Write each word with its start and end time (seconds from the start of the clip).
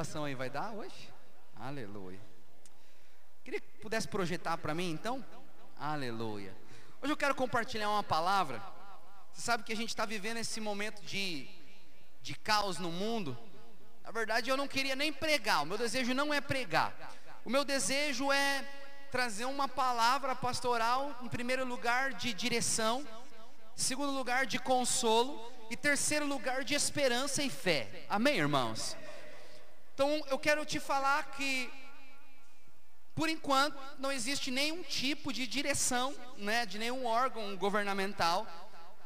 gravação 0.00 0.24
aí 0.24 0.34
vai 0.34 0.48
dar 0.48 0.72
hoje? 0.72 1.12
Aleluia. 1.54 2.18
Queria 3.44 3.60
que 3.60 3.68
pudesse 3.82 4.08
projetar 4.08 4.56
para 4.56 4.74
mim 4.74 4.90
então? 4.90 5.22
Aleluia. 5.78 6.56
Hoje 7.02 7.12
eu 7.12 7.16
quero 7.18 7.34
compartilhar 7.34 7.90
uma 7.90 8.02
palavra. 8.02 8.62
Você 9.30 9.42
sabe 9.42 9.62
que 9.62 9.72
a 9.74 9.76
gente 9.76 9.90
está 9.90 10.06
vivendo 10.06 10.38
esse 10.38 10.58
momento 10.58 11.02
de, 11.02 11.46
de 12.22 12.34
caos 12.34 12.78
no 12.78 12.90
mundo. 12.90 13.36
Na 14.02 14.10
verdade, 14.10 14.48
eu 14.48 14.56
não 14.56 14.66
queria 14.66 14.96
nem 14.96 15.12
pregar. 15.12 15.64
O 15.64 15.66
meu 15.66 15.76
desejo 15.76 16.14
não 16.14 16.32
é 16.32 16.40
pregar. 16.40 16.94
O 17.44 17.50
meu 17.50 17.62
desejo 17.62 18.32
é 18.32 18.64
trazer 19.10 19.44
uma 19.44 19.68
palavra 19.68 20.34
pastoral, 20.34 21.14
em 21.20 21.28
primeiro 21.28 21.66
lugar, 21.66 22.14
de 22.14 22.32
direção, 22.32 23.06
segundo 23.76 24.12
lugar, 24.12 24.46
de 24.46 24.58
consolo, 24.58 25.38
e 25.70 25.76
terceiro 25.76 26.24
lugar, 26.24 26.64
de 26.64 26.74
esperança 26.74 27.42
e 27.42 27.50
fé. 27.50 28.06
Amém, 28.08 28.38
irmãos? 28.38 28.96
Então, 30.00 30.24
eu 30.30 30.38
quero 30.38 30.64
te 30.64 30.80
falar 30.80 31.22
que 31.32 31.70
por 33.14 33.28
enquanto, 33.28 33.78
não 33.98 34.10
existe 34.10 34.50
nenhum 34.50 34.82
tipo 34.82 35.30
de 35.30 35.46
direção, 35.46 36.14
né, 36.38 36.64
de 36.64 36.78
nenhum 36.78 37.04
órgão 37.04 37.54
governamental 37.54 38.46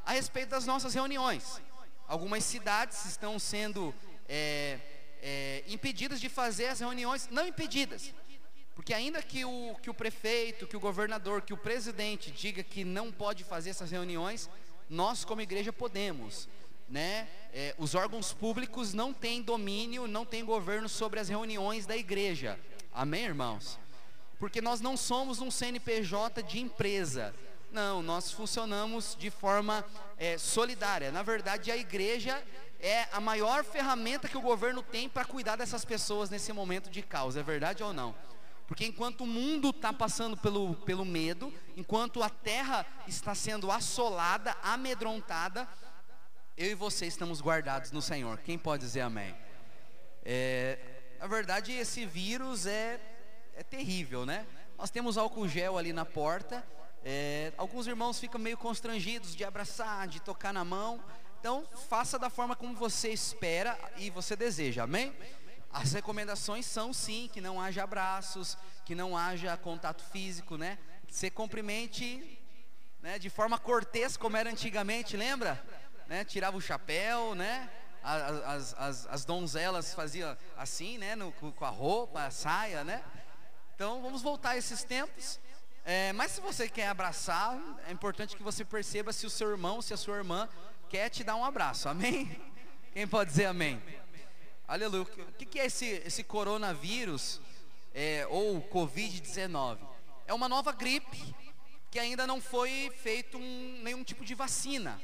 a 0.06 0.12
respeito 0.12 0.50
das 0.50 0.66
nossas 0.66 0.94
reuniões. 0.94 1.60
Algumas 2.06 2.44
cidades 2.44 3.06
estão 3.06 3.40
sendo 3.40 3.92
é, 4.28 4.78
é, 5.20 5.64
impedidas 5.66 6.20
de 6.20 6.28
fazer 6.28 6.68
as 6.68 6.78
reuniões, 6.78 7.28
não 7.28 7.44
impedidas, 7.44 8.14
porque 8.76 8.94
ainda 8.94 9.20
que 9.20 9.44
o, 9.44 9.74
que 9.82 9.90
o 9.90 9.94
prefeito, 9.94 10.64
que 10.64 10.76
o 10.76 10.80
governador, 10.88 11.42
que 11.42 11.52
o 11.52 11.58
presidente 11.58 12.30
diga 12.30 12.62
que 12.62 12.84
não 12.84 13.10
pode 13.10 13.42
fazer 13.42 13.70
essas 13.70 13.90
reuniões, 13.90 14.48
nós 14.88 15.24
como 15.24 15.40
igreja 15.40 15.72
podemos. 15.72 16.48
Né? 16.88 17.28
É, 17.52 17.74
os 17.78 17.94
órgãos 17.94 18.32
públicos 18.32 18.92
não 18.92 19.12
têm 19.12 19.42
domínio, 19.42 20.06
não 20.06 20.24
têm 20.24 20.44
governo 20.44 20.88
sobre 20.88 21.18
as 21.20 21.28
reuniões 21.28 21.86
da 21.86 21.96
igreja. 21.96 22.58
Amém, 22.92 23.24
irmãos? 23.24 23.78
porque 24.44 24.60
nós 24.60 24.80
não 24.80 24.94
somos 24.94 25.40
um 25.40 25.50
CNPJ 25.50 26.42
de 26.42 26.60
empresa. 26.60 27.34
Não, 27.72 28.02
nós 28.02 28.30
funcionamos 28.30 29.16
de 29.18 29.30
forma 29.30 29.84
é, 30.18 30.36
solidária. 30.36 31.10
Na 31.10 31.22
verdade, 31.22 31.70
a 31.70 31.76
igreja 31.78 32.42
é 32.78 33.08
a 33.10 33.20
maior 33.20 33.64
ferramenta 33.64 34.28
que 34.28 34.36
o 34.36 34.42
governo 34.42 34.82
tem 34.82 35.08
para 35.08 35.24
cuidar 35.24 35.56
dessas 35.56 35.82
pessoas 35.82 36.28
nesse 36.28 36.52
momento 36.52 36.90
de 36.90 37.00
caos. 37.00 37.36
É 37.36 37.42
verdade 37.42 37.82
ou 37.82 37.94
não? 37.94 38.14
Porque 38.66 38.84
enquanto 38.84 39.22
o 39.22 39.26
mundo 39.26 39.70
está 39.70 39.94
passando 39.94 40.36
pelo, 40.36 40.74
pelo 40.74 41.06
medo, 41.06 41.50
enquanto 41.74 42.22
a 42.22 42.28
terra 42.28 42.86
está 43.06 43.34
sendo 43.34 43.70
assolada, 43.70 44.56
amedrontada, 44.62 45.66
eu 46.56 46.70
e 46.70 46.74
você 46.74 47.06
estamos 47.06 47.40
guardados 47.40 47.90
no 47.90 48.00
Senhor. 48.00 48.38
Quem 48.38 48.56
pode 48.56 48.84
dizer 48.84 49.00
amém? 49.00 49.34
É, 50.24 50.78
na 51.18 51.26
verdade, 51.26 51.72
esse 51.72 52.06
vírus 52.06 52.66
é 52.66 53.00
é 53.56 53.62
terrível, 53.62 54.26
né? 54.26 54.46
Nós 54.76 54.90
temos 54.90 55.16
álcool 55.16 55.48
gel 55.48 55.78
ali 55.78 55.92
na 55.92 56.04
porta. 56.04 56.64
É, 57.04 57.52
alguns 57.56 57.86
irmãos 57.86 58.18
ficam 58.18 58.40
meio 58.40 58.56
constrangidos 58.56 59.34
de 59.34 59.44
abraçar, 59.44 60.08
de 60.08 60.20
tocar 60.20 60.52
na 60.52 60.64
mão. 60.64 61.02
Então, 61.38 61.66
faça 61.88 62.18
da 62.18 62.30
forma 62.30 62.56
como 62.56 62.74
você 62.74 63.10
espera 63.10 63.78
e 63.96 64.10
você 64.10 64.34
deseja, 64.34 64.84
amém? 64.84 65.14
As 65.72 65.92
recomendações 65.92 66.66
são 66.66 66.92
sim 66.92 67.28
que 67.32 67.40
não 67.40 67.60
haja 67.60 67.84
abraços, 67.84 68.56
que 68.84 68.94
não 68.94 69.16
haja 69.16 69.56
contato 69.56 70.02
físico, 70.04 70.56
né? 70.56 70.78
Você 71.08 71.30
cumprimente 71.30 72.38
né, 73.00 73.18
de 73.18 73.28
forma 73.28 73.58
cortês, 73.58 74.16
como 74.16 74.36
era 74.36 74.50
antigamente, 74.50 75.16
lembra? 75.16 75.62
Né? 76.06 76.24
Tirava 76.24 76.56
o 76.56 76.60
chapéu, 76.60 77.34
né? 77.34 77.70
As, 78.02 78.74
as, 78.74 79.06
as 79.06 79.24
donzelas 79.24 79.94
faziam 79.94 80.36
assim, 80.56 80.98
né? 80.98 81.16
No, 81.16 81.32
com 81.32 81.64
a 81.64 81.70
roupa, 81.70 82.26
a 82.26 82.30
saia, 82.30 82.84
né? 82.84 83.02
Então 83.74 84.02
vamos 84.02 84.22
voltar 84.22 84.50
a 84.50 84.56
esses 84.56 84.84
tempos. 84.84 85.40
É, 85.84 86.12
mas 86.12 86.32
se 86.32 86.40
você 86.40 86.68
quer 86.68 86.88
abraçar, 86.88 87.58
é 87.86 87.92
importante 87.92 88.36
que 88.36 88.42
você 88.42 88.64
perceba 88.64 89.12
se 89.12 89.26
o 89.26 89.30
seu 89.30 89.50
irmão, 89.50 89.82
se 89.82 89.92
a 89.92 89.96
sua 89.96 90.16
irmã 90.16 90.48
quer 90.88 91.10
te 91.10 91.24
dar 91.24 91.36
um 91.36 91.44
abraço. 91.44 91.88
Amém? 91.88 92.40
Quem 92.92 93.06
pode 93.06 93.30
dizer 93.30 93.46
amém? 93.46 93.82
Aleluia. 94.66 95.02
O 95.02 95.32
que, 95.32 95.58
é 95.58 95.66
esse, 95.66 95.86
esse 96.06 96.24
coronavírus 96.24 97.40
é, 97.92 98.26
ou 98.30 98.62
Covid-19? 98.62 99.78
É 100.26 100.32
uma 100.32 100.48
nova 100.48 100.72
gripe 100.72 101.34
que 101.90 101.98
ainda 101.98 102.26
não 102.26 102.40
foi 102.40 102.90
feito 103.02 103.36
um, 103.36 103.80
nenhum 103.82 104.02
tipo 104.02 104.24
de 104.24 104.34
vacina. 104.34 105.00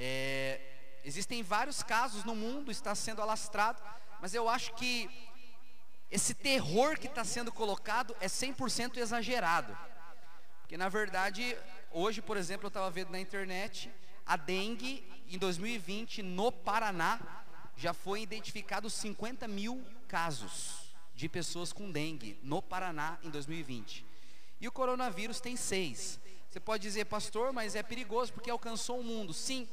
É, 0.00 0.60
existem 1.04 1.42
vários 1.42 1.82
casos 1.82 2.22
no 2.22 2.36
mundo, 2.36 2.70
está 2.70 2.94
sendo 2.94 3.20
alastrado, 3.20 3.82
mas 4.20 4.32
eu 4.32 4.48
acho 4.48 4.72
que 4.74 5.10
esse 6.08 6.34
terror 6.34 6.96
que 6.96 7.08
está 7.08 7.24
sendo 7.24 7.50
colocado 7.50 8.16
é 8.20 8.28
100% 8.28 8.96
exagerado. 8.98 9.76
Porque 10.60 10.76
na 10.76 10.88
verdade, 10.88 11.58
hoje, 11.90 12.22
por 12.22 12.36
exemplo, 12.36 12.66
eu 12.66 12.68
estava 12.68 12.88
vendo 12.92 13.10
na 13.10 13.18
internet, 13.18 13.90
a 14.24 14.36
dengue 14.36 15.04
em 15.26 15.36
2020 15.36 16.22
no 16.22 16.52
Paraná 16.52 17.18
já 17.76 17.92
foi 17.92 18.22
identificado 18.22 18.88
50 18.88 19.48
mil 19.48 19.84
casos 20.06 20.94
de 21.12 21.28
pessoas 21.28 21.72
com 21.72 21.90
dengue 21.90 22.38
no 22.40 22.62
Paraná 22.62 23.18
em 23.24 23.30
2020. 23.30 24.06
E 24.60 24.68
o 24.68 24.72
coronavírus 24.72 25.40
tem 25.40 25.56
seis. 25.56 26.20
Você 26.48 26.60
pode 26.60 26.82
dizer, 26.82 27.06
pastor, 27.06 27.52
mas 27.52 27.74
é 27.74 27.82
perigoso 27.82 28.32
porque 28.32 28.50
alcançou 28.50 29.00
o 29.00 29.04
mundo. 29.04 29.34
Sim, 29.34 29.68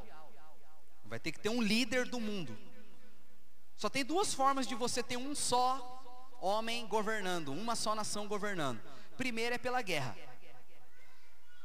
Vai 1.10 1.20
ter 1.20 1.32
que 1.32 1.40
ter 1.40 1.50
um 1.50 1.62
líder 1.62 2.08
do 2.08 2.20
mundo. 2.20 2.56
Só 3.76 3.90
tem 3.90 4.06
duas 4.06 4.34
formas 4.34 4.68
de 4.68 4.76
você 4.76 5.02
ter 5.02 5.18
um 5.18 5.34
só 5.34 6.38
homem 6.40 6.86
governando, 6.86 7.52
uma 7.52 7.76
só 7.76 7.96
nação 7.96 8.28
governando. 8.28 8.80
Primeiro 9.18 9.56
é 9.56 9.58
pela 9.58 9.82
guerra. 9.82 10.16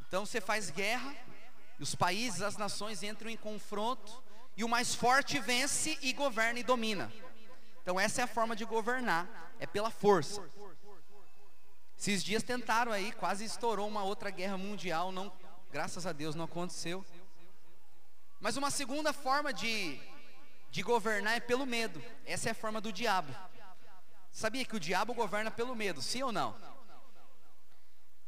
Então 0.09 0.25
você 0.25 0.41
faz 0.41 0.71
guerra, 0.71 1.15
e 1.79 1.83
os 1.83 1.95
países, 1.95 2.41
as 2.41 2.57
nações 2.57 3.03
entram 3.03 3.29
em 3.29 3.37
confronto, 3.37 4.23
e 4.57 4.65
o 4.65 4.69
mais 4.69 4.95
forte 4.95 5.39
vence 5.41 5.99
e 6.01 6.13
governa 6.13 6.61
e 6.61 6.63
domina. 6.63 7.13
Então 7.83 8.01
essa 8.01 8.23
é 8.23 8.25
a 8.25 8.29
forma 8.29 8.57
de 8.57 8.65
governar, 8.65 9.53
é 9.59 9.67
pela 9.67 9.91
força. 9.91 10.43
Esses 11.99 12.25
dias 12.25 12.43
tentaram 12.43 12.93
aí, 12.93 13.13
quase 13.13 13.45
estourou 13.45 13.87
uma 13.87 14.05
outra 14.05 14.31
guerra 14.31 14.57
mundial, 14.57 15.13
não, 15.13 15.31
graças 15.71 16.07
a 16.07 16.13
Deus 16.13 16.35
não 16.35 16.45
aconteceu. 16.45 17.05
Mas 18.45 18.59
uma 18.59 18.71
segunda 18.71 19.11
forma 19.11 19.55
de 19.55 19.99
de 20.71 20.83
governar 20.83 21.35
é 21.35 21.41
pelo 21.41 21.65
medo. 21.65 22.05
Essa 22.27 22.51
é 22.51 22.53
a 22.53 22.55
forma 22.55 22.79
do 22.79 22.93
diabo. 22.93 23.35
Sabia 24.31 24.67
que 24.67 24.77
o 24.77 24.81
diabo 24.81 25.15
governa 25.15 25.51
pelo 25.51 25.75
medo, 25.75 26.03
sim 26.03 26.23
ou 26.23 26.31
não? 26.31 26.55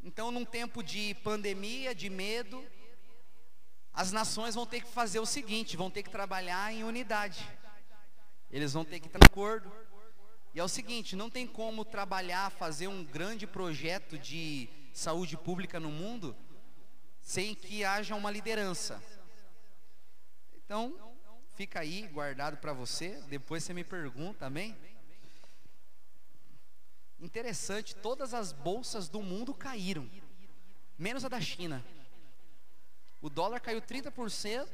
Então, 0.03 0.31
num 0.31 0.45
tempo 0.47 0.83
de 0.83 1.15
pandemia, 1.17 1.95
de 1.95 2.09
medo, 2.09 2.65
as 3.93 4.11
nações 4.11 4.55
vão 4.55 4.65
ter 4.65 4.81
que 4.81 4.89
fazer 4.89 5.19
o 5.19 5.27
seguinte: 5.27 5.77
vão 5.77 5.91
ter 5.91 6.03
que 6.03 6.09
trabalhar 6.09 6.73
em 6.73 6.83
unidade. 6.83 7.47
Eles 8.51 8.73
vão 8.73 8.87
ter 8.87 9.01
que 9.01 9.09
estar 9.09 9.19
de 9.19 9.27
acordo. 9.27 9.71
E 10.55 10.59
é 10.59 10.65
o 10.65 10.69
seguinte: 10.69 11.15
não 11.15 11.29
tem 11.29 11.47
como 11.47 11.85
trabalhar, 11.85 12.51
fazer 12.53 12.89
um 12.89 13.05
grande 13.05 13.47
projeto 13.47 14.19
de 14.19 14.67
saúde 14.95 15.37
pública 15.37 15.79
no 15.79 15.91
mundo 15.91 16.35
sem 17.21 17.55
que 17.55 17.85
haja 17.85 18.15
uma 18.15 18.31
liderança. 18.31 19.16
Então, 20.67 20.95
Fica 21.57 21.81
aí 21.81 22.07
guardado 22.09 22.59
para 22.59 22.75
você. 22.75 23.19
Depois 23.31 23.65
você 23.65 23.73
me 23.73 23.83
pergunta, 23.83 24.45
amém? 24.45 24.77
Interessante, 27.19 27.97
todas 27.97 28.35
as 28.35 28.53
bolsas 28.53 29.09
do 29.09 29.23
mundo 29.23 29.55
caíram, 29.55 30.07
menos 30.99 31.25
a 31.25 31.31
da 31.31 31.41
China. 31.41 31.83
O 33.23 33.31
dólar 33.31 33.59
caiu 33.61 33.81
30%, 33.81 34.69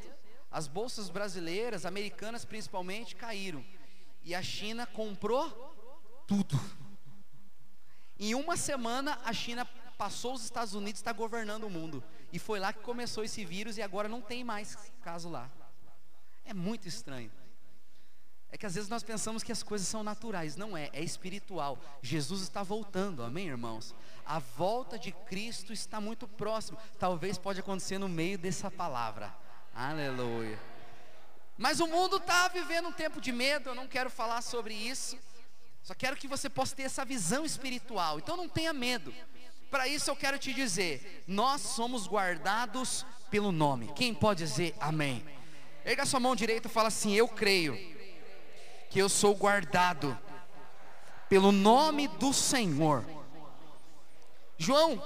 as 0.50 0.66
bolsas 0.66 1.08
brasileiras, 1.08 1.86
americanas 1.86 2.44
principalmente, 2.44 3.14
caíram. 3.14 3.64
E 4.24 4.34
a 4.34 4.42
China 4.42 4.84
comprou 4.84 5.48
tudo. 6.26 6.60
Em 8.18 8.34
uma 8.34 8.56
semana, 8.56 9.20
a 9.24 9.32
China 9.32 9.64
passou 9.96 10.34
os 10.34 10.42
Estados 10.42 10.74
Unidos, 10.74 10.98
está 10.98 11.12
governando 11.12 11.62
o 11.62 11.70
mundo. 11.70 12.02
E 12.32 12.40
foi 12.40 12.58
lá 12.58 12.72
que 12.72 12.80
começou 12.80 13.22
esse 13.22 13.44
vírus 13.44 13.78
e 13.78 13.82
agora 13.82 14.08
não 14.08 14.20
tem 14.20 14.42
mais 14.42 14.74
caso 15.00 15.28
lá. 15.28 15.48
É 16.44 16.54
muito 16.54 16.88
estranho. 16.88 17.30
É 18.52 18.58
que 18.58 18.66
às 18.66 18.74
vezes 18.74 18.90
nós 18.90 19.02
pensamos 19.02 19.42
que 19.42 19.50
as 19.50 19.62
coisas 19.62 19.88
são 19.88 20.04
naturais, 20.04 20.56
não 20.56 20.76
é, 20.76 20.90
é 20.92 21.02
espiritual. 21.02 21.78
Jesus 22.02 22.42
está 22.42 22.62
voltando, 22.62 23.22
amém, 23.22 23.48
irmãos? 23.48 23.94
A 24.26 24.38
volta 24.38 24.98
de 24.98 25.10
Cristo 25.10 25.72
está 25.72 26.02
muito 26.02 26.28
próximo. 26.28 26.76
Talvez 26.98 27.38
pode 27.38 27.60
acontecer 27.60 27.96
no 27.96 28.10
meio 28.10 28.36
dessa 28.36 28.70
palavra. 28.70 29.34
Aleluia. 29.74 30.60
Mas 31.56 31.80
o 31.80 31.86
mundo 31.86 32.18
está 32.18 32.48
vivendo 32.48 32.88
um 32.88 32.92
tempo 32.92 33.22
de 33.22 33.32
medo, 33.32 33.70
eu 33.70 33.74
não 33.74 33.88
quero 33.88 34.10
falar 34.10 34.42
sobre 34.42 34.74
isso. 34.74 35.18
Só 35.82 35.94
quero 35.94 36.16
que 36.16 36.28
você 36.28 36.50
possa 36.50 36.76
ter 36.76 36.82
essa 36.82 37.06
visão 37.06 37.46
espiritual. 37.46 38.18
Então 38.18 38.36
não 38.36 38.50
tenha 38.50 38.74
medo. 38.74 39.14
Para 39.70 39.88
isso 39.88 40.10
eu 40.10 40.16
quero 40.16 40.38
te 40.38 40.52
dizer, 40.52 41.24
nós 41.26 41.62
somos 41.62 42.06
guardados 42.06 43.06
pelo 43.30 43.50
nome. 43.50 43.90
Quem 43.94 44.12
pode 44.12 44.44
dizer 44.44 44.74
amém? 44.78 45.24
Erga 45.84 46.06
sua 46.06 46.20
mão 46.20 46.37
direita 46.37 46.69
e 46.69 46.70
fala 46.70 46.88
assim: 46.88 47.12
Eu 47.12 47.26
creio 47.26 47.76
que 48.88 48.99
eu 48.99 49.08
sou 49.08 49.34
guardado 49.34 50.19
pelo 51.29 51.50
nome 51.50 52.08
do 52.08 52.32
Senhor. 52.32 53.05
João, 54.58 55.02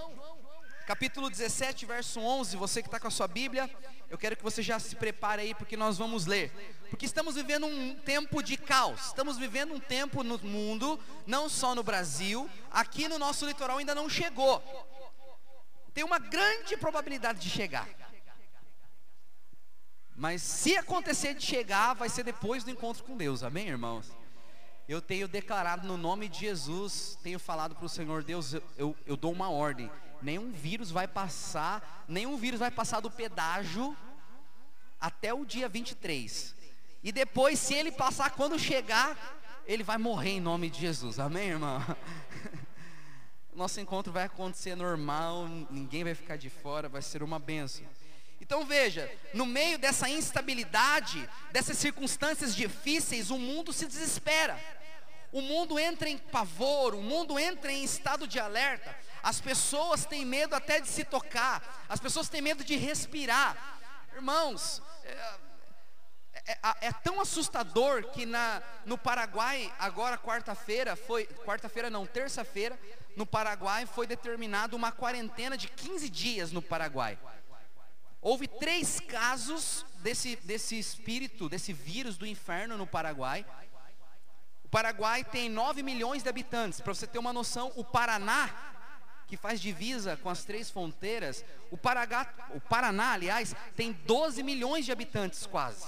capítulo 0.86 1.30
17, 1.30 1.86
verso 1.86 2.20
11. 2.20 2.56
Você 2.56 2.82
que 2.82 2.88
está 2.88 3.00
com 3.00 3.06
a 3.06 3.10
sua 3.10 3.26
Bíblia, 3.26 3.70
eu 4.10 4.18
quero 4.18 4.36
que 4.36 4.42
você 4.42 4.60
já 4.60 4.78
se 4.78 4.96
prepare 4.96 5.42
aí, 5.42 5.54
porque 5.54 5.76
nós 5.76 5.96
vamos 5.96 6.26
ler. 6.26 6.52
Porque 6.90 7.06
estamos 7.06 7.36
vivendo 7.36 7.66
um 7.66 7.94
tempo 7.94 8.42
de 8.42 8.56
caos, 8.56 9.06
estamos 9.06 9.38
vivendo 9.38 9.72
um 9.72 9.80
tempo 9.80 10.22
no 10.22 10.38
mundo, 10.38 11.00
não 11.26 11.48
só 11.48 11.74
no 11.74 11.82
Brasil, 11.82 12.48
aqui 12.70 13.08
no 13.08 13.18
nosso 13.18 13.46
litoral 13.46 13.78
ainda 13.78 13.94
não 13.94 14.08
chegou. 14.08 14.62
Tem 15.94 16.04
uma 16.04 16.18
grande 16.18 16.76
probabilidade 16.76 17.40
de 17.40 17.48
chegar. 17.48 17.88
Mas 20.16 20.40
se 20.40 20.74
acontecer 20.76 21.34
de 21.34 21.44
chegar, 21.44 21.92
vai 21.92 22.08
ser 22.08 22.22
depois 22.22 22.64
do 22.64 22.70
encontro 22.70 23.04
com 23.04 23.16
Deus, 23.16 23.42
amém, 23.42 23.68
irmãos? 23.68 24.10
Eu 24.88 25.02
tenho 25.02 25.28
declarado 25.28 25.86
no 25.86 25.98
nome 25.98 26.26
de 26.26 26.40
Jesus, 26.40 27.18
tenho 27.22 27.38
falado 27.38 27.74
para 27.74 27.84
o 27.84 27.88
Senhor, 27.88 28.24
Deus, 28.24 28.54
eu, 28.54 28.62
eu, 28.78 28.96
eu 29.04 29.16
dou 29.16 29.30
uma 29.30 29.50
ordem: 29.50 29.90
nenhum 30.22 30.52
vírus 30.52 30.90
vai 30.90 31.06
passar, 31.06 32.04
nenhum 32.08 32.38
vírus 32.38 32.58
vai 32.58 32.70
passar 32.70 33.00
do 33.00 33.10
pedágio 33.10 33.94
até 34.98 35.34
o 35.34 35.44
dia 35.44 35.68
23. 35.68 36.54
E 37.04 37.12
depois, 37.12 37.58
se 37.58 37.74
ele 37.74 37.92
passar 37.92 38.30
quando 38.30 38.58
chegar, 38.58 39.16
ele 39.66 39.82
vai 39.82 39.98
morrer 39.98 40.30
em 40.30 40.40
nome 40.40 40.70
de 40.70 40.80
Jesus, 40.80 41.18
amém, 41.18 41.50
irmão? 41.50 41.78
Nosso 43.54 43.80
encontro 43.80 44.12
vai 44.12 44.24
acontecer 44.24 44.74
normal, 44.76 45.46
ninguém 45.70 46.04
vai 46.04 46.14
ficar 46.14 46.36
de 46.36 46.48
fora, 46.48 46.88
vai 46.88 47.02
ser 47.02 47.22
uma 47.22 47.38
benção. 47.38 47.84
Então 48.40 48.64
veja, 48.64 49.10
no 49.32 49.46
meio 49.46 49.78
dessa 49.78 50.08
instabilidade, 50.08 51.28
dessas 51.50 51.78
circunstâncias 51.78 52.54
difíceis, 52.54 53.30
o 53.30 53.38
mundo 53.38 53.72
se 53.72 53.86
desespera. 53.86 54.58
O 55.32 55.40
mundo 55.40 55.78
entra 55.78 56.08
em 56.08 56.16
pavor, 56.18 56.94
o 56.94 57.02
mundo 57.02 57.38
entra 57.38 57.72
em 57.72 57.82
estado 57.82 58.26
de 58.26 58.38
alerta. 58.38 58.96
As 59.22 59.40
pessoas 59.40 60.06
têm 60.06 60.24
medo 60.24 60.54
até 60.54 60.80
de 60.80 60.88
se 60.88 61.04
tocar, 61.04 61.84
as 61.88 61.98
pessoas 61.98 62.28
têm 62.28 62.40
medo 62.40 62.62
de 62.62 62.76
respirar. 62.76 63.56
Irmãos, 64.14 64.80
é, 65.04 66.52
é, 66.52 66.58
é, 66.82 66.92
tão 66.92 67.20
assustador 67.20 68.04
que 68.10 68.24
na, 68.24 68.62
no 68.84 68.96
Paraguai, 68.96 69.72
agora 69.78 70.16
quarta-feira, 70.16 70.94
foi, 70.94 71.26
quarta-feira 71.44 71.90
não, 71.90 72.06
terça-feira, 72.06 72.78
no 73.16 73.26
Paraguai 73.26 73.84
foi 73.84 74.06
determinada 74.06 74.76
uma 74.76 74.92
quarentena 74.92 75.56
de 75.56 75.66
15 75.68 76.08
dias 76.08 76.52
no 76.52 76.62
Paraguai. 76.62 77.18
Houve 78.26 78.48
três 78.48 78.98
casos 78.98 79.86
desse, 80.00 80.34
desse 80.42 80.76
espírito, 80.76 81.48
desse 81.48 81.72
vírus 81.72 82.16
do 82.16 82.26
inferno 82.26 82.76
no 82.76 82.84
Paraguai. 82.84 83.46
O 84.64 84.68
Paraguai 84.68 85.22
tem 85.22 85.48
9 85.48 85.80
milhões 85.80 86.24
de 86.24 86.28
habitantes. 86.28 86.80
Para 86.80 86.92
você 86.92 87.06
ter 87.06 87.20
uma 87.20 87.32
noção, 87.32 87.70
o 87.76 87.84
Paraná, 87.84 88.50
que 89.28 89.36
faz 89.36 89.60
divisa 89.60 90.16
com 90.16 90.28
as 90.28 90.42
três 90.42 90.68
fronteiras, 90.68 91.44
o, 91.70 91.78
Paragá, 91.78 92.28
o 92.50 92.60
Paraná, 92.60 93.12
aliás, 93.12 93.54
tem 93.76 93.92
12 93.92 94.42
milhões 94.42 94.84
de 94.84 94.90
habitantes 94.90 95.46
quase. 95.46 95.86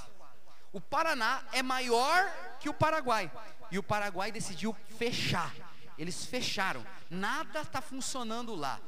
O 0.73 0.81
Paraná 0.81 1.43
é 1.51 1.61
maior 1.61 2.33
que 2.61 2.69
o 2.69 2.73
Paraguai. 2.73 3.33
E 3.69 3.81
o 3.81 3.83
Paraguai 3.83 4.31
decidiu 4.31 4.77
fechar. 4.97 5.53
Eles 5.99 6.25
fecharam. 6.25 6.87
Nada 7.11 7.63
está 7.63 7.81
funcionando 7.81 8.55
lá. 8.55 8.81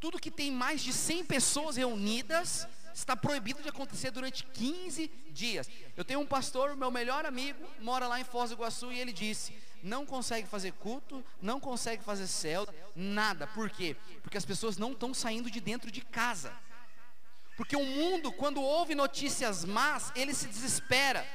Tudo 0.00 0.18
que 0.18 0.30
tem 0.30 0.50
mais 0.50 0.80
de 0.80 0.92
100 0.92 1.24
pessoas 1.26 1.76
reunidas 1.76 2.66
está 2.94 3.14
proibido 3.14 3.62
de 3.62 3.68
acontecer 3.68 4.10
durante 4.10 4.44
15 4.44 5.08
dias. 5.30 5.68
Eu 5.96 6.04
tenho 6.04 6.20
um 6.20 6.26
pastor, 6.26 6.76
meu 6.76 6.90
melhor 6.90 7.26
amigo, 7.26 7.62
mora 7.80 8.08
lá 8.08 8.18
em 8.18 8.24
Foz 8.24 8.50
do 8.50 8.54
Iguaçu 8.54 8.90
e 8.90 8.98
ele 8.98 9.12
disse: 9.12 9.52
não 9.82 10.04
consegue 10.04 10.48
fazer 10.48 10.72
culto, 10.72 11.24
não 11.40 11.60
consegue 11.60 12.02
fazer 12.02 12.26
céu, 12.26 12.66
nada. 12.94 13.46
Por 13.46 13.70
quê? 13.70 13.96
Porque 14.22 14.38
as 14.38 14.44
pessoas 14.44 14.76
não 14.76 14.92
estão 14.92 15.12
saindo 15.14 15.50
de 15.50 15.60
dentro 15.60 15.90
de 15.90 16.00
casa. 16.00 16.52
Porque 17.56 17.76
o 17.76 17.84
mundo, 17.84 18.32
quando 18.32 18.62
ouve 18.62 18.94
notícias 18.94 19.64
más, 19.64 20.10
ele 20.14 20.32
se 20.32 20.46
desespera. 20.46 21.26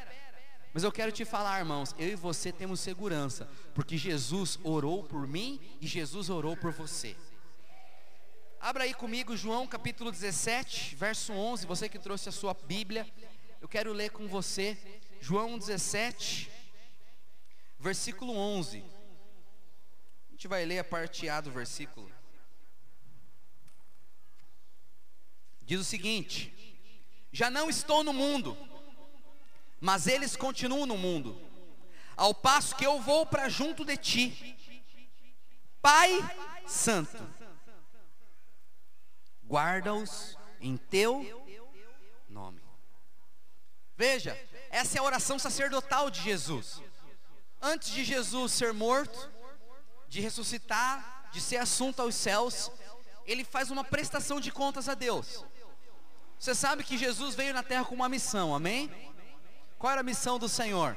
Mas 0.73 0.83
eu 0.83 0.91
quero 0.91 1.12
te 1.12 1.23
falar, 1.23 1.59
irmãos, 1.59 1.95
eu 1.97 2.09
e 2.09 2.15
você 2.15 2.51
temos 2.51 2.79
segurança, 2.79 3.47
porque 3.73 3.95
Jesus 3.97 4.59
orou 4.63 5.03
por 5.03 5.27
mim 5.27 5.59
e 5.79 5.88
Jesus 5.88 6.29
orou 6.29 6.57
por 6.57 6.73
você. 6.73 7.15
Abra 8.65 8.85
aí 8.85 8.95
comigo 8.95 9.38
João 9.38 9.67
capítulo 9.67 10.12
17, 10.12 10.95
verso 10.95 11.31
11. 11.31 11.67
Você 11.67 11.88
que 11.88 12.00
trouxe 12.00 12.29
a 12.29 12.31
sua 12.31 12.51
Bíblia, 12.56 13.07
eu 13.62 13.67
quero 13.67 13.94
ler 13.94 14.09
com 14.09 14.27
você. 14.27 14.75
João 15.22 15.55
17, 15.55 16.50
versículo 17.77 18.36
11. 18.36 18.79
A 18.79 20.31
gente 20.31 20.48
vai 20.48 20.65
ler 20.65 20.79
a 20.79 20.84
parte 20.84 21.29
A 21.29 21.41
do 21.41 21.51
versículo. 21.51 22.12
Diz 25.62 25.79
o 25.79 25.84
seguinte: 25.84 26.51
Já 27.31 27.51
não 27.51 27.69
estou 27.69 28.03
no 28.03 28.13
mundo, 28.13 28.57
mas 29.79 30.07
eles 30.07 30.36
continuam 30.36 30.88
no 30.88 30.98
mundo, 30.98 31.39
ao 32.17 32.34
passo 32.34 32.75
que 32.75 32.84
eu 32.84 33.00
vou 33.00 33.27
para 33.27 33.48
junto 33.48 33.86
de 33.86 33.95
ti. 33.95 34.57
Pai 35.84 36.17
Santo 36.65 37.45
guarda-os 39.48 40.38
em 40.60 40.78
teu 40.78 41.24
nome. 42.28 42.62
Veja, 43.96 44.38
essa 44.70 44.98
é 44.98 45.00
a 45.00 45.04
oração 45.04 45.40
sacerdotal 45.40 46.10
de 46.10 46.22
Jesus. 46.22 46.82
Antes 47.62 47.90
de 47.90 48.04
Jesus 48.04 48.52
ser 48.52 48.74
morto, 48.74 49.32
de 50.08 50.20
ressuscitar, 50.20 51.30
de 51.32 51.40
ser 51.42 51.58
assunto 51.58 52.02
aos 52.02 52.16
céus, 52.16 52.72
ele 53.25 53.44
faz 53.44 53.72
uma 53.72 53.84
prestação 53.84 54.40
de 54.40 54.52
contas 54.52 54.88
a 54.90 54.94
Deus. 54.94 55.44
Você 56.38 56.54
sabe 56.54 56.84
que 56.84 56.98
Jesus 56.98 57.36
veio 57.36 57.54
na 57.54 57.64
terra 57.64 57.86
com 57.86 57.96
uma 57.96 58.10
missão, 58.10 58.54
amém? 58.54 58.92
Qual 59.80 59.92
era 59.92 60.02
a 60.02 60.04
missão 60.04 60.38
do 60.38 60.50
Senhor? 60.50 60.96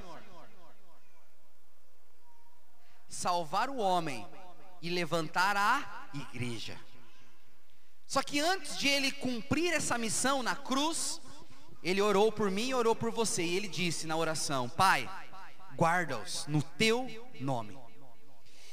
Salvar 3.09 3.71
o 3.71 3.79
homem 3.79 4.27
e 4.83 4.91
levantar 4.91 5.57
a 5.57 6.09
igreja. 6.13 6.79
Só 8.09 8.23
que 8.23 8.41
antes 8.41 8.79
de 8.79 8.89
ele 8.89 9.13
cumprir 9.13 9.71
essa 9.75 9.99
missão 9.99 10.43
na 10.43 10.57
cruz, 10.57 11.21
ele 11.83 12.01
orou 12.01 12.33
por 12.33 12.51
mim 12.51 12.69
e 12.69 12.75
orou 12.75 12.97
por 12.97 13.11
você. 13.11 13.43
E 13.43 13.55
ele 13.55 13.69
disse 13.69 14.07
na 14.07 14.17
oração: 14.17 14.67
Pai, 14.67 15.09
guarda-os 15.77 16.47
no 16.47 16.63
teu 16.63 17.07
nome. 17.39 17.79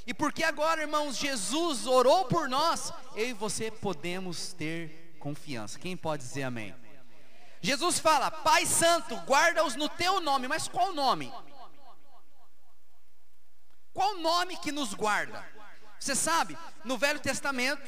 E 0.07 0.13
porque 0.13 0.41
agora, 0.41 0.81
irmãos, 0.81 1.17
Jesus 1.17 1.85
orou 1.85 2.25
por 2.25 2.47
nós, 2.47 2.93
eu 3.13 3.27
e 3.27 3.33
você 3.33 3.69
podemos 3.69 4.53
ter 4.53 5.17
confiança. 5.19 5.77
Quem 5.77 5.97
pode 5.97 6.23
dizer 6.23 6.43
amém? 6.43 6.73
Jesus 7.59 7.99
fala: 7.99 8.31
Pai 8.31 8.65
Santo, 8.65 9.17
guarda-os 9.27 9.75
no 9.75 9.89
teu 9.89 10.21
nome. 10.21 10.47
Mas 10.47 10.69
qual 10.69 10.93
nome? 10.93 11.29
Qual 13.91 14.17
nome 14.17 14.55
que 14.57 14.71
nos 14.71 14.93
guarda? 14.93 15.45
Você 15.99 16.15
sabe, 16.15 16.57
no 16.83 16.97
Velho 16.97 17.19
Testamento, 17.19 17.81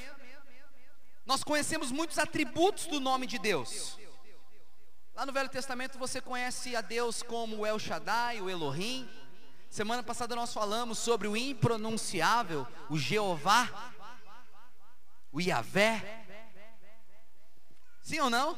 nós 1.27 1.43
conhecemos 1.43 1.91
muitos 1.91 2.17
atributos 2.17 2.87
do 2.87 3.01
nome 3.01 3.27
de 3.27 3.37
Deus. 3.37 3.99
Lá 5.13 5.25
no 5.25 5.33
Velho 5.33 5.49
Testamento 5.49 5.99
você 5.99 6.21
conhece 6.21 6.73
a 6.73 6.79
Deus 6.79 7.21
como 7.21 7.65
El 7.65 7.77
Shaddai, 7.77 8.39
o 8.39 8.49
Elohim. 8.49 9.09
Semana 9.69 10.01
passada 10.01 10.37
nós 10.37 10.53
falamos 10.53 10.97
sobre 10.97 11.27
o 11.27 11.35
impronunciável, 11.35 12.65
o 12.89 12.97
Jeová, 12.97 13.69
o 15.29 15.41
Iavé. 15.41 16.25
Sim 18.01 18.21
ou 18.21 18.29
não? 18.29 18.57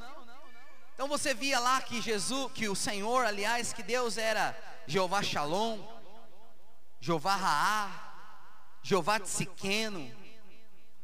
Então 0.94 1.08
você 1.08 1.34
via 1.34 1.60
lá 1.60 1.82
que 1.82 2.00
Jesus, 2.00 2.52
que 2.52 2.70
o 2.70 2.76
Senhor, 2.76 3.26
aliás, 3.26 3.74
que 3.74 3.82
Deus 3.82 4.16
era 4.16 4.56
Jeová 4.86 5.24
Shalom, 5.24 5.82
Jeová 7.02 7.36
Raá, 7.36 8.14
Jeová 8.84 9.20
Tsiqueno, 9.20 10.12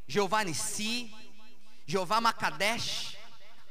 Jeová 0.07 0.43
Nissi, 0.43 1.24
Jeová 1.85 2.19
Makadesh. 2.19 3.17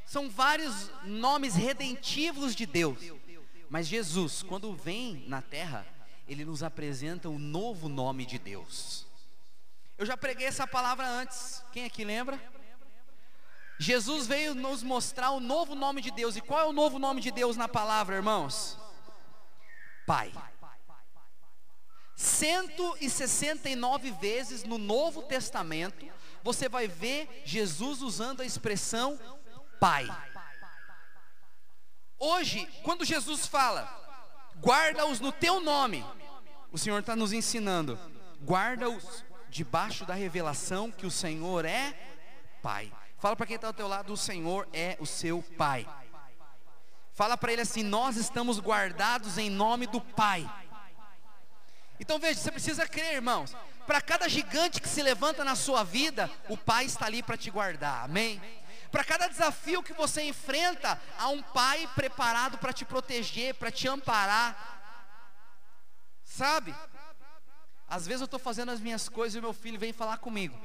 São 0.06 0.30
vários 0.30 0.90
nomes 1.04 1.54
redentivos 1.54 2.54
de 2.54 2.66
Deus. 2.66 2.98
Mas 3.68 3.86
Jesus, 3.86 4.42
quando 4.42 4.74
vem 4.74 5.24
na 5.26 5.42
terra, 5.42 5.86
ele 6.28 6.44
nos 6.44 6.62
apresenta 6.62 7.28
o 7.28 7.38
novo 7.38 7.88
nome 7.88 8.24
de 8.24 8.38
Deus. 8.38 9.06
Eu 9.98 10.06
já 10.06 10.16
preguei 10.16 10.46
essa 10.46 10.66
palavra 10.66 11.06
antes. 11.06 11.64
Quem 11.72 11.84
aqui 11.84 12.04
lembra? 12.04 12.40
Jesus 13.78 14.26
veio 14.26 14.54
nos 14.54 14.82
mostrar 14.82 15.30
o 15.30 15.40
novo 15.40 15.74
nome 15.74 16.00
de 16.00 16.10
Deus. 16.10 16.36
E 16.36 16.40
qual 16.40 16.60
é 16.60 16.64
o 16.64 16.72
novo 16.72 16.98
nome 16.98 17.20
de 17.20 17.30
Deus 17.30 17.56
na 17.56 17.68
palavra, 17.68 18.16
irmãos? 18.16 18.78
Pai. 20.06 20.32
169 22.16 24.12
vezes 24.12 24.64
no 24.64 24.78
Novo 24.78 25.22
Testamento, 25.22 26.06
você 26.44 26.68
vai 26.68 26.86
ver 26.86 27.42
Jesus 27.46 28.02
usando 28.02 28.42
a 28.42 28.44
expressão 28.44 29.18
Pai. 29.80 30.06
Hoje, 32.18 32.68
quando 32.82 33.04
Jesus 33.04 33.46
fala, 33.46 33.88
guarda-os 34.60 35.20
no 35.20 35.32
teu 35.32 35.60
nome, 35.60 36.04
o 36.70 36.78
Senhor 36.78 37.00
está 37.00 37.16
nos 37.16 37.32
ensinando, 37.32 37.98
guarda-os 38.44 39.24
debaixo 39.48 40.04
da 40.04 40.14
revelação 40.14 40.92
que 40.92 41.06
o 41.06 41.10
Senhor 41.10 41.64
é 41.64 41.98
Pai. 42.62 42.92
Fala 43.18 43.34
para 43.34 43.46
quem 43.46 43.56
está 43.56 43.68
ao 43.68 43.74
teu 43.74 43.88
lado, 43.88 44.12
o 44.12 44.16
Senhor 44.16 44.68
é 44.72 44.98
o 45.00 45.06
seu 45.06 45.42
Pai. 45.56 45.88
Fala 47.14 47.38
para 47.38 47.52
ele 47.52 47.62
assim: 47.62 47.82
Nós 47.82 48.16
estamos 48.16 48.58
guardados 48.58 49.38
em 49.38 49.48
nome 49.48 49.86
do 49.86 50.00
Pai. 50.00 50.48
Então 51.98 52.18
veja, 52.18 52.40
você 52.40 52.50
precisa 52.50 52.86
crer, 52.86 53.14
irmãos. 53.14 53.54
Para 53.86 54.00
cada 54.00 54.28
gigante 54.28 54.80
que 54.80 54.88
se 54.88 55.02
levanta 55.02 55.44
na 55.44 55.54
sua 55.54 55.84
vida, 55.84 56.30
o 56.48 56.56
Pai 56.56 56.86
está 56.86 57.06
ali 57.06 57.22
para 57.22 57.36
te 57.36 57.50
guardar. 57.50 58.04
Amém? 58.04 58.40
Para 58.90 59.04
cada 59.04 59.28
desafio 59.28 59.82
que 59.82 59.92
você 59.92 60.22
enfrenta, 60.22 61.00
há 61.18 61.28
um 61.28 61.42
Pai 61.42 61.88
preparado 61.94 62.58
para 62.58 62.72
te 62.72 62.84
proteger, 62.84 63.54
para 63.54 63.70
te 63.70 63.88
amparar. 63.88 64.74
Sabe? 66.24 66.74
Às 67.88 68.06
vezes 68.06 68.22
eu 68.22 68.26
estou 68.26 68.40
fazendo 68.40 68.70
as 68.70 68.80
minhas 68.80 69.08
coisas 69.08 69.36
e 69.36 69.40
meu 69.40 69.52
filho 69.52 69.78
vem 69.78 69.92
falar 69.92 70.18
comigo. 70.18 70.58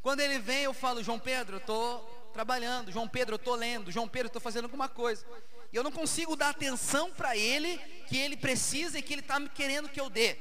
Quando 0.00 0.20
ele 0.20 0.38
vem, 0.38 0.62
eu 0.62 0.72
falo, 0.72 1.02
João 1.02 1.18
Pedro, 1.18 1.56
eu 1.56 1.60
estou 1.60 2.27
trabalhando. 2.38 2.92
João 2.92 3.08
Pedro, 3.08 3.34
eu 3.34 3.36
estou 3.36 3.56
lendo. 3.56 3.90
João 3.90 4.06
Pedro, 4.06 4.26
eu 4.26 4.28
estou 4.28 4.40
fazendo 4.40 4.66
alguma 4.66 4.88
coisa. 4.88 5.26
E 5.72 5.76
eu 5.76 5.82
não 5.82 5.90
consigo 5.90 6.36
dar 6.36 6.50
atenção 6.50 7.10
para 7.10 7.36
ele 7.36 7.78
que 8.06 8.16
ele 8.16 8.36
precisa 8.36 8.96
e 8.96 9.02
que 9.02 9.12
ele 9.12 9.22
está 9.22 9.40
me 9.40 9.48
querendo 9.48 9.88
que 9.88 10.00
eu 10.00 10.08
dê. 10.08 10.38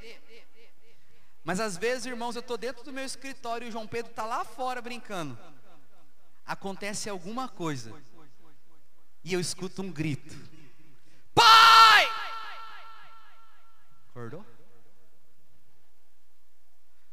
Mas 1.44 1.60
às 1.60 1.76
vezes, 1.76 2.06
irmãos, 2.06 2.36
eu 2.36 2.42
estou 2.42 2.56
dentro 2.56 2.84
do 2.84 2.94
meu 2.94 3.04
escritório 3.04 3.66
e 3.66 3.70
o 3.70 3.72
João 3.72 3.88
Pedro 3.88 4.12
está 4.12 4.26
lá 4.28 4.46
fora 4.46 4.80
brincando. 4.80 5.40
Acontece 6.46 7.10
alguma 7.10 7.50
coisa. 7.50 7.92
E 9.24 9.34
eu 9.34 9.40
escuto 9.40 9.82
um 9.82 9.92
grito. 9.92 10.36
Pai! 11.34 12.08
Acordou? 14.12 14.46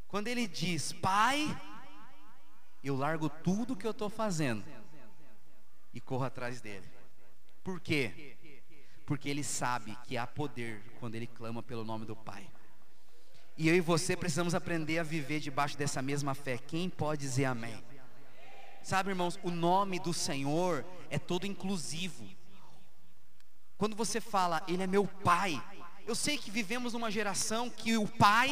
Quando 0.08 0.28
ele 0.28 0.46
diz, 0.46 0.92
pai, 0.92 1.48
eu 2.88 2.96
largo 2.96 3.28
tudo 3.28 3.76
que 3.76 3.86
eu 3.86 3.92
estou 3.92 4.10
fazendo 4.10 4.64
e 5.92 6.00
corro 6.00 6.24
atrás 6.24 6.60
dele. 6.60 6.86
Por 7.62 7.80
quê? 7.80 8.36
Porque 9.06 9.28
ele 9.28 9.42
sabe 9.42 9.96
que 10.04 10.16
há 10.16 10.26
poder 10.26 10.82
quando 11.00 11.14
ele 11.14 11.26
clama 11.26 11.62
pelo 11.62 11.84
nome 11.84 12.04
do 12.04 12.14
Pai. 12.14 12.48
E 13.56 13.68
eu 13.68 13.74
e 13.74 13.80
você 13.80 14.16
precisamos 14.16 14.54
aprender 14.54 14.98
a 14.98 15.02
viver 15.02 15.40
debaixo 15.40 15.78
dessa 15.78 16.02
mesma 16.02 16.34
fé. 16.34 16.58
Quem 16.58 16.90
pode 16.90 17.20
dizer 17.20 17.44
amém? 17.44 17.82
Sabe, 18.82 19.10
irmãos, 19.10 19.38
o 19.42 19.50
nome 19.50 19.98
do 19.98 20.12
Senhor 20.12 20.84
é 21.08 21.18
todo 21.18 21.46
inclusivo. 21.46 22.28
Quando 23.78 23.96
você 23.96 24.20
fala, 24.20 24.62
Ele 24.68 24.82
é 24.82 24.86
meu 24.86 25.06
Pai, 25.06 25.62
eu 26.06 26.14
sei 26.14 26.36
que 26.36 26.50
vivemos 26.50 26.92
numa 26.92 27.10
geração 27.10 27.70
que 27.70 27.96
o 27.96 28.06
Pai 28.06 28.50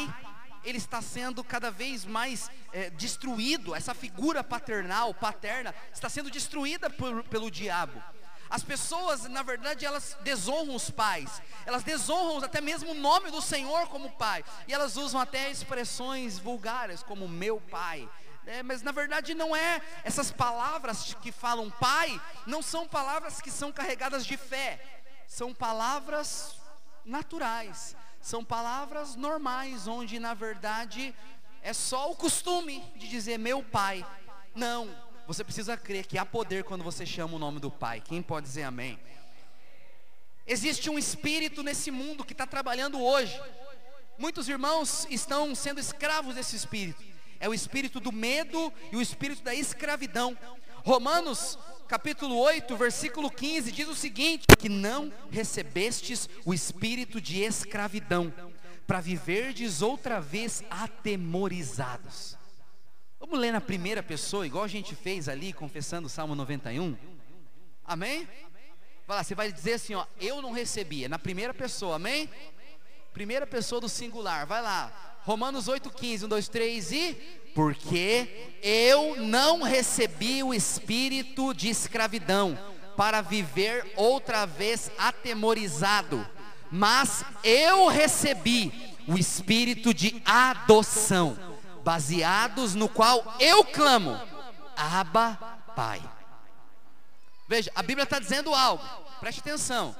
ele 0.63 0.77
está 0.77 1.01
sendo 1.01 1.43
cada 1.43 1.69
vez 1.69 2.05
mais 2.05 2.49
é, 2.71 2.89
destruído. 2.91 3.75
Essa 3.75 3.93
figura 3.93 4.43
paternal, 4.43 5.13
paterna, 5.13 5.73
está 5.93 6.09
sendo 6.09 6.29
destruída 6.29 6.89
por, 6.89 7.23
pelo 7.25 7.51
diabo. 7.51 8.01
As 8.49 8.63
pessoas, 8.63 9.23
na 9.23 9.41
verdade, 9.41 9.83
elas 9.83 10.15
desonram 10.21 10.75
os 10.75 10.91
pais, 10.91 11.41
elas 11.65 11.81
desonram 11.81 12.37
até 12.43 12.61
mesmo 12.61 12.91
o 12.91 12.93
nome 12.93 13.31
do 13.31 13.41
Senhor 13.41 13.87
como 13.87 14.11
pai, 14.11 14.45
e 14.67 14.73
elas 14.73 14.95
usam 14.95 15.19
até 15.19 15.49
expressões 15.49 16.37
vulgares 16.37 17.01
como 17.01 17.27
meu 17.27 17.59
pai. 17.59 18.07
É, 18.45 18.61
mas 18.61 18.81
na 18.81 18.91
verdade 18.91 19.33
não 19.33 19.55
é 19.55 19.81
essas 20.03 20.31
palavras 20.31 21.15
que 21.21 21.31
falam 21.31 21.71
pai, 21.71 22.21
não 22.45 22.61
são 22.61 22.87
palavras 22.87 23.41
que 23.41 23.49
são 23.49 23.71
carregadas 23.71 24.25
de 24.25 24.37
fé, 24.37 25.01
são 25.25 25.51
palavras 25.51 26.55
naturais, 27.03 27.95
são 28.23 28.43
palavras 28.43 29.17
normais, 29.17 29.85
onde 29.85 30.17
na 30.17 30.33
verdade 30.33 31.13
é 31.61 31.73
só 31.73 32.09
o 32.09 32.15
costume 32.15 32.81
de 32.95 33.09
dizer 33.09 33.37
meu 33.37 33.61
pai. 33.61 34.05
Não, 34.55 34.89
você 35.27 35.43
precisa 35.43 35.75
crer 35.75 36.05
que 36.05 36.17
há 36.17 36.25
poder 36.25 36.63
quando 36.63 36.85
você 36.85 37.05
chama 37.05 37.35
o 37.35 37.39
nome 37.39 37.59
do 37.59 37.69
Pai. 37.69 37.99
Quem 37.99 38.21
pode 38.21 38.47
dizer 38.47 38.63
amém? 38.63 38.97
Existe 40.47 40.89
um 40.89 40.97
espírito 40.97 41.61
nesse 41.61 41.91
mundo 41.91 42.23
que 42.23 42.31
está 42.31 42.47
trabalhando 42.47 43.01
hoje. 43.01 43.37
Muitos 44.17 44.47
irmãos 44.47 45.05
estão 45.09 45.53
sendo 45.53 45.81
escravos 45.81 46.35
desse 46.35 46.55
espírito. 46.55 47.03
É 47.41 47.49
o 47.49 47.53
espírito 47.53 47.99
do 47.99 48.11
medo 48.13 48.71
e 48.89 48.95
o 48.95 49.01
espírito 49.01 49.43
da 49.43 49.53
escravidão. 49.53 50.37
Romanos 50.83 51.57
capítulo 51.87 52.37
8, 52.37 52.75
versículo 52.75 53.31
15 53.31 53.71
diz 53.71 53.87
o 53.87 53.95
seguinte: 53.95 54.45
que 54.57 54.67
não 54.67 55.11
recebestes 55.31 56.29
o 56.43 56.53
espírito 56.53 57.21
de 57.21 57.41
escravidão, 57.41 58.33
para 58.85 58.99
viverdes 58.99 59.81
outra 59.81 60.19
vez 60.19 60.63
atemorizados. 60.69 62.37
Vamos 63.19 63.39
ler 63.39 63.53
na 63.53 63.61
primeira 63.61 64.03
pessoa, 64.03 64.45
igual 64.45 64.65
a 64.65 64.67
gente 64.67 64.93
fez 64.93 65.29
ali, 65.29 65.53
confessando 65.53 66.07
o 66.07 66.09
Salmo 66.09 66.35
91? 66.35 66.97
Amém? 67.85 68.27
Vai 69.07 69.17
lá, 69.17 69.23
você 69.23 69.33
vai 69.33 69.51
dizer 69.51 69.73
assim, 69.73 69.95
ó, 69.95 70.05
eu 70.19 70.41
não 70.41 70.51
recebi, 70.51 71.05
é 71.05 71.07
na 71.07 71.19
primeira 71.19 71.53
pessoa, 71.53 71.95
amém? 71.95 72.29
Primeira 73.13 73.47
pessoa 73.47 73.79
do 73.79 73.87
singular, 73.87 74.45
vai 74.45 74.61
lá. 74.61 75.12
Romanos 75.23 75.67
8,15, 75.67 76.23
1, 76.23 76.27
2, 76.27 76.47
3 76.49 76.91
e. 76.91 77.13
Porque 77.55 78.57
eu 78.63 79.15
não 79.17 79.61
recebi 79.61 80.43
o 80.43 80.53
espírito 80.53 81.53
de 81.53 81.69
escravidão 81.69 82.57
para 82.97 83.21
viver 83.21 83.93
outra 83.95 84.45
vez 84.45 84.91
atemorizado, 84.97 86.27
mas 86.71 87.23
eu 87.43 87.87
recebi 87.87 88.95
o 89.07 89.17
espírito 89.17 89.93
de 89.93 90.21
adoção 90.25 91.37
baseados 91.83 92.73
no 92.73 92.87
qual 92.87 93.35
eu 93.39 93.63
clamo, 93.65 94.19
Abba, 94.75 95.37
Pai. 95.75 96.01
Veja, 97.47 97.71
a 97.75 97.83
Bíblia 97.83 98.03
está 98.03 98.19
dizendo 98.19 98.53
algo, 98.53 98.83
preste 99.19 99.41
atenção. 99.41 99.95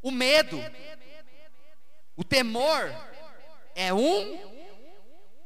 O 0.00 0.10
medo, 0.10 0.58
o 2.16 2.24
temor, 2.24 2.90
é 3.74 3.92
um 3.92 4.38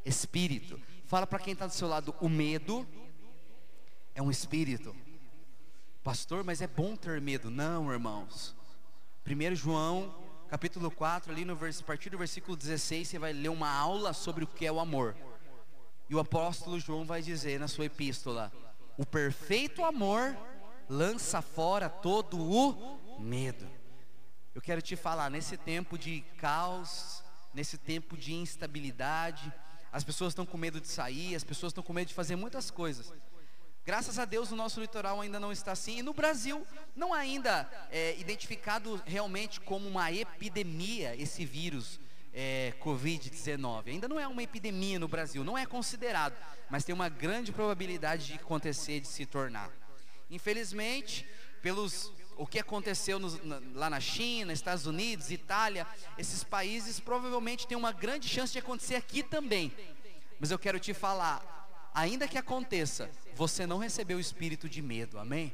espírito. 0.05 0.81
Fala 1.07 1.27
para 1.27 1.39
quem 1.39 1.53
está 1.53 1.67
do 1.67 1.73
seu 1.73 1.89
lado, 1.89 2.15
o 2.21 2.29
medo 2.29 2.87
é 4.15 4.23
um 4.23 4.31
espírito. 4.31 4.95
Pastor, 6.03 6.45
mas 6.45 6.61
é 6.61 6.67
bom 6.67 6.97
ter 6.97 7.21
medo. 7.21 7.51
Não, 7.51 7.93
irmãos. 7.93 8.55
1 9.27 9.55
João 9.55 10.15
capítulo 10.49 10.91
4, 10.91 11.33
ali 11.33 11.45
no 11.45 11.57
vers, 11.57 11.81
a 11.81 11.85
partir 11.85 12.11
do 12.11 12.19
versículo 12.19 12.57
16, 12.57 13.09
você 13.09 13.19
vai 13.19 13.33
ler 13.33 13.49
uma 13.49 13.69
aula 13.69 14.13
sobre 14.13 14.45
o 14.45 14.47
que 14.47 14.65
é 14.65 14.73
o 14.73 14.79
amor. 14.79 15.17
E 16.09 16.15
o 16.15 16.21
apóstolo 16.21 16.79
João 16.79 17.05
vai 17.05 17.21
dizer 17.21 17.59
na 17.59 17.69
sua 17.69 17.87
epístola: 17.87 18.53
O 18.97 19.05
perfeito 19.05 19.85
amor 19.85 20.37
lança 20.89 21.43
fora 21.43 21.89
todo 21.89 22.39
o 22.39 23.21
medo. 23.21 23.69
Eu 24.55 24.63
quero 24.63 24.81
te 24.81 24.97
falar, 24.97 25.31
nesse 25.31 25.57
tempo 25.57 25.99
de 25.99 26.21
caos, 26.39 27.23
nesse 27.57 27.79
tempo 27.79 28.19
de 28.19 28.35
instabilidade, 28.35 29.51
as 29.91 30.05
pessoas 30.05 30.33
estão 30.33 30.45
com 30.45 30.59
medo 30.59 30.79
de 30.79 30.89
sair, 30.89 31.35
as 31.35 31.43
pessoas 31.43 31.71
estão 31.71 31.83
com 31.83 31.93
medo 31.95 32.09
de 32.09 32.15
fazer 32.15 32.37
muitas 32.37 32.71
coisas. 32.71 33.11
Graças 33.83 34.19
a 34.19 34.27
Deus 34.27 34.53
o 34.53 34.57
nosso 34.57 34.79
litoral 34.79 35.23
ainda 35.23 35.41
não 35.41 35.51
está 35.51 35.73
assim. 35.73 35.99
E 35.99 36.03
no 36.03 36.13
Brasil 36.13 36.67
não 36.95 37.15
ainda 37.15 37.67
é, 37.91 38.15
identificado 38.19 39.03
realmente 39.07 39.59
como 39.59 39.89
uma 39.89 40.13
epidemia 40.13 41.17
esse 41.17 41.47
vírus 41.47 41.99
é, 42.35 42.75
Covid-19. 42.79 43.87
Ainda 43.87 44.07
não 44.07 44.21
é 44.21 44.29
uma 44.29 44.43
epidemia 44.43 44.99
no 44.99 45.09
Brasil, 45.09 45.43
não 45.43 45.57
é 45.57 45.65
considerado, 45.65 46.37
mas 46.69 46.85
tem 46.85 46.95
uma 46.95 47.09
grande 47.09 47.53
probabilidade 47.53 48.27
de 48.27 48.35
acontecer, 48.35 49.01
de 49.01 49.09
se 49.09 49.25
tornar. 49.25 49.71
Infelizmente, 50.31 51.27
pelos 51.63 52.13
o 52.37 52.47
que 52.47 52.59
aconteceu 52.59 53.19
na, 53.19 53.61
lá 53.75 53.91
na 53.91 54.01
China, 54.01 54.53
Estados 54.53 54.87
Unidos, 54.87 55.31
Itália, 55.31 55.87
esses 56.19 56.45
países 56.45 57.01
provavelmente 57.01 57.67
tem 57.67 57.77
uma 57.77 57.93
grande 57.93 58.29
chance 58.29 58.53
de 58.53 58.59
acontecer 58.59 58.95
aqui 58.95 59.23
também. 59.23 59.73
Mas 60.39 60.51
eu 60.51 60.59
quero 60.59 60.79
te 60.79 60.93
falar, 60.93 61.91
ainda 61.95 62.29
que 62.29 62.37
aconteça, 62.37 63.11
você 63.35 63.67
não 63.67 63.79
recebeu 63.79 64.19
o 64.19 64.21
espírito 64.21 64.69
de 64.69 64.83
medo, 64.83 65.19
amém? 65.19 65.53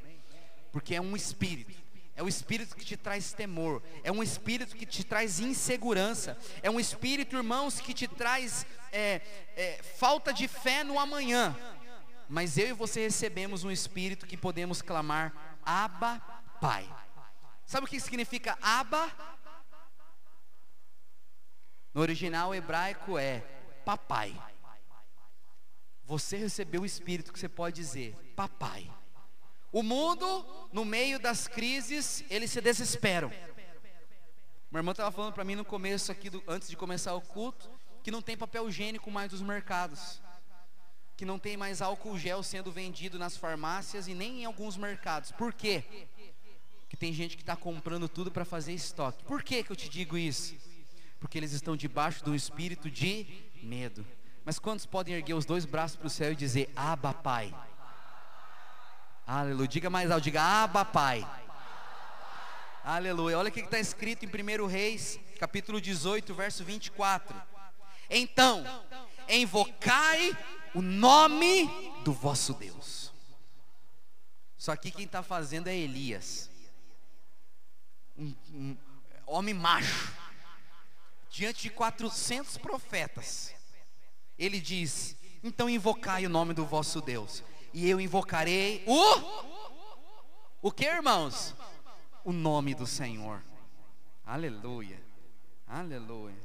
Porque 0.73 0.95
é 0.95 1.01
um 1.01 1.15
espírito. 1.15 1.81
É 2.15 2.23
um 2.23 2.29
espírito 2.29 2.77
que 2.77 2.85
te 2.85 2.95
traz 2.95 3.33
temor, 3.33 3.83
é 4.05 4.12
um 4.12 4.23
espírito 4.23 4.77
que 4.77 4.85
te 4.85 5.03
traz 5.03 5.41
insegurança, 5.41 6.37
é 6.62 6.71
um 6.71 6.79
espírito, 6.79 7.37
irmãos, 7.37 7.81
que 7.81 7.95
te 7.95 8.07
traz 8.07 8.67
é, 8.93 9.23
é, 9.57 9.81
falta 9.83 10.31
de 10.31 10.47
fé 10.47 10.85
no 10.85 10.99
amanhã. 10.99 11.57
Mas 12.29 12.59
eu 12.59 12.69
e 12.69 12.73
você 12.75 13.01
recebemos 13.01 13.65
um 13.65 13.71
espírito 13.71 14.27
que 14.27 14.37
podemos 14.37 14.83
clamar 14.83 15.59
Abba 15.65 16.42
Pai. 16.62 16.88
Sabe 17.66 17.87
o 17.87 17.90
que 17.90 17.99
significa 17.99 18.57
Abba? 18.62 19.11
No 21.92 22.00
original 22.00 22.54
hebraico 22.54 23.19
é 23.19 23.40
papai. 23.85 24.40
Você 26.04 26.37
recebeu 26.37 26.83
o 26.83 26.87
Espírito 26.87 27.33
que 27.33 27.38
você 27.40 27.49
pode 27.49 27.75
dizer, 27.75 28.14
papai. 28.37 28.88
O 29.73 29.83
mundo, 29.83 30.69
no 30.73 30.85
meio 30.85 31.19
das 31.19 31.49
crises, 31.49 32.25
eles 32.31 32.52
se 32.52 32.61
desesperam. 32.61 33.31
Meu 34.71 34.78
irmão 34.78 34.92
estava 34.92 35.11
falando 35.11 35.35
para 35.35 35.42
mim 35.42 35.57
no 35.57 35.64
começo 35.64 36.12
aqui, 36.12 36.31
do, 36.31 36.45
antes 36.47 36.69
de 36.69 36.76
começar 36.76 37.12
o 37.14 37.21
culto, 37.21 37.69
que 38.04 38.12
não 38.12 38.23
tem 38.23 38.37
papel 38.37 38.69
higiênico 38.69 39.11
mais 39.11 39.33
nos 39.33 39.42
mercados. 39.42 40.23
Que 41.16 41.25
não 41.25 41.40
tem 41.40 41.57
mais 41.57 41.83
álcool 41.83 42.16
gel 42.16 42.40
sendo 42.45 42.71
vendido 42.71 43.19
nas 43.19 43.37
farmácias 43.37 44.07
e 44.07 44.14
nem 44.14 44.42
em 44.42 44.45
alguns 44.45 44.76
mercados. 44.76 45.33
Por 45.33 45.52
quê? 45.52 46.07
Que 46.93 46.97
tem 46.99 47.11
gente 47.11 47.39
que 47.39 47.43
está 47.43 47.57
comprando 47.57 48.07
tudo 48.07 48.31
para 48.31 48.45
fazer 48.45 48.75
estoque. 48.75 49.25
Por 49.25 49.43
que, 49.43 49.65
que 49.65 49.73
eu 49.73 49.77
te 49.77 49.89
digo 49.89 50.19
isso? 50.19 50.55
Porque 51.19 51.39
eles 51.39 51.53
estão 51.53 51.75
debaixo 51.75 52.23
do 52.23 52.35
espírito 52.35 52.91
de 52.91 53.27
medo. 53.63 54.07
Mas 54.45 54.59
quantos 54.59 54.85
podem 54.85 55.15
erguer 55.15 55.33
os 55.33 55.47
dois 55.47 55.65
braços 55.65 55.97
para 55.97 56.07
o 56.07 56.11
céu 56.11 56.33
e 56.33 56.37
dizer: 56.37 56.71
Abba, 56.77 57.15
Pai? 57.15 57.55
Aleluia. 59.27 59.67
Diga 59.67 59.89
mais 59.89 60.11
alto, 60.11 60.25
diga: 60.25 60.43
Abba, 60.43 60.85
Pai. 60.85 61.27
Aleluia. 62.85 63.39
Olha 63.39 63.49
o 63.49 63.53
que 63.53 63.61
está 63.61 63.79
escrito 63.79 64.27
em 64.27 64.29
1 64.29 64.67
Reis, 64.67 65.19
capítulo 65.41 65.81
18, 65.81 66.35
verso 66.35 66.63
24. 66.63 67.41
Então, 68.11 68.63
invocai 69.31 70.37
o 70.75 70.83
nome 70.83 71.71
do 72.05 72.13
vosso 72.13 72.53
Deus. 72.53 73.11
Só 74.59 74.77
que 74.77 74.91
quem 74.91 75.07
está 75.07 75.23
fazendo 75.23 75.69
é 75.69 75.75
Elias, 75.75 76.52
um, 78.23 78.35
um 78.55 78.76
homem 79.26 79.55
macho, 79.55 80.12
diante 81.31 81.62
de 81.62 81.71
400 81.71 82.57
profetas 82.59 83.55
ele 84.38 84.61
diz: 84.61 85.17
Então 85.43 85.69
invocai 85.69 86.26
o 86.26 86.31
nome 86.31 86.55
do 86.55 86.67
vosso 86.67 87.00
Deus, 87.00 87.45
e 87.73 87.88
eu 87.88 88.00
invocarei 88.00 88.83
o. 88.87 89.52
O 90.61 90.71
que, 90.71 90.85
irmãos? 90.85 91.55
O 92.25 92.33
nome 92.33 92.75
do 92.75 92.87
Senhor. 92.87 93.43
Aleluia. 94.25 95.00
Aleluia. 95.66 96.37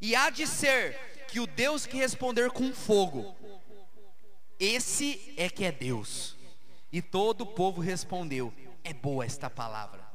E 0.00 0.14
há 0.14 0.30
de 0.30 0.46
ser 0.46 1.26
que 1.28 1.40
o 1.40 1.46
Deus 1.46 1.84
que 1.84 1.96
responder 1.96 2.50
com 2.50 2.72
fogo, 2.72 3.36
esse 4.58 5.34
é 5.36 5.48
que 5.50 5.64
é 5.64 5.72
Deus. 5.72 6.36
E 6.92 7.00
todo 7.00 7.42
o 7.42 7.46
povo 7.46 7.80
respondeu: 7.80 8.52
É 8.82 8.92
boa 8.92 9.24
esta 9.24 9.48
palavra. 9.48 10.09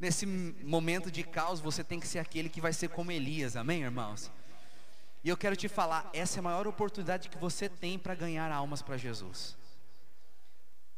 Nesse 0.00 0.24
momento 0.24 1.10
de 1.10 1.22
caos, 1.22 1.60
você 1.60 1.84
tem 1.84 2.00
que 2.00 2.08
ser 2.08 2.20
aquele 2.20 2.48
que 2.48 2.58
vai 2.58 2.72
ser 2.72 2.88
como 2.88 3.12
Elias, 3.12 3.54
amém, 3.54 3.82
irmãos? 3.82 4.32
E 5.22 5.28
eu 5.28 5.36
quero 5.36 5.54
te 5.54 5.68
falar, 5.68 6.08
essa 6.14 6.38
é 6.38 6.40
a 6.40 6.42
maior 6.42 6.66
oportunidade 6.66 7.28
que 7.28 7.36
você 7.36 7.68
tem 7.68 7.98
para 7.98 8.14
ganhar 8.14 8.50
almas 8.50 8.80
para 8.80 8.96
Jesus. 8.96 9.58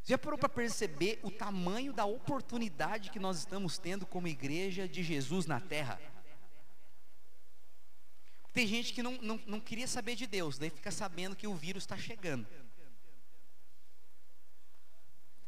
Já 0.04 0.16
parou 0.16 0.38
para 0.38 0.48
perceber 0.48 1.18
o 1.24 1.32
tamanho 1.32 1.92
da 1.92 2.04
oportunidade 2.04 3.10
que 3.10 3.18
nós 3.18 3.38
estamos 3.38 3.76
tendo 3.76 4.06
como 4.06 4.28
igreja 4.28 4.86
de 4.86 5.02
Jesus 5.02 5.46
na 5.46 5.58
terra? 5.58 6.00
Tem 8.52 8.68
gente 8.68 8.92
que 8.92 9.02
não, 9.02 9.18
não, 9.20 9.40
não 9.46 9.58
queria 9.58 9.88
saber 9.88 10.14
de 10.14 10.28
Deus, 10.28 10.58
daí 10.58 10.70
fica 10.70 10.92
sabendo 10.92 11.34
que 11.34 11.48
o 11.48 11.56
vírus 11.56 11.82
está 11.82 11.96
chegando. 11.96 12.46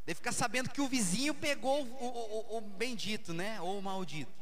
Daí 0.06 0.14
fica 0.14 0.32
sabendo 0.32 0.68
que 0.68 0.80
o 0.80 0.88
vizinho 0.88 1.34
pegou 1.34 1.82
o, 1.82 2.04
o, 2.04 2.58
o, 2.58 2.60
bendito, 2.60 3.32
né? 3.32 3.60
Ou 3.60 3.78
o 3.78 3.82
maldito. 3.82 4.32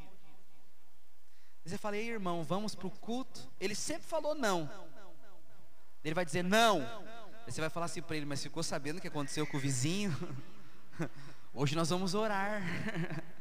Você 1.64 1.78
fala, 1.78 1.96
ei 1.96 2.10
irmão, 2.10 2.42
vamos 2.42 2.74
para 2.74 2.88
o 2.88 2.90
culto? 2.90 3.48
Ele 3.60 3.74
sempre 3.74 4.02
falou 4.02 4.34
não. 4.34 4.68
Ele 6.04 6.14
vai 6.14 6.24
dizer 6.24 6.42
não. 6.42 6.82
Aí 7.46 7.52
você 7.52 7.60
vai 7.60 7.70
falar 7.70 7.86
assim 7.86 8.02
para 8.02 8.16
ele, 8.16 8.26
mas 8.26 8.42
ficou 8.42 8.62
sabendo 8.62 8.98
o 8.98 9.00
que 9.00 9.06
aconteceu 9.06 9.46
com 9.46 9.56
o 9.56 9.60
vizinho? 9.60 10.12
Hoje 11.54 11.76
nós 11.76 11.90
vamos 11.90 12.14
orar. 12.14 12.62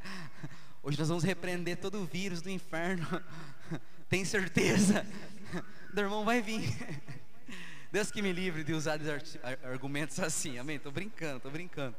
Hoje 0.84 1.00
nós 1.00 1.08
vamos 1.08 1.24
repreender 1.24 1.78
todo 1.78 2.02
o 2.02 2.06
vírus 2.06 2.42
do 2.42 2.50
inferno. 2.50 3.08
Tem 4.08 4.24
certeza? 4.24 5.06
O 5.96 6.00
irmão 6.00 6.24
vai 6.24 6.42
vir. 6.42 6.70
Deus 7.92 8.12
que 8.12 8.22
me 8.22 8.32
livre 8.32 8.64
de 8.64 8.74
usar 8.74 9.00
argumentos 9.64 10.20
assim, 10.20 10.58
amém? 10.60 10.78
Estou 10.78 10.92
brincando, 10.92 11.38
estou 11.38 11.52
brincando. 11.52 11.96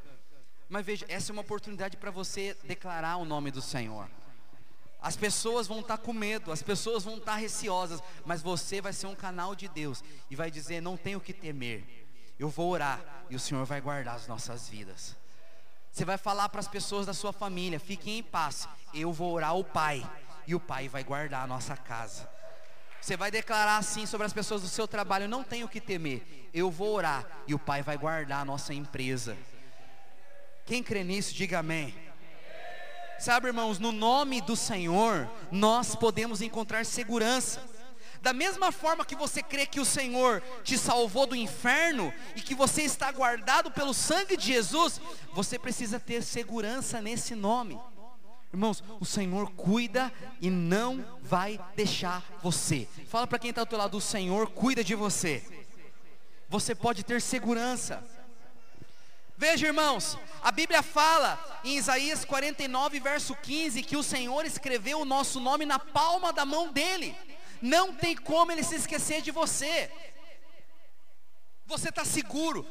Mas 0.72 0.86
veja, 0.86 1.04
essa 1.06 1.30
é 1.30 1.34
uma 1.34 1.42
oportunidade 1.42 1.98
para 1.98 2.10
você 2.10 2.56
declarar 2.64 3.18
o 3.18 3.26
nome 3.26 3.50
do 3.50 3.60
Senhor. 3.60 4.08
As 5.02 5.14
pessoas 5.14 5.66
vão 5.66 5.80
estar 5.80 5.98
tá 5.98 6.02
com 6.02 6.14
medo, 6.14 6.50
as 6.50 6.62
pessoas 6.62 7.04
vão 7.04 7.18
estar 7.18 7.32
tá 7.32 7.36
receosas, 7.36 8.02
mas 8.24 8.40
você 8.40 8.80
vai 8.80 8.94
ser 8.94 9.06
um 9.06 9.14
canal 9.14 9.54
de 9.54 9.68
Deus 9.68 10.02
e 10.30 10.34
vai 10.34 10.50
dizer: 10.50 10.80
Não 10.80 10.96
tenho 10.96 11.20
que 11.20 11.34
temer, 11.34 12.08
eu 12.38 12.48
vou 12.48 12.70
orar 12.70 13.04
e 13.28 13.36
o 13.36 13.38
Senhor 13.38 13.66
vai 13.66 13.82
guardar 13.82 14.14
as 14.14 14.26
nossas 14.26 14.66
vidas. 14.66 15.14
Você 15.92 16.06
vai 16.06 16.16
falar 16.16 16.48
para 16.48 16.60
as 16.60 16.68
pessoas 16.68 17.04
da 17.04 17.12
sua 17.12 17.34
família: 17.34 17.78
Fiquem 17.78 18.20
em 18.20 18.22
paz, 18.22 18.66
eu 18.94 19.12
vou 19.12 19.30
orar 19.30 19.50
ao 19.50 19.62
Pai 19.62 20.10
e 20.46 20.54
o 20.54 20.60
Pai 20.60 20.88
vai 20.88 21.04
guardar 21.04 21.44
a 21.44 21.46
nossa 21.46 21.76
casa. 21.76 22.26
Você 22.98 23.14
vai 23.14 23.30
declarar 23.30 23.76
assim 23.76 24.06
sobre 24.06 24.26
as 24.26 24.32
pessoas 24.32 24.62
do 24.62 24.68
seu 24.68 24.88
trabalho: 24.88 25.28
Não 25.28 25.44
tenho 25.44 25.68
que 25.68 25.82
temer, 25.82 26.48
eu 26.54 26.70
vou 26.70 26.94
orar 26.94 27.26
e 27.46 27.52
o 27.52 27.58
Pai 27.58 27.82
vai 27.82 27.98
guardar 27.98 28.40
a 28.40 28.44
nossa 28.46 28.72
empresa. 28.72 29.36
Quem 30.64 30.82
crê 30.82 31.02
nisso, 31.04 31.34
diga 31.34 31.58
amém. 31.58 31.94
Sabe, 33.18 33.48
irmãos, 33.48 33.78
no 33.78 33.92
nome 33.92 34.40
do 34.40 34.56
Senhor, 34.56 35.30
nós 35.50 35.94
podemos 35.94 36.42
encontrar 36.42 36.84
segurança. 36.84 37.62
Da 38.20 38.32
mesma 38.32 38.70
forma 38.70 39.04
que 39.04 39.16
você 39.16 39.42
crê 39.42 39.66
que 39.66 39.80
o 39.80 39.84
Senhor 39.84 40.42
te 40.62 40.78
salvou 40.78 41.26
do 41.26 41.34
inferno 41.34 42.12
e 42.36 42.40
que 42.40 42.54
você 42.54 42.82
está 42.82 43.10
guardado 43.10 43.70
pelo 43.70 43.92
sangue 43.92 44.36
de 44.36 44.46
Jesus, 44.46 45.00
você 45.32 45.58
precisa 45.58 45.98
ter 45.98 46.22
segurança 46.22 47.00
nesse 47.00 47.34
nome. 47.34 47.80
Irmãos, 48.52 48.84
o 49.00 49.04
Senhor 49.04 49.50
cuida 49.52 50.12
e 50.40 50.50
não 50.50 51.04
vai 51.22 51.58
deixar 51.74 52.22
você. 52.42 52.86
Fala 53.08 53.26
para 53.26 53.38
quem 53.38 53.50
está 53.50 53.62
ao 53.62 53.66
teu 53.66 53.78
lado, 53.78 53.96
o 53.96 54.00
Senhor 54.00 54.50
cuida 54.50 54.84
de 54.84 54.94
você. 54.94 55.42
Você 56.48 56.74
pode 56.74 57.02
ter 57.02 57.20
segurança. 57.20 58.04
Veja, 59.42 59.66
irmãos, 59.66 60.16
a 60.40 60.52
Bíblia 60.52 60.84
fala 60.84 61.36
em 61.64 61.76
Isaías 61.76 62.24
49, 62.24 63.00
verso 63.00 63.34
15, 63.34 63.82
que 63.82 63.96
o 63.96 64.02
Senhor 64.04 64.46
escreveu 64.46 65.00
o 65.00 65.04
nosso 65.04 65.40
nome 65.40 65.66
na 65.66 65.80
palma 65.80 66.32
da 66.32 66.46
mão 66.46 66.72
dele. 66.72 67.12
Não 67.60 67.92
tem 67.92 68.14
como 68.14 68.52
ele 68.52 68.62
se 68.62 68.76
esquecer 68.76 69.20
de 69.20 69.32
você. 69.32 69.90
Você 71.66 71.88
está 71.88 72.04
seguro. 72.04 72.64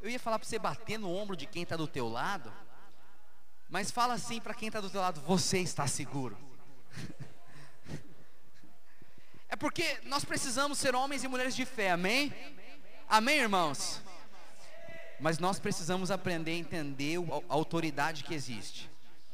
Eu 0.00 0.08
ia 0.08 0.18
falar 0.18 0.38
para 0.38 0.48
você 0.48 0.58
bater 0.58 0.98
no 0.98 1.14
ombro 1.14 1.36
de 1.36 1.44
quem 1.44 1.64
está 1.64 1.76
do 1.76 1.86
teu 1.86 2.08
lado, 2.08 2.50
mas 3.68 3.90
fala 3.90 4.14
assim 4.14 4.40
para 4.40 4.54
quem 4.54 4.68
está 4.68 4.80
do 4.80 4.88
teu 4.88 5.02
lado: 5.02 5.20
você 5.20 5.58
está 5.58 5.86
seguro. 5.86 6.34
É 9.50 9.56
porque 9.56 10.00
nós 10.04 10.24
precisamos 10.24 10.78
ser 10.78 10.96
homens 10.96 11.22
e 11.22 11.28
mulheres 11.28 11.54
de 11.54 11.64
fé, 11.64 11.92
amém? 11.92 12.34
Amém, 13.08 13.38
irmãos? 13.38 14.02
Mas 15.20 15.38
nós 15.38 15.58
precisamos 15.58 16.10
aprender 16.10 16.52
a 16.52 16.56
entender 16.56 17.18
a 17.48 17.54
autoridade 17.54 18.24
que 18.24 18.34
existe. 18.34 18.90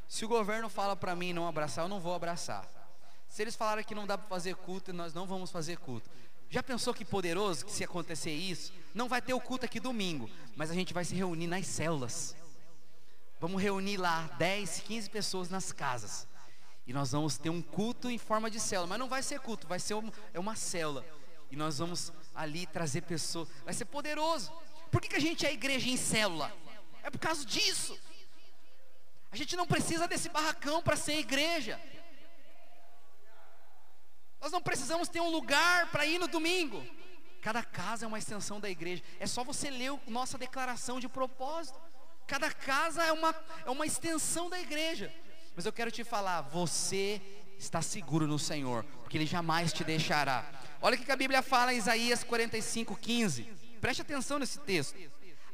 Se 0.09 0.25
o 0.25 0.29
governo 0.29 0.69
fala 0.69 0.97
para 0.97 1.15
mim 1.15 1.33
não 1.33 1.47
abraçar, 1.47 1.85
eu 1.85 1.89
não 1.89 2.01
vou 2.01 2.15
abraçar. 2.15 2.69
Se 3.29 3.43
eles 3.43 3.55
falarem 3.55 3.85
que 3.85 3.95
não 3.95 4.07
dá 4.07 4.19
para 4.19 4.29
fazer 4.29 4.57
culto, 4.57 4.93
nós 4.93 5.15
não 5.15 5.27
vamos 5.27 5.51
fazer 5.51 5.79
culto. 5.79 6.11
Já 6.51 6.63
pensou 6.65 6.93
que 6.93 7.05
poderoso 7.05 7.65
que 7.65 7.71
se 7.71 7.85
acontecer 7.85 8.33
isso? 8.33 8.73
Não 8.93 9.09
vai 9.09 9.23
ter 9.23 9.33
o 9.33 9.41
culto 9.41 9.65
aqui 9.65 9.79
domingo, 9.79 10.29
mas 10.57 10.69
a 10.69 10.75
gente 10.75 10.93
vai 10.93 11.05
se 11.05 11.15
reunir 11.15 11.47
nas 11.47 11.65
células. 11.67 12.35
Vamos 13.39 13.63
reunir 13.63 13.97
lá 13.97 14.29
10, 14.37 14.81
15 14.81 15.09
pessoas 15.09 15.49
nas 15.49 15.71
casas. 15.71 16.27
E 16.87 16.93
nós 16.93 17.13
vamos 17.13 17.39
ter 17.39 17.51
um 17.51 17.63
culto 17.63 18.11
em 18.11 18.19
forma 18.19 18.51
de 18.51 18.59
célula, 18.59 18.89
mas 18.89 18.99
não 18.99 19.09
vai 19.09 19.23
ser 19.23 19.39
culto, 19.39 19.69
vai 19.69 19.79
ser 19.79 19.95
uma, 19.95 20.13
é 20.35 20.41
uma 20.41 20.57
célula. 20.57 21.05
E 21.53 21.57
nós 21.57 21.79
vamos 21.79 22.13
ali 22.35 22.67
trazer 22.67 23.03
pessoas, 23.03 23.49
vai 23.65 23.73
ser 23.73 23.85
poderoso. 23.85 24.53
Por 24.91 25.01
que, 25.01 25.09
que 25.09 25.17
a 25.17 25.21
gente 25.21 25.47
é 25.47 25.53
igreja 25.53 25.89
em 25.89 25.97
célula? 25.97 26.53
É 27.03 27.11
por 27.11 27.19
causa 27.19 27.45
disso. 27.45 27.99
A 29.33 29.37
gente 29.37 29.57
não 29.57 29.67
precisa 29.67 30.09
desse 30.09 30.29
barracão 30.29 30.83
para 30.83 30.97
ser 30.97 31.19
igreja. 31.19 31.81
Nós 34.41 34.51
não 34.51 34.61
precisamos 34.61 35.09
ter 35.09 35.21
um 35.21 35.29
lugar 35.29 35.91
para 35.91 36.07
ir 36.07 36.19
no 36.19 36.27
domingo. 36.27 36.85
Cada 37.41 37.63
casa 37.63 38.05
é 38.05 38.09
uma 38.09 38.19
extensão 38.19 38.59
da 38.59 38.69
igreja. 38.69 39.03
É 39.19 39.27
só 39.27 39.45
você 39.45 39.71
ler 39.71 39.91
a 39.91 40.11
nossa 40.11 40.37
declaração 40.37 40.99
de 40.99 41.09
propósito. 41.09 41.81
Cada 42.27 42.51
casa 42.51 43.05
é 43.05 43.13
uma, 43.13 43.35
é 43.65 43.71
uma 43.71 43.87
extensão 43.87 44.51
da 44.51 44.59
igreja. 44.59 45.13
Mas 45.55 45.67
eu 45.67 45.73
quero 45.73 45.91
te 45.91 46.05
falar, 46.05 46.43
você 46.43 47.21
está 47.59 47.83
seguro 47.83 48.27
no 48.27 48.39
Senhor, 48.39 48.85
porque 49.03 49.19
Ele 49.19 49.27
jamais 49.27 49.73
te 49.73 49.85
deixará. 49.85 50.45
Olha 50.81 50.97
o 50.97 50.99
que 50.99 51.13
a 51.13 51.17
Bíblia 51.17 51.43
fala 51.43 51.75
em 51.75 51.77
Isaías 51.77 52.25
45, 52.25 52.97
15. 52.97 53.60
Preste 53.81 54.03
atenção 54.03 54.39
nesse 54.39 54.59
texto. 54.61 54.97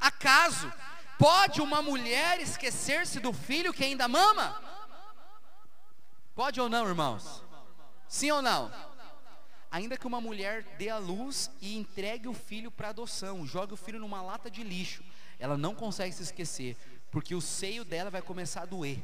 Acaso 0.01 0.73
pode 1.19 1.61
uma 1.61 1.81
mulher 1.81 2.41
esquecer-se 2.41 3.21
do 3.21 3.33
filho 3.33 3.73
que 3.73 3.85
ainda 3.85 4.09
mama? 4.09 4.61
Pode 6.35 6.61
ou 6.61 6.69
não, 6.69 6.87
irmãos? 6.87 7.43
Sim 8.09 8.31
ou 8.33 8.43
não? 8.43 8.71
Ainda 9.71 9.97
que 9.97 10.07
uma 10.07 10.21
mulher 10.21 10.62
dê 10.79 10.89
a 10.89 10.99
luz 10.99 11.51
e 11.61 11.77
entregue 11.77 12.29
o 12.29 12.35
filho 12.35 12.71
para 12.71 12.91
adoção, 12.91 13.47
jogue 13.47 13.75
o 13.75 13.77
filho 13.77 13.99
numa 13.99 14.23
lata 14.23 14.51
de 14.51 14.62
lixo, 14.62 15.03
ela 15.39 15.57
não 15.57 15.75
consegue 15.75 16.15
se 16.15 16.23
esquecer, 16.23 16.77
porque 17.11 17.35
o 17.35 17.41
seio 17.41 17.85
dela 17.85 18.11
vai 18.11 18.23
começar 18.23 18.62
a 18.62 18.67
doer. 18.67 19.03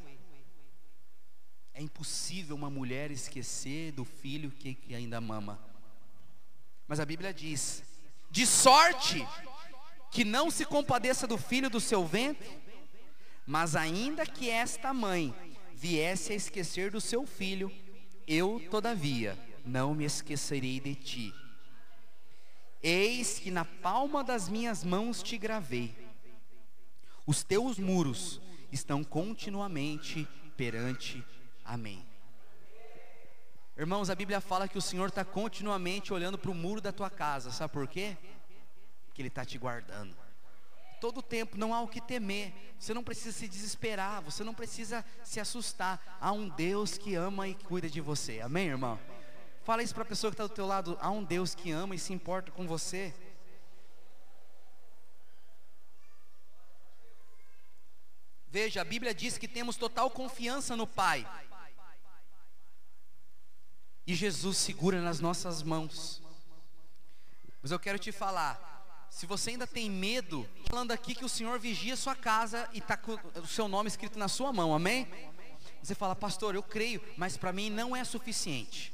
É 1.75 1.83
impossível 1.83 2.55
uma 2.55 2.71
mulher 2.71 3.11
esquecer 3.11 3.93
do 3.93 4.05
filho 4.05 4.51
que, 4.51 4.75
que 4.75 4.95
ainda 4.95 5.21
mama. 5.21 5.59
Mas 6.87 7.01
a 7.01 7.05
Bíblia 7.07 7.33
diz: 7.33 7.83
de 8.33 8.47
sorte 8.47 9.29
que 10.11 10.25
não 10.25 10.51
se 10.51 10.65
compadeça 10.65 11.27
do 11.27 11.37
filho 11.37 11.69
do 11.69 11.79
seu 11.79 12.07
ventre, 12.07 12.51
mas 13.47 13.77
ainda 13.77 14.25
que 14.25 14.49
esta 14.49 14.95
mãe 14.95 15.35
viesse 15.75 16.33
a 16.33 16.37
esquecer 16.37 16.91
do 16.91 16.99
seu 16.99 17.27
filho, 17.27 17.71
eu, 18.27 18.59
todavia, 18.71 19.39
não 19.67 19.95
me 19.95 20.05
esquecerei 20.05 20.81
de 20.81 20.95
ti. 20.95 21.35
Eis 22.83 23.39
que 23.39 23.51
na 23.51 23.67
palma 23.67 24.25
das 24.25 24.49
minhas 24.49 24.83
mãos 24.83 25.23
te 25.23 25.37
gravei. 25.37 25.95
Os 27.27 27.45
teus 27.45 27.79
muros 27.79 28.41
estão 28.73 29.05
continuamente 29.05 30.27
perante 30.57 31.23
a 31.63 31.77
mim. 31.77 32.03
Irmãos, 33.83 34.09
a 34.09 34.15
Bíblia 34.15 34.41
fala 34.41 34.69
que 34.69 34.79
o 34.79 34.83
Senhor 34.83 35.09
está 35.09 35.25
continuamente 35.25 36.13
olhando 36.13 36.39
para 36.39 36.53
o 36.53 36.55
muro 36.55 36.81
da 36.81 36.93
tua 36.93 37.11
casa, 37.11 37.51
sabe 37.51 37.73
por 37.73 37.89
quê? 37.89 38.17
Porque 39.07 39.21
Ele 39.21 39.29
está 39.29 39.45
te 39.45 39.59
guardando 39.59 40.17
todo 41.01 41.21
tempo, 41.21 41.59
não 41.59 41.75
há 41.75 41.81
o 41.81 41.89
que 41.89 42.01
temer, 42.01 42.55
você 42.79 42.95
não 42.95 43.03
precisa 43.03 43.33
se 43.37 43.49
desesperar, 43.49 44.23
você 44.23 44.45
não 44.45 44.55
precisa 44.55 45.05
se 45.25 45.41
assustar. 45.41 46.01
Há 46.21 46.31
um 46.31 46.49
Deus 46.49 46.97
que 46.97 47.17
ama 47.17 47.49
e 47.49 47.57
cuida 47.57 47.91
de 47.91 48.01
você, 48.01 48.41
amém, 48.41 48.69
irmão? 48.69 49.01
Fala 49.65 49.83
isso 49.83 49.93
para 49.93 50.05
a 50.05 50.07
pessoa 50.07 50.31
que 50.31 50.35
está 50.35 50.47
do 50.47 50.55
teu 50.55 50.65
lado, 50.65 50.97
há 51.01 51.11
um 51.11 51.25
Deus 51.25 51.57
que 51.57 51.73
ama 51.73 51.97
e 51.97 51.99
se 51.99 52.13
importa 52.13 52.53
com 52.53 52.69
você. 52.69 53.13
Veja, 58.47 58.83
a 58.83 58.85
Bíblia 58.85 59.13
diz 59.13 59.37
que 59.37 59.49
temos 59.49 59.75
total 59.75 60.09
confiança 60.09 60.77
no 60.77 60.87
Pai. 60.87 61.27
E 64.07 64.15
Jesus 64.15 64.57
segura 64.59 65.01
nas 65.01 65.21
nossas 65.21 65.63
mãos. 65.63 66.21
Mas 67.63 67.71
eu 67.71 67.79
quero 67.79 67.99
te 67.99 68.11
falar, 68.11 69.07
se 69.09 69.27
você 69.27 69.51
ainda 69.51 69.67
tem 69.67 69.89
medo, 69.89 70.49
falando 70.69 70.91
aqui 70.91 71.15
que 71.15 71.25
o 71.25 71.29
Senhor 71.29 71.59
vigia 71.59 71.97
sua 71.97 72.17
casa 72.17 72.69
e 72.73 72.79
está 72.79 72.97
com 72.97 73.17
o 73.41 73.47
seu 73.47 73.69
nome 73.69 73.89
escrito 73.89 74.19
na 74.19 74.27
sua 74.27 74.53
mão, 74.53 74.75
amém? 74.75 75.07
Você 75.83 75.95
fala, 75.95 76.17
pastor, 76.17 76.55
eu 76.55 76.63
creio, 76.63 77.01
mas 77.17 77.37
para 77.37 77.53
mim 77.53 77.71
não 77.71 77.95
é 77.95 78.03
suficiente. 78.03 78.93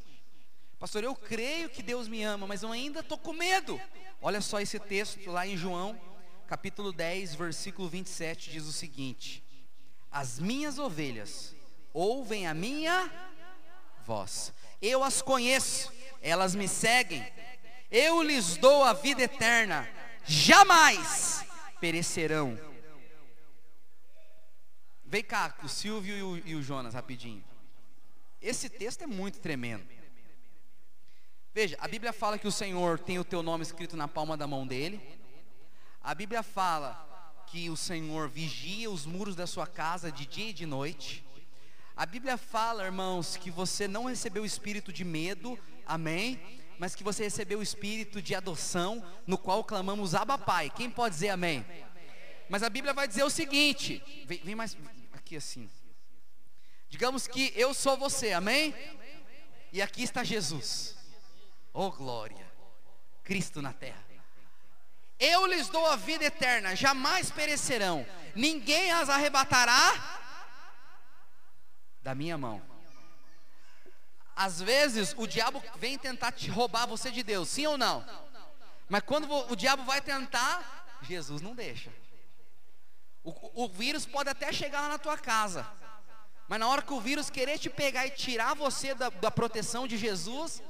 Pastor, 0.79 1.03
eu 1.03 1.15
creio 1.15 1.71
que 1.71 1.83
Deus 1.83 2.07
me 2.09 2.23
ama, 2.23 2.47
mas 2.47 2.63
eu 2.63 2.71
ainda 2.71 3.01
estou 3.01 3.17
com 3.17 3.33
medo. 3.33 3.81
Olha 4.21 4.41
só 4.41 4.61
esse 4.61 4.79
texto 4.79 5.31
lá 5.31 5.47
em 5.47 5.57
João, 5.57 5.99
capítulo 6.47 6.93
10, 6.93 7.35
versículo 7.35 7.89
27, 7.89 8.51
diz 8.51 8.65
o 8.65 8.73
seguinte: 8.73 9.43
As 10.11 10.39
minhas 10.39 10.79
ovelhas 10.79 11.55
ouvem 11.93 12.47
a 12.47 12.55
minha 12.55 13.11
voz, 14.09 14.55
eu 14.81 15.05
as 15.05 15.21
conheço, 15.21 15.93
elas 16.23 16.55
me 16.55 16.67
seguem, 16.67 17.31
eu 17.91 18.23
lhes 18.23 18.57
dou 18.57 18.83
a 18.83 18.95
vida 18.95 19.23
eterna 19.23 19.87
jamais 20.25 21.45
perecerão. 21.79 22.59
Vem 25.05 25.23
cá, 25.23 25.55
o 25.63 25.69
Silvio 25.69 26.17
e 26.17 26.23
o, 26.23 26.49
e 26.49 26.55
o 26.55 26.63
Jonas, 26.63 26.95
rapidinho. 26.95 27.45
Esse 28.41 28.71
texto 28.71 29.03
é 29.03 29.07
muito 29.07 29.41
tremendo. 29.41 29.87
Veja, 31.53 31.77
a 31.79 31.87
Bíblia 31.87 32.13
fala 32.13 32.39
que 32.39 32.49
o 32.49 32.53
Senhor 32.53 32.99
tem 32.99 33.19
o 33.19 33.25
teu 33.25 33.43
nome 33.43 33.63
escrito 33.63 33.95
na 33.95 34.09
palma 34.09 34.39
da 34.39 34.47
mão 34.47 34.67
dele. 34.67 35.01
A 36.01 36.15
Bíblia 36.15 36.43
fala 36.43 37.45
que 37.47 37.69
o 37.69 37.77
Senhor 37.77 38.29
vigia 38.29 38.91
os 38.91 39.05
muros 39.05 39.37
da 39.37 39.47
sua 39.47 39.67
casa 39.67 40.11
de 40.11 40.25
dia 40.25 40.51
e 40.51 40.53
de 40.55 40.65
noite. 40.65 41.28
A 41.99 42.07
Bíblia 42.07 42.39
fala, 42.39 42.85
irmãos, 42.85 43.37
que 43.37 43.51
você 43.51 43.89
não 43.89 44.05
recebeu 44.05 44.45
o 44.45 44.47
espírito 44.47 44.93
de 44.93 45.05
medo, 45.05 45.59
amém? 45.85 46.41
mas 46.79 46.95
que 46.95 47.03
você 47.03 47.25
recebeu 47.25 47.59
o 47.59 47.63
espírito 47.63 48.23
de 48.23 48.37
adoção, 48.37 49.05
no 49.27 49.37
qual 49.37 49.65
clamamos 49.65 50.15
Abba 50.15 50.39
Pai. 50.39 50.71
Quem 50.71 50.89
pode 50.89 51.17
dizer 51.17 51.31
amém? 51.31 51.67
Mas 52.49 52.63
a 52.63 52.71
Bíblia 52.71 52.95
vai 52.95 53.09
dizer 53.09 53.25
o 53.25 53.31
seguinte: 53.31 54.01
vem, 54.27 54.41
vem 54.45 54.55
mais 54.55 54.77
aqui 55.13 55.37
assim. 55.37 55.69
Digamos 56.89 57.27
que 57.27 57.53
eu 57.57 57.75
sou 57.75 57.97
você, 57.97 58.33
amém? 58.33 58.73
E 59.73 59.83
aqui 59.83 60.05
está 60.05 60.23
Jesus. 60.23 60.97
Oh 61.73 61.91
glória! 61.91 62.47
Cristo 63.25 63.61
na 63.61 63.73
terra. 63.73 64.07
Eu 65.19 65.47
lhes 65.47 65.69
dou 65.69 65.85
a 65.85 65.97
vida 65.97 66.25
eterna, 66.25 66.77
jamais 66.77 67.29
perecerão, 67.29 68.07
ninguém 68.37 68.93
as 68.93 69.09
arrebatará 69.09 70.28
da 72.03 72.15
minha 72.15 72.39
mão. 72.39 72.63
Às 74.35 74.61
vezes 74.61 75.15
o 75.19 75.27
diabo 75.27 75.63
vem 75.77 75.99
tentar 75.99 76.33
te 76.33 76.49
roubar 76.49 76.87
você 76.87 77.11
de 77.11 77.23
Deus, 77.23 77.49
sim 77.49 77.67
ou 77.67 77.77
não? 77.77 78.05
Mas 78.89 79.03
quando 79.03 79.29
o 79.51 79.57
diabo 79.57 79.83
vai 79.83 80.01
tentar, 80.01 80.97
Jesus 81.03 81.43
não 81.43 81.55
deixa. 81.55 81.91
O, 83.25 83.65
o 83.65 83.69
vírus 83.69 84.07
pode 84.07 84.31
até 84.31 84.53
chegar 84.53 84.83
lá 84.83 84.89
na 84.91 84.99
tua 84.99 85.19
casa, 85.19 85.67
mas 86.47 86.61
na 86.61 86.69
hora 86.69 86.83
que 86.83 86.93
o 86.93 87.01
vírus 87.01 87.29
querer 87.29 87.59
te 87.59 87.69
pegar 87.69 88.07
e 88.07 88.11
tirar 88.11 88.55
você 88.55 88.95
da, 88.95 89.11
da 89.11 89.31
proteção 89.31 89.87
de 89.87 89.99
Jesus, 89.99 90.63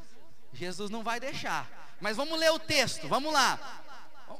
Jesus 0.53 0.91
não 0.91 1.03
vai 1.03 1.21
deixar. 1.21 1.69
Mas 2.01 2.17
vamos 2.17 2.39
ler 2.39 2.51
o 2.51 2.59
texto, 2.59 3.07
vamos 3.07 3.33
lá. 3.33 3.85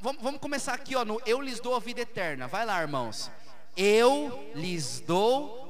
Vamos, 0.01 0.21
vamos 0.21 0.41
começar 0.41 0.73
aqui, 0.73 0.95
ó, 0.95 1.05
no 1.05 1.21
Eu 1.25 1.39
lhes 1.41 1.59
dou 1.59 1.75
a 1.75 1.79
vida 1.79 2.01
eterna. 2.01 2.47
Vai 2.47 2.65
lá, 2.65 2.81
irmãos. 2.81 3.29
Eu 3.75 4.51
lhes 4.55 4.99
dou 5.01 5.68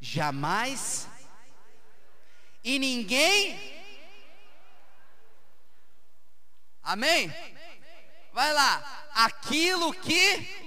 jamais 0.00 1.08
e 2.62 2.78
ninguém. 2.78 3.76
Amém? 6.82 7.32
Vai 8.32 8.52
lá. 8.52 9.04
Aquilo 9.14 9.92
que. 9.92 10.66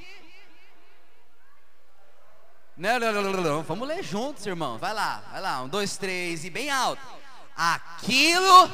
Não, 2.75 2.99
não, 2.99 3.11
não, 3.11 3.21
não, 3.21 3.41
não. 3.41 3.63
Vamos 3.63 3.87
ler 3.87 4.03
juntos, 4.03 4.45
irmão. 4.45 4.77
Vai 4.77 4.93
lá, 4.93 5.17
vai 5.31 5.41
lá. 5.41 5.61
Um, 5.61 5.67
dois, 5.67 5.97
três 5.97 6.45
e 6.45 6.49
bem 6.49 6.69
alto. 6.69 7.01
Aquilo 7.55 8.69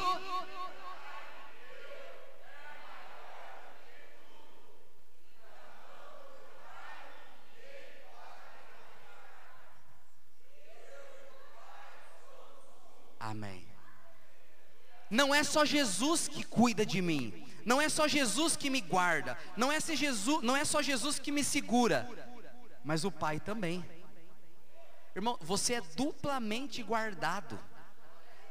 Amém. 13.25 13.65
Não 15.09 15.33
é 15.33 15.43
só 15.43 15.63
Jesus 15.65 16.27
que 16.27 16.43
cuida 16.43 16.85
de 16.85 17.01
mim. 17.01 17.45
Não 17.65 17.81
é 17.81 17.89
só 17.89 18.07
Jesus 18.07 18.55
que 18.55 18.69
me 18.69 18.81
guarda. 18.81 19.37
Não 19.57 19.71
é, 19.71 19.79
Jesus, 19.79 20.43
não 20.43 20.55
é 20.55 20.63
só 20.63 20.81
Jesus 20.81 21.17
que 21.17 21.31
me 21.31 21.43
segura. 21.43 22.07
Mas 22.83 23.03
o 23.03 23.11
Pai 23.11 23.39
também. 23.39 23.83
Irmão, 25.15 25.37
você 25.41 25.75
é 25.75 25.81
duplamente 25.95 26.83
guardado. 26.83 27.57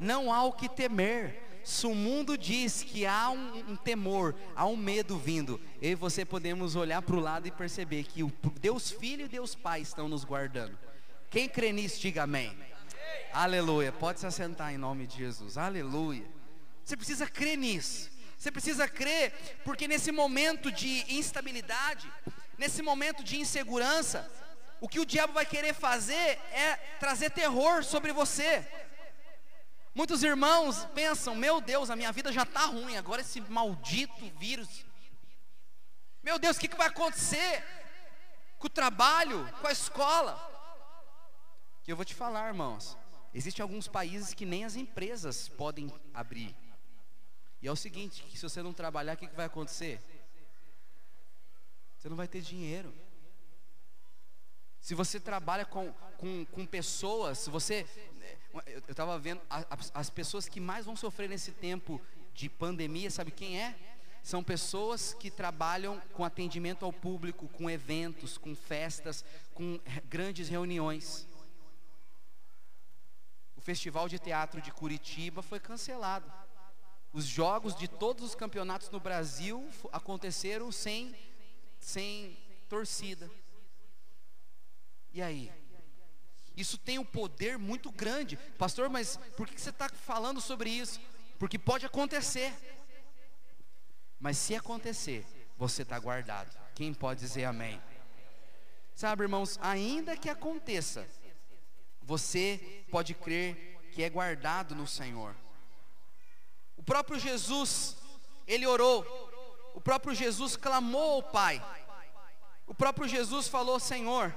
Não 0.00 0.32
há 0.32 0.42
o 0.42 0.52
que 0.52 0.68
temer. 0.68 1.60
se 1.62 1.86
o 1.86 1.94
mundo 1.94 2.36
diz 2.36 2.82
que 2.82 3.06
há 3.06 3.30
um, 3.30 3.70
um 3.70 3.76
temor, 3.76 4.34
há 4.54 4.66
um 4.66 4.76
medo 4.76 5.16
vindo, 5.16 5.58
eu 5.80 5.92
e 5.92 5.94
você 5.94 6.24
podemos 6.24 6.76
olhar 6.76 7.00
para 7.00 7.16
o 7.16 7.20
lado 7.20 7.46
e 7.46 7.50
perceber 7.50 8.04
que 8.04 8.22
o 8.22 8.32
Deus 8.60 8.90
Filho 8.90 9.24
e 9.24 9.28
Deus 9.28 9.54
Pai 9.54 9.80
estão 9.80 10.08
nos 10.08 10.24
guardando. 10.24 10.76
Quem 11.30 11.48
crê 11.48 11.72
nisso, 11.72 12.00
diga 12.00 12.24
amém. 12.24 12.56
Aleluia. 13.32 13.92
Pode 13.92 14.20
se 14.20 14.26
assentar 14.26 14.72
em 14.72 14.78
nome 14.78 15.06
de 15.06 15.16
Jesus. 15.16 15.56
Aleluia. 15.56 16.33
Você 16.84 16.96
precisa 16.96 17.26
crer 17.26 17.56
nisso. 17.56 18.10
Você 18.36 18.50
precisa 18.50 18.86
crer, 18.86 19.32
porque 19.64 19.88
nesse 19.88 20.12
momento 20.12 20.70
de 20.70 21.04
instabilidade, 21.08 22.12
nesse 22.58 22.82
momento 22.82 23.24
de 23.24 23.38
insegurança, 23.38 24.30
o 24.80 24.88
que 24.88 25.00
o 25.00 25.06
diabo 25.06 25.32
vai 25.32 25.46
querer 25.46 25.72
fazer 25.72 26.38
é 26.52 26.76
trazer 27.00 27.30
terror 27.30 27.82
sobre 27.82 28.12
você. 28.12 28.68
Muitos 29.94 30.22
irmãos 30.22 30.84
pensam: 30.94 31.34
meu 31.34 31.58
Deus, 31.60 31.88
a 31.88 31.96
minha 31.96 32.12
vida 32.12 32.30
já 32.30 32.42
está 32.42 32.66
ruim, 32.66 32.96
agora 32.98 33.22
esse 33.22 33.40
maldito 33.40 34.30
vírus. 34.38 34.84
Meu 36.22 36.38
Deus, 36.38 36.56
o 36.56 36.60
que, 36.60 36.68
que 36.68 36.76
vai 36.76 36.88
acontecer 36.88 37.64
com 38.58 38.66
o 38.66 38.70
trabalho, 38.70 39.50
com 39.60 39.66
a 39.66 39.72
escola? 39.72 40.38
Que 41.82 41.92
eu 41.92 41.96
vou 41.96 42.04
te 42.04 42.14
falar, 42.14 42.48
irmãos. 42.48 42.96
Existem 43.32 43.62
alguns 43.62 43.88
países 43.88 44.34
que 44.34 44.44
nem 44.44 44.64
as 44.64 44.76
empresas 44.76 45.48
podem 45.48 45.92
abrir. 46.12 46.54
E 47.64 47.66
é 47.66 47.72
o 47.72 47.76
seguinte: 47.76 48.22
se 48.36 48.42
você 48.42 48.62
não 48.62 48.74
trabalhar, 48.74 49.14
o 49.14 49.16
que, 49.16 49.26
que 49.26 49.34
vai 49.34 49.46
acontecer? 49.46 49.98
Você 51.96 52.10
não 52.10 52.16
vai 52.16 52.28
ter 52.28 52.42
dinheiro. 52.42 52.94
Se 54.78 54.94
você 54.94 55.18
trabalha 55.18 55.64
com, 55.64 55.90
com, 56.18 56.44
com 56.44 56.66
pessoas, 56.66 57.38
se 57.38 57.48
você. 57.48 57.86
Eu 58.66 58.80
estava 58.90 59.18
vendo, 59.18 59.40
as, 59.48 59.90
as 59.94 60.10
pessoas 60.10 60.46
que 60.46 60.60
mais 60.60 60.84
vão 60.84 60.94
sofrer 60.94 61.26
nesse 61.26 61.52
tempo 61.52 61.98
de 62.34 62.50
pandemia, 62.50 63.10
sabe 63.10 63.30
quem 63.30 63.58
é? 63.58 63.74
São 64.22 64.44
pessoas 64.44 65.14
que 65.14 65.30
trabalham 65.30 65.98
com 66.12 66.22
atendimento 66.22 66.84
ao 66.84 66.92
público, 66.92 67.48
com 67.48 67.70
eventos, 67.70 68.36
com 68.36 68.54
festas, 68.54 69.24
com 69.54 69.80
grandes 70.04 70.50
reuniões. 70.50 71.26
O 73.56 73.62
Festival 73.62 74.06
de 74.06 74.18
Teatro 74.18 74.60
de 74.60 74.70
Curitiba 74.70 75.40
foi 75.40 75.58
cancelado. 75.58 76.43
Os 77.14 77.26
jogos 77.26 77.76
de 77.76 77.86
todos 77.86 78.24
os 78.24 78.34
campeonatos 78.34 78.90
no 78.90 78.98
Brasil 78.98 79.64
aconteceram 79.92 80.72
sem, 80.72 81.14
sem 81.78 82.36
torcida. 82.68 83.30
E 85.12 85.22
aí? 85.22 85.52
Isso 86.56 86.76
tem 86.76 86.98
um 86.98 87.04
poder 87.04 87.56
muito 87.56 87.88
grande. 87.92 88.36
Pastor, 88.58 88.90
mas 88.90 89.16
por 89.36 89.46
que 89.46 89.60
você 89.60 89.70
está 89.70 89.88
falando 89.88 90.40
sobre 90.40 90.68
isso? 90.68 91.00
Porque 91.38 91.56
pode 91.56 91.86
acontecer. 91.86 92.52
Mas 94.18 94.36
se 94.36 94.56
acontecer, 94.56 95.24
você 95.56 95.82
está 95.82 95.96
guardado. 96.00 96.50
Quem 96.74 96.92
pode 96.92 97.20
dizer 97.20 97.44
amém? 97.44 97.80
Sabe, 98.92 99.22
irmãos, 99.22 99.56
ainda 99.62 100.16
que 100.16 100.28
aconteça, 100.28 101.06
você 102.02 102.84
pode 102.90 103.14
crer 103.14 103.78
que 103.92 104.02
é 104.02 104.10
guardado 104.10 104.74
no 104.74 104.86
Senhor. 104.86 105.43
O 106.84 106.92
próprio 106.94 107.18
Jesus, 107.18 107.96
ele 108.46 108.66
orou. 108.66 109.06
O 109.74 109.80
próprio 109.80 110.14
Jesus 110.14 110.54
clamou 110.54 111.12
ao 111.12 111.22
Pai. 111.22 111.64
O 112.66 112.74
próprio 112.74 113.08
Jesus 113.08 113.48
falou: 113.48 113.80
Senhor, 113.80 114.36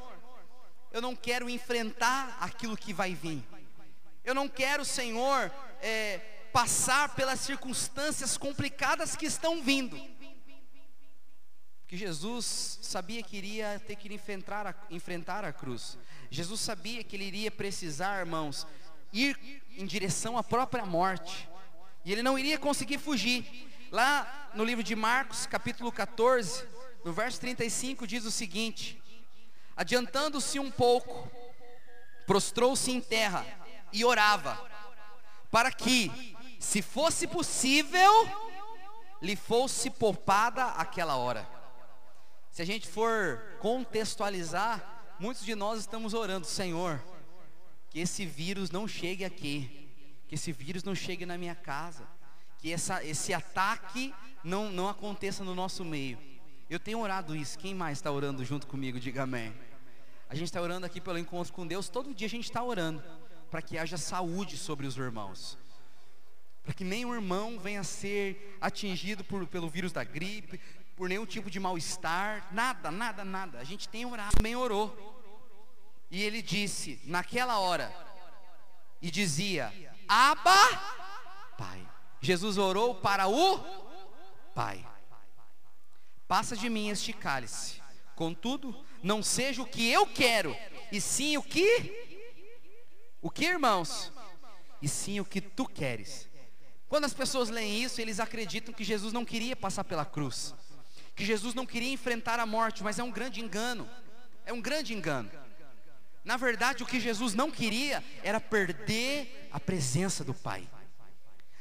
eu 0.94 1.02
não 1.02 1.14
quero 1.14 1.50
enfrentar 1.50 2.38
aquilo 2.40 2.78
que 2.78 2.94
vai 2.94 3.14
vir. 3.14 3.44
Eu 4.24 4.34
não 4.34 4.48
quero, 4.48 4.86
Senhor, 4.86 5.52
é, 5.82 6.20
passar 6.54 7.16
pelas 7.16 7.42
circunstâncias 7.42 8.38
complicadas 8.38 9.14
que 9.14 9.26
estão 9.26 9.62
vindo. 9.62 10.00
Porque 11.82 11.98
Jesus 11.98 12.80
sabia 12.82 13.22
que 13.22 13.36
iria 13.36 13.78
ter 13.86 13.98
que 13.98 14.14
enfrentar 14.14 14.68
a, 14.68 14.74
enfrentar 14.90 15.44
a 15.44 15.52
cruz. 15.52 15.98
Jesus 16.32 16.62
sabia 16.62 17.04
que 17.04 17.18
ele 17.18 17.26
iria 17.26 17.52
precisar, 17.52 18.20
irmãos, 18.20 18.66
ir 19.12 19.38
em 19.78 19.86
direção 19.86 20.38
à 20.38 20.44
própria 20.44 20.86
morte. 20.86 21.50
E 22.08 22.12
ele 22.14 22.24
não 22.24 22.40
iria 22.40 22.58
conseguir 22.58 23.00
fugir. 23.00 23.68
Lá 23.92 24.50
no 24.54 24.64
livro 24.64 24.82
de 24.82 24.96
Marcos, 24.96 25.46
capítulo 25.46 25.92
14, 25.92 26.66
no 27.04 27.12
verso 27.12 27.38
35, 27.42 28.08
diz 28.08 28.24
o 28.24 28.32
seguinte: 28.32 28.98
Adiantando-se 29.76 30.58
um 30.58 30.72
pouco, 30.72 31.30
prostrou-se 32.26 32.90
em 32.90 33.02
terra 33.02 33.46
e 33.92 34.06
orava, 34.06 34.58
para 35.52 35.70
que, 35.70 36.34
se 36.62 36.82
fosse 36.82 37.28
possível, 37.28 38.10
lhe 39.22 39.36
fosse 39.36 39.90
poupada 39.90 40.64
aquela 40.64 41.18
hora. 41.18 41.46
Se 42.52 42.62
a 42.62 42.66
gente 42.66 42.88
for 42.88 43.58
contextualizar, 43.60 45.04
muitos 45.20 45.44
de 45.44 45.56
nós 45.56 45.82
estamos 45.82 46.14
orando, 46.14 46.48
Senhor, 46.48 47.04
que 47.90 48.00
esse 48.00 48.26
vírus 48.26 48.72
não 48.72 48.88
chegue 48.88 49.26
aqui, 49.26 49.87
que 50.28 50.36
esse 50.36 50.52
vírus 50.52 50.84
não 50.84 50.94
chegue 50.94 51.26
na 51.26 51.38
minha 51.38 51.56
casa, 51.56 52.08
que 52.60 52.72
essa, 52.72 53.04
esse 53.04 53.34
ataque 53.34 54.14
não, 54.44 54.72
não 54.72 54.90
aconteça 54.90 55.44
no 55.44 55.56
nosso 55.56 55.86
meio. 55.86 56.18
Eu 56.70 56.80
tenho 56.80 57.00
orado 57.00 57.36
isso, 57.36 57.58
quem 57.58 57.74
mais 57.74 57.98
está 57.98 58.12
orando 58.12 58.44
junto 58.44 58.68
comigo? 58.68 59.00
Diga 59.00 59.24
amém. 59.24 59.54
A 60.30 60.36
gente 60.36 60.48
está 60.48 60.62
orando 60.62 60.86
aqui 60.86 61.00
pelo 61.00 61.18
encontro 61.18 61.54
com 61.54 61.66
Deus, 61.66 61.88
todo 61.88 62.14
dia 62.14 62.28
a 62.28 62.30
gente 62.30 62.44
está 62.44 62.62
orando 62.62 63.02
para 63.50 63.62
que 63.62 63.78
haja 63.78 63.98
saúde 63.98 64.58
sobre 64.58 64.86
os 64.86 64.98
irmãos, 64.98 65.58
para 66.66 66.74
que 66.74 66.84
nenhum 66.84 67.14
irmão 67.14 67.58
venha 67.58 67.80
a 67.80 67.86
ser 67.86 68.58
atingido 68.60 69.24
por, 69.24 69.48
pelo 69.48 69.70
vírus 69.70 69.94
da 69.94 70.04
gripe, 70.04 70.60
por 70.98 71.08
nenhum 71.08 71.26
tipo 71.26 71.50
de 71.50 71.60
mal-estar, 71.60 72.50
nada, 72.52 72.92
nada, 72.92 73.24
nada. 73.24 73.60
A 73.60 73.64
gente 73.64 73.88
tem 73.88 74.06
orado, 74.06 74.36
também 74.36 74.56
orou. 74.56 75.16
E 76.12 76.22
ele 76.22 76.42
disse, 76.42 77.00
naquela 77.06 77.60
hora, 77.60 77.94
e 79.02 79.12
dizia: 79.12 79.72
Aba, 80.08 80.68
Pai. 81.58 81.88
Jesus 82.22 82.58
orou 82.58 82.96
para 82.96 83.28
o 83.28 83.60
Pai. 84.56 84.86
Passa 86.28 86.56
de 86.56 86.70
mim 86.70 86.90
este 86.90 87.14
cálice. 87.14 87.82
Contudo, 88.16 88.76
não 89.04 89.22
seja 89.22 89.62
o 89.62 89.68
que 89.68 89.90
eu 89.90 90.08
quero, 90.08 90.56
e 90.92 91.00
sim 91.00 91.38
o 91.38 91.44
que 91.44 92.06
o 93.22 93.30
que, 93.30 93.46
irmãos? 93.46 94.12
E 94.82 94.88
sim 94.88 95.20
o 95.20 95.26
que 95.26 95.42
tu 95.42 95.66
queres. 95.66 96.30
Quando 96.88 97.06
as 97.06 97.14
pessoas 97.14 97.50
leem 97.50 97.84
isso, 97.84 98.00
eles 98.00 98.20
acreditam 98.20 98.74
que 98.74 98.84
Jesus 98.84 99.12
não 99.12 99.26
queria 99.26 99.56
passar 99.56 99.84
pela 99.84 100.06
cruz, 100.06 100.56
que 101.16 101.26
Jesus 101.26 101.54
não 101.54 101.66
queria 101.66 101.92
enfrentar 101.92 102.40
a 102.40 102.46
morte, 102.46 102.84
mas 102.84 103.00
é 103.00 103.04
um 103.04 103.12
grande 103.12 103.42
engano. 103.42 103.90
É 104.46 104.54
um 104.54 104.62
grande 104.62 104.94
engano. 104.94 105.30
Na 106.28 106.38
verdade, 106.38 106.84
o 106.84 106.86
que 106.86 107.00
Jesus 107.00 107.34
não 107.34 107.50
queria 107.50 108.04
era 108.22 108.40
perder 108.40 109.50
a 109.52 109.60
presença 109.60 110.24
do 110.24 110.34
Pai. 110.34 110.68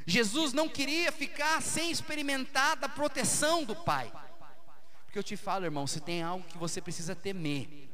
Jesus 0.04 0.52
não 0.52 0.68
queria 0.68 1.10
ficar 1.10 1.62
sem 1.62 1.90
experimentar 1.90 2.76
da 2.76 2.88
proteção 2.88 3.64
do 3.64 3.74
Pai 3.74 4.12
que 5.16 5.20
eu 5.20 5.24
te 5.24 5.34
falo, 5.34 5.64
irmão, 5.64 5.86
se 5.86 5.98
tem 5.98 6.22
algo 6.22 6.46
que 6.46 6.58
você 6.58 6.78
precisa 6.78 7.16
temer, 7.16 7.88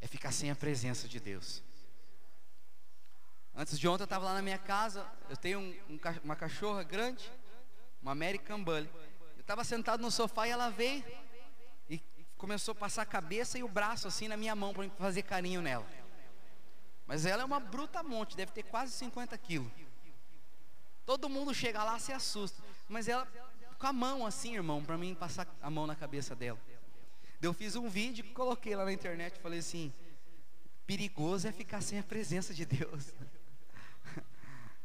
é 0.00 0.06
ficar 0.06 0.32
sem 0.32 0.50
a 0.50 0.56
presença 0.56 1.06
de 1.06 1.20
Deus. 1.20 1.62
Antes 3.54 3.78
de 3.78 3.86
ontem 3.86 4.04
eu 4.04 4.04
estava 4.04 4.24
lá 4.24 4.32
na 4.32 4.40
minha 4.40 4.56
casa, 4.56 5.06
eu 5.28 5.36
tenho 5.36 5.58
um, 5.58 5.74
um, 5.90 6.00
uma 6.24 6.34
cachorra 6.34 6.82
grande, 6.82 7.30
uma 8.00 8.12
American 8.12 8.64
Bully. 8.64 8.88
Eu 9.36 9.42
estava 9.42 9.62
sentado 9.62 10.00
no 10.00 10.10
sofá 10.10 10.48
e 10.48 10.50
ela 10.50 10.70
veio 10.70 11.04
começou 12.40 12.72
a 12.72 12.74
passar 12.74 13.02
a 13.02 13.06
cabeça 13.06 13.58
e 13.58 13.62
o 13.62 13.68
braço 13.68 14.08
assim 14.08 14.26
na 14.26 14.36
minha 14.36 14.56
mão 14.56 14.72
para 14.72 14.88
fazer 14.90 15.22
carinho 15.22 15.60
nela. 15.60 15.86
Mas 17.06 17.26
ela 17.26 17.42
é 17.42 17.44
uma 17.44 17.60
bruta 17.60 18.02
monte, 18.02 18.34
deve 18.34 18.50
ter 18.50 18.62
quase 18.62 18.92
50 18.94 19.36
quilos. 19.36 19.70
Todo 21.04 21.28
mundo 21.28 21.52
chega 21.52 21.84
lá 21.84 21.98
se 21.98 22.12
assusta, 22.12 22.62
mas 22.88 23.08
ela 23.08 23.28
com 23.78 23.86
a 23.86 23.92
mão 23.92 24.26
assim, 24.26 24.54
irmão, 24.54 24.82
para 24.82 24.96
mim 24.96 25.14
passar 25.14 25.46
a 25.60 25.70
mão 25.70 25.86
na 25.86 25.94
cabeça 25.94 26.34
dela. 26.34 26.58
Eu 27.42 27.52
fiz 27.52 27.76
um 27.76 27.88
vídeo, 27.88 28.24
coloquei 28.32 28.74
lá 28.74 28.84
na 28.86 28.92
internet 28.92 29.36
e 29.36 29.40
falei 29.40 29.58
assim: 29.58 29.92
perigoso 30.86 31.46
é 31.46 31.52
ficar 31.52 31.82
sem 31.82 31.98
a 31.98 32.02
presença 32.02 32.54
de 32.54 32.64
Deus. 32.64 33.12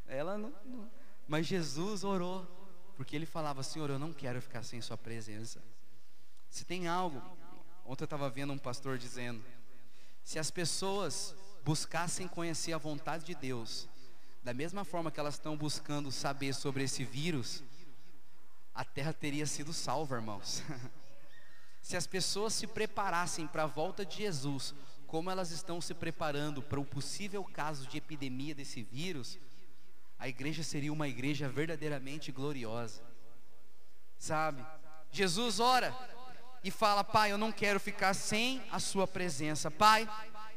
Ela 0.08 0.38
não, 0.38 0.54
não, 0.66 0.92
mas 1.28 1.46
Jesus 1.48 2.04
orou, 2.04 2.46
porque 2.98 3.16
ele 3.16 3.26
falava: 3.26 3.64
Senhor, 3.64 3.90
eu 3.90 4.00
não 4.00 4.12
quero 4.12 4.42
ficar 4.42 4.64
sem 4.64 4.82
Sua 4.82 4.98
presença. 4.98 5.62
Se 6.50 6.64
tem 6.64 6.88
algo, 6.88 7.22
ontem 7.86 8.04
eu 8.04 8.06
estava 8.06 8.30
vendo 8.30 8.52
um 8.52 8.58
pastor 8.58 8.98
dizendo: 8.98 9.44
se 10.24 10.40
as 10.40 10.50
pessoas 10.50 11.36
buscassem 11.64 12.28
conhecer 12.28 12.74
a 12.74 12.78
vontade 12.78 13.26
de 13.26 13.36
Deus, 13.36 13.88
da 14.44 14.54
mesma 14.54 14.84
forma 14.84 15.12
que 15.12 15.20
elas 15.20 15.36
estão 15.36 15.56
buscando 15.56 16.12
saber 16.12 16.54
sobre 16.54 16.84
esse 16.84 17.04
vírus, 17.04 17.64
a 18.74 18.84
terra 18.84 19.14
teria 19.14 19.46
sido 19.46 19.72
salva, 19.72 20.16
irmãos. 20.16 20.64
se 21.82 21.96
as 21.96 22.06
pessoas 22.06 22.54
se 22.54 22.68
preparassem 22.68 23.48
para 23.48 23.64
a 23.64 23.68
volta 23.68 24.06
de 24.06 24.18
Jesus, 24.18 24.74
como 25.08 25.30
elas 25.30 25.52
estão 25.52 25.80
se 25.80 25.94
preparando 25.94 26.62
para 26.62 26.80
o 26.80 26.86
possível 26.86 27.44
caso 27.44 27.88
de 27.88 27.98
epidemia 27.98 28.54
desse 28.54 28.84
vírus, 28.84 29.40
a 30.18 30.28
igreja 30.28 30.64
seria 30.64 30.92
uma 30.92 31.08
igreja 31.08 31.48
verdadeiramente 31.48 32.32
gloriosa. 32.32 33.02
Sabe? 34.18 34.66
Jesus 35.12 35.60
ora 35.60 36.15
e 36.66 36.72
fala: 36.72 37.04
Pai, 37.04 37.32
eu 37.32 37.38
não 37.38 37.52
quero 37.52 37.80
ficar 37.80 38.16
sem 38.16 38.60
a 38.72 38.80
Sua 38.80 39.08
presença. 39.08 39.70
Pai, 39.70 40.10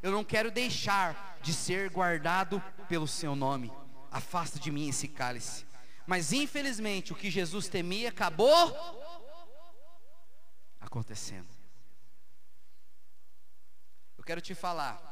eu 0.02 0.10
não 0.10 0.24
quero 0.24 0.50
deixar 0.50 1.38
de 1.42 1.52
ser 1.52 1.90
guardado 1.90 2.60
pelo 2.88 3.06
Seu 3.06 3.36
nome. 3.36 3.70
Afasta 4.10 4.58
de 4.58 4.70
mim 4.70 4.88
esse 4.88 5.06
cálice. 5.06 5.66
Mas 6.06 6.32
infelizmente 6.32 7.12
o 7.12 7.16
que 7.16 7.30
Jesus 7.30 7.68
temia 7.68 8.08
acabou 8.08 8.74
acontecendo. 10.80 11.48
Eu 14.16 14.24
quero 14.24 14.40
te 14.40 14.54
falar. 14.54 15.04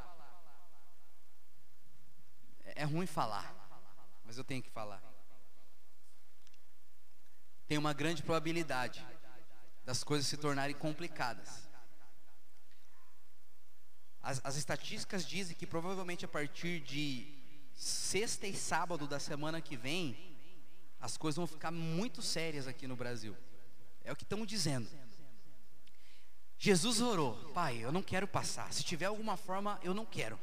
É 2.75 2.85
ruim 2.85 3.07
falar, 3.07 3.55
mas 4.25 4.39
eu 4.39 4.45
tenho 4.45 4.63
que 4.63 4.71
falar. 4.71 5.03
Tem 7.67 7.77
uma 7.77 7.93
grande 7.93 8.23
probabilidade 8.23 9.05
das 9.87 10.03
coisas 10.03 10.27
se 10.27 10.37
tornarem 10.37 10.75
complicadas. 10.75 11.69
As, 14.21 14.41
as 14.45 14.57
estatísticas 14.57 15.25
dizem 15.25 15.57
que 15.57 15.65
provavelmente 15.65 16.25
a 16.25 16.29
partir 16.29 16.81
de 16.81 17.33
sexta 17.73 18.49
e 18.49 18.55
sábado 18.55 19.07
da 19.07 19.21
semana 19.21 19.61
que 19.61 19.77
vem, 19.77 20.37
as 21.01 21.17
coisas 21.17 21.37
vão 21.37 21.47
ficar 21.47 21.71
muito 21.71 22.21
sérias 22.21 22.67
aqui 22.67 22.89
no 22.89 22.97
Brasil. 22.97 23.37
É 24.03 24.11
o 24.11 24.17
que 24.17 24.25
estão 24.25 24.45
dizendo. 24.45 24.91
Jesus 26.59 27.01
orou, 27.01 27.37
Pai, 27.53 27.79
eu 27.79 27.93
não 27.93 28.03
quero 28.03 28.27
passar. 28.27 28.73
Se 28.73 28.83
tiver 28.83 29.05
alguma 29.05 29.37
forma, 29.37 29.79
eu 29.85 29.95
não 29.95 30.05
quero. 30.05 30.39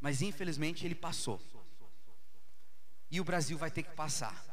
Mas 0.00 0.22
infelizmente 0.22 0.86
ele 0.86 0.94
passou. 0.94 1.42
E 3.10 3.20
o 3.20 3.24
Brasil 3.24 3.58
vai 3.58 3.72
ter 3.72 3.82
que 3.82 3.94
passar. 3.96 4.45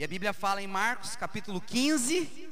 E 0.00 0.04
a 0.04 0.08
Bíblia 0.08 0.32
fala 0.32 0.62
em 0.62 0.66
Marcos, 0.66 1.14
capítulo 1.14 1.60
15, 1.60 2.50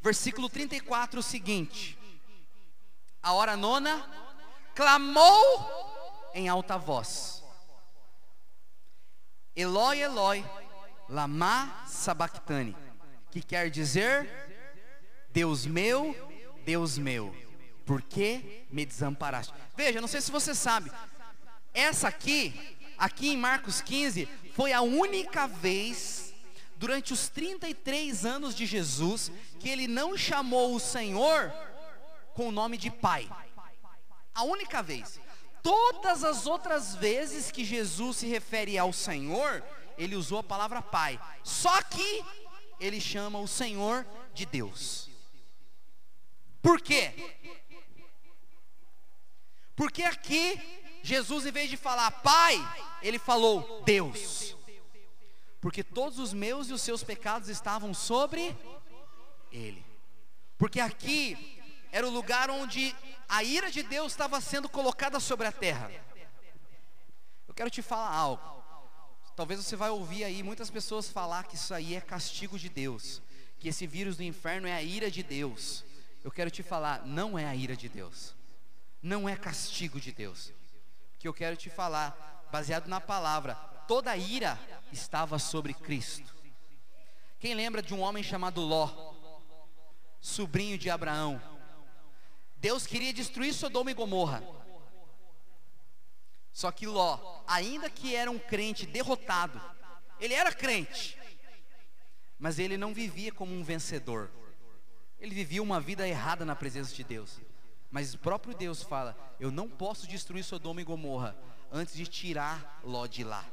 versículo 0.00 0.48
34 0.48 1.20
o 1.20 1.22
seguinte: 1.22 1.98
A 3.22 3.34
hora 3.34 3.58
nona 3.58 4.10
clamou 4.74 6.32
em 6.32 6.48
alta 6.48 6.78
voz: 6.78 7.44
Eloi, 9.54 10.00
Eloi, 10.00 10.42
lama 11.10 11.84
sabachthani, 11.86 12.74
que 13.30 13.42
quer 13.42 13.68
dizer: 13.68 14.26
Deus 15.28 15.66
meu, 15.66 16.16
Deus 16.64 16.96
meu, 16.96 17.36
por 17.84 18.00
que 18.00 18.64
me 18.70 18.86
desamparaste? 18.86 19.52
Veja, 19.76 20.00
não 20.00 20.08
sei 20.08 20.22
se 20.22 20.30
você 20.30 20.54
sabe, 20.54 20.90
essa 21.74 22.08
aqui, 22.08 22.78
aqui 22.96 23.28
em 23.28 23.36
Marcos 23.36 23.82
15, 23.82 24.26
foi 24.54 24.72
a 24.72 24.80
única 24.80 25.46
vez 25.46 26.15
durante 26.76 27.12
os 27.12 27.28
33 27.28 28.24
anos 28.24 28.54
de 28.54 28.66
Jesus, 28.66 29.32
que 29.58 29.68
ele 29.68 29.86
não 29.86 30.16
chamou 30.16 30.74
o 30.74 30.80
Senhor 30.80 31.52
com 32.34 32.48
o 32.48 32.52
nome 32.52 32.76
de 32.76 32.90
Pai. 32.90 33.28
A 34.34 34.42
única 34.42 34.82
vez. 34.82 35.18
Todas 35.62 36.22
as 36.22 36.46
outras 36.46 36.94
vezes 36.94 37.50
que 37.50 37.64
Jesus 37.64 38.18
se 38.18 38.26
refere 38.26 38.78
ao 38.78 38.92
Senhor, 38.92 39.64
ele 39.98 40.14
usou 40.14 40.38
a 40.38 40.44
palavra 40.44 40.80
Pai. 40.80 41.18
Só 41.42 41.82
que 41.82 42.24
ele 42.78 43.00
chama 43.00 43.40
o 43.40 43.48
Senhor 43.48 44.06
de 44.34 44.46
Deus. 44.46 45.08
Por 46.62 46.80
quê? 46.80 47.12
Porque 49.74 50.02
aqui 50.02 50.60
Jesus, 51.02 51.46
em 51.46 51.52
vez 51.52 51.70
de 51.70 51.76
falar 51.76 52.10
Pai, 52.10 52.56
ele 53.02 53.18
falou 53.18 53.82
Deus 53.84 54.55
porque 55.60 55.82
todos 55.82 56.18
os 56.18 56.32
meus 56.32 56.68
e 56.68 56.72
os 56.72 56.82
seus 56.82 57.02
pecados 57.02 57.48
estavam 57.48 57.92
sobre 57.94 58.56
ele. 59.50 59.84
Porque 60.58 60.80
aqui 60.80 61.60
era 61.90 62.06
o 62.06 62.10
lugar 62.10 62.50
onde 62.50 62.94
a 63.28 63.42
ira 63.42 63.70
de 63.70 63.82
Deus 63.82 64.12
estava 64.12 64.40
sendo 64.40 64.68
colocada 64.68 65.18
sobre 65.20 65.46
a 65.46 65.52
terra. 65.52 65.90
Eu 67.48 67.54
quero 67.54 67.70
te 67.70 67.82
falar 67.82 68.10
algo. 68.10 68.56
Talvez 69.34 69.62
você 69.62 69.76
vai 69.76 69.90
ouvir 69.90 70.24
aí 70.24 70.42
muitas 70.42 70.70
pessoas 70.70 71.08
falar 71.08 71.44
que 71.44 71.56
isso 71.56 71.74
aí 71.74 71.94
é 71.94 72.00
castigo 72.00 72.58
de 72.58 72.70
Deus, 72.70 73.20
que 73.58 73.68
esse 73.68 73.86
vírus 73.86 74.16
do 74.16 74.22
inferno 74.22 74.66
é 74.66 74.72
a 74.72 74.82
ira 74.82 75.10
de 75.10 75.22
Deus. 75.22 75.84
Eu 76.24 76.30
quero 76.30 76.50
te 76.50 76.62
falar, 76.62 77.04
não 77.06 77.38
é 77.38 77.44
a 77.44 77.54
ira 77.54 77.76
de 77.76 77.88
Deus. 77.88 78.34
Não 79.02 79.28
é 79.28 79.36
castigo 79.36 80.00
de 80.00 80.10
Deus. 80.10 80.52
Que 81.18 81.28
eu 81.28 81.34
quero 81.34 81.56
te 81.56 81.68
falar, 81.68 82.48
baseado 82.50 82.88
na 82.88 83.00
palavra, 83.00 83.54
toda 83.86 84.10
a 84.10 84.16
ira 84.16 84.58
estava 84.92 85.38
sobre 85.38 85.74
Cristo. 85.74 86.34
Quem 87.38 87.54
lembra 87.54 87.82
de 87.82 87.94
um 87.94 88.00
homem 88.00 88.22
chamado 88.22 88.60
Ló, 88.60 89.14
sobrinho 90.20 90.78
de 90.78 90.90
Abraão? 90.90 91.40
Deus 92.56 92.86
queria 92.86 93.12
destruir 93.12 93.52
Sodoma 93.52 93.90
e 93.90 93.94
Gomorra. 93.94 94.42
Só 96.52 96.72
que 96.72 96.86
Ló, 96.86 97.42
ainda 97.46 97.90
que 97.90 98.14
era 98.14 98.30
um 98.30 98.38
crente 98.38 98.86
derrotado, 98.86 99.60
ele 100.18 100.32
era 100.32 100.52
crente, 100.52 101.18
mas 102.38 102.58
ele 102.58 102.76
não 102.76 102.94
vivia 102.94 103.30
como 103.30 103.54
um 103.54 103.62
vencedor. 103.62 104.30
Ele 105.18 105.34
vivia 105.34 105.62
uma 105.62 105.80
vida 105.80 106.08
errada 106.08 106.44
na 106.44 106.56
presença 106.56 106.94
de 106.94 107.04
Deus. 107.04 107.40
Mas 107.90 108.14
o 108.14 108.18
próprio 108.18 108.54
Deus 108.54 108.82
fala: 108.82 109.16
Eu 109.38 109.50
não 109.50 109.68
posso 109.68 110.06
destruir 110.06 110.42
Sodoma 110.42 110.80
e 110.80 110.84
Gomorra 110.84 111.36
antes 111.70 111.94
de 111.94 112.06
tirar 112.06 112.80
Ló 112.82 113.06
de 113.06 113.22
lá. 113.24 113.44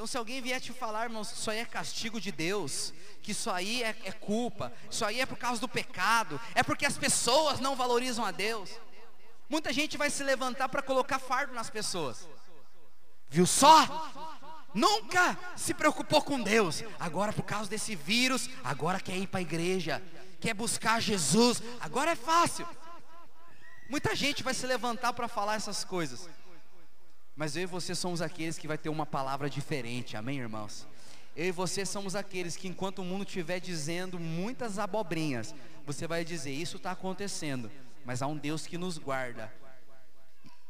Então, 0.00 0.06
se 0.06 0.16
alguém 0.16 0.40
vier 0.40 0.58
te 0.58 0.72
falar, 0.72 1.04
irmãos, 1.04 1.30
isso 1.30 1.50
aí 1.50 1.58
é 1.58 1.64
castigo 1.66 2.18
de 2.18 2.32
Deus, 2.32 2.90
que 3.20 3.32
isso 3.32 3.50
aí 3.50 3.82
é, 3.82 3.94
é 4.04 4.12
culpa, 4.12 4.72
isso 4.90 5.04
aí 5.04 5.20
é 5.20 5.26
por 5.26 5.36
causa 5.36 5.60
do 5.60 5.68
pecado, 5.68 6.40
é 6.54 6.62
porque 6.62 6.86
as 6.86 6.96
pessoas 6.96 7.60
não 7.60 7.76
valorizam 7.76 8.24
a 8.24 8.30
Deus. 8.30 8.70
Muita 9.46 9.74
gente 9.74 9.98
vai 9.98 10.08
se 10.08 10.24
levantar 10.24 10.70
para 10.70 10.80
colocar 10.80 11.18
fardo 11.18 11.52
nas 11.52 11.68
pessoas. 11.68 12.26
Viu 13.28 13.44
só? 13.44 14.10
Nunca 14.72 15.38
se 15.54 15.74
preocupou 15.74 16.22
com 16.22 16.40
Deus. 16.40 16.82
Agora, 16.98 17.30
por 17.30 17.44
causa 17.44 17.68
desse 17.68 17.94
vírus, 17.94 18.48
agora 18.64 19.00
quer 19.00 19.18
ir 19.18 19.26
para 19.26 19.40
a 19.40 19.42
igreja, 19.42 20.02
quer 20.40 20.54
buscar 20.54 20.98
Jesus. 21.02 21.62
Agora 21.78 22.12
é 22.12 22.16
fácil. 22.16 22.66
Muita 23.90 24.16
gente 24.16 24.42
vai 24.42 24.54
se 24.54 24.66
levantar 24.66 25.12
para 25.12 25.28
falar 25.28 25.56
essas 25.56 25.84
coisas. 25.84 26.26
Mas 27.36 27.56
eu 27.56 27.62
e 27.62 27.66
você 27.66 27.94
somos 27.94 28.20
aqueles 28.20 28.58
que 28.58 28.68
vai 28.68 28.76
ter 28.76 28.88
uma 28.88 29.06
palavra 29.06 29.48
diferente, 29.48 30.16
amém, 30.16 30.38
irmãos? 30.38 30.86
Eu 31.36 31.46
e 31.46 31.52
você 31.52 31.86
somos 31.86 32.14
aqueles 32.16 32.56
que, 32.56 32.68
enquanto 32.68 33.00
o 33.00 33.04
mundo 33.04 33.24
estiver 33.24 33.60
dizendo 33.60 34.18
muitas 34.18 34.78
abobrinhas, 34.78 35.54
você 35.86 36.06
vai 36.06 36.24
dizer: 36.24 36.50
Isso 36.50 36.76
está 36.76 36.90
acontecendo, 36.90 37.70
mas 38.04 38.20
há 38.20 38.26
um 38.26 38.36
Deus 38.36 38.66
que 38.66 38.76
nos 38.76 38.98
guarda. 38.98 39.52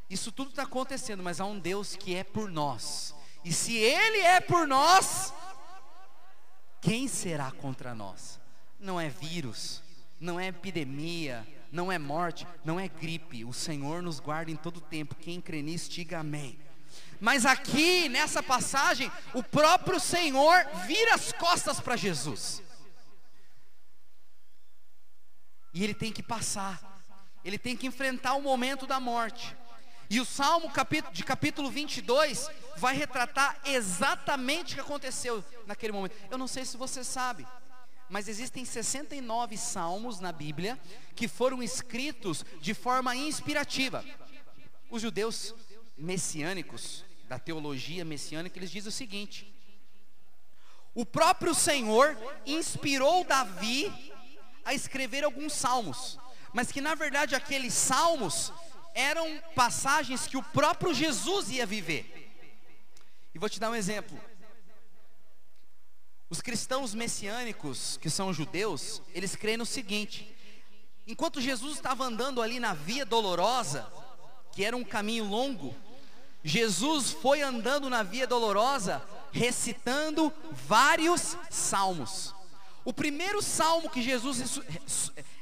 Isso 0.09 0.31
tudo 0.31 0.51
está 0.51 0.65
acontecendo, 0.65 1.23
mas 1.23 1.41
há 1.41 1.45
um 1.45 1.59
Deus 1.59 1.97
que 1.97 2.15
é 2.15 2.25
por 2.25 2.51
nós. 2.51 3.15
E 3.45 3.53
se 3.53 3.77
Ele 3.77 4.19
é 4.19 4.41
por 4.41 4.67
nós, 4.67 5.33
quem 6.81 7.09
será 7.09 7.51
contra 7.53 7.95
nós? 7.95 8.41
Não 8.79 9.01
é 9.01 9.09
vírus, 9.09 9.83
não 10.19 10.39
é 10.39 10.49
epidemia, 10.49 11.47
não 11.73 11.91
é 11.91 11.99
morte, 11.99 12.47
não 12.65 12.79
é 12.79 12.89
gripe. 12.89 13.45
O 13.45 13.53
Senhor 13.53 14.03
nos 14.03 14.21
guarda 14.21 14.51
em 14.51 14.57
todo 14.57 14.81
tempo. 14.81 15.15
Quem 15.15 15.41
crê 15.41 15.63
nisso, 15.63 15.91
diga 15.91 16.19
amém. 16.19 16.59
Mas 17.21 17.45
aqui, 17.45 18.09
nessa 18.09 18.43
passagem, 18.43 19.11
o 19.35 19.43
próprio 19.43 20.01
Senhor 20.01 20.67
vira 20.87 21.15
as 21.15 21.33
costas 21.33 21.79
para 21.79 21.97
Jesus. 21.97 22.63
E 25.73 25.85
ele 25.85 25.95
tem 25.95 26.13
que 26.13 26.23
passar. 26.23 26.81
Ele 27.45 27.59
tem 27.59 27.77
que 27.77 27.87
enfrentar 27.87 28.35
o 28.35 28.43
momento 28.43 28.87
da 28.87 28.99
morte. 28.99 29.57
E 30.09 30.21
o 30.21 30.25
Salmo 30.25 30.73
de 31.13 31.23
capítulo 31.23 31.71
22 31.71 32.51
vai 32.77 32.97
retratar 32.97 33.61
exatamente 33.65 34.73
o 34.73 34.75
que 34.75 34.81
aconteceu 34.81 35.45
naquele 35.67 35.93
momento. 35.93 36.17
Eu 36.29 36.37
não 36.37 36.49
sei 36.49 36.65
se 36.65 36.77
você 36.77 37.05
sabe, 37.05 37.47
mas 38.11 38.27
existem 38.27 38.65
69 38.65 39.57
salmos 39.57 40.19
na 40.19 40.33
Bíblia 40.33 40.79
que 41.15 41.29
foram 41.29 41.63
escritos 41.63 42.45
de 42.61 42.75
forma 42.75 43.15
inspirativa. 43.15 44.05
Os 44.91 45.01
judeus 45.01 45.55
messiânicos, 45.97 47.05
da 47.29 47.39
teologia 47.39 48.05
messiânica, 48.05 48.59
eles 48.59 48.73
dizem 48.73 48.89
o 48.89 48.93
seguinte: 48.93 49.55
O 50.93 51.07
próprio 51.07 51.55
Senhor 51.55 52.19
inspirou 52.45 53.23
Davi 53.23 53.93
a 54.65 54.75
escrever 54.75 55.23
alguns 55.23 55.53
salmos, 55.53 56.19
mas 56.53 56.73
que 56.73 56.81
na 56.81 56.97
verdade 56.97 57.37
aqueles 57.37 57.73
salmos 57.73 58.53
eram 58.93 59.41
passagens 59.55 60.27
que 60.27 60.37
o 60.37 60.43
próprio 60.43 60.93
Jesus 60.93 61.49
ia 61.49 61.65
viver. 61.65 62.33
E 63.33 63.39
vou 63.39 63.49
te 63.49 63.61
dar 63.61 63.71
um 63.71 63.77
exemplo. 63.77 64.21
Os 66.31 66.41
cristãos 66.41 66.95
messiânicos, 66.95 67.99
que 68.01 68.09
são 68.09 68.33
judeus, 68.33 69.03
eles 69.13 69.35
creem 69.35 69.57
no 69.57 69.67
seguinte: 69.67 70.33
enquanto 71.05 71.41
Jesus 71.41 71.75
estava 71.75 72.05
andando 72.05 72.41
ali 72.41 72.61
na 72.61 72.73
via 72.73 73.05
dolorosa, 73.05 73.93
que 74.53 74.65
era 74.65 74.77
um 74.77 74.85
caminho 74.85 75.25
longo, 75.25 75.75
Jesus 76.45 77.11
foi 77.11 77.43
andando 77.43 77.91
na 77.91 78.05
via 78.05 78.29
dolorosa 78.29 79.03
recitando 79.33 80.33
vários 80.53 81.37
salmos. 81.51 82.33
O 82.85 82.93
primeiro 82.93 83.43
salmo 83.43 83.91
que 83.91 84.01
Jesus 84.01 84.61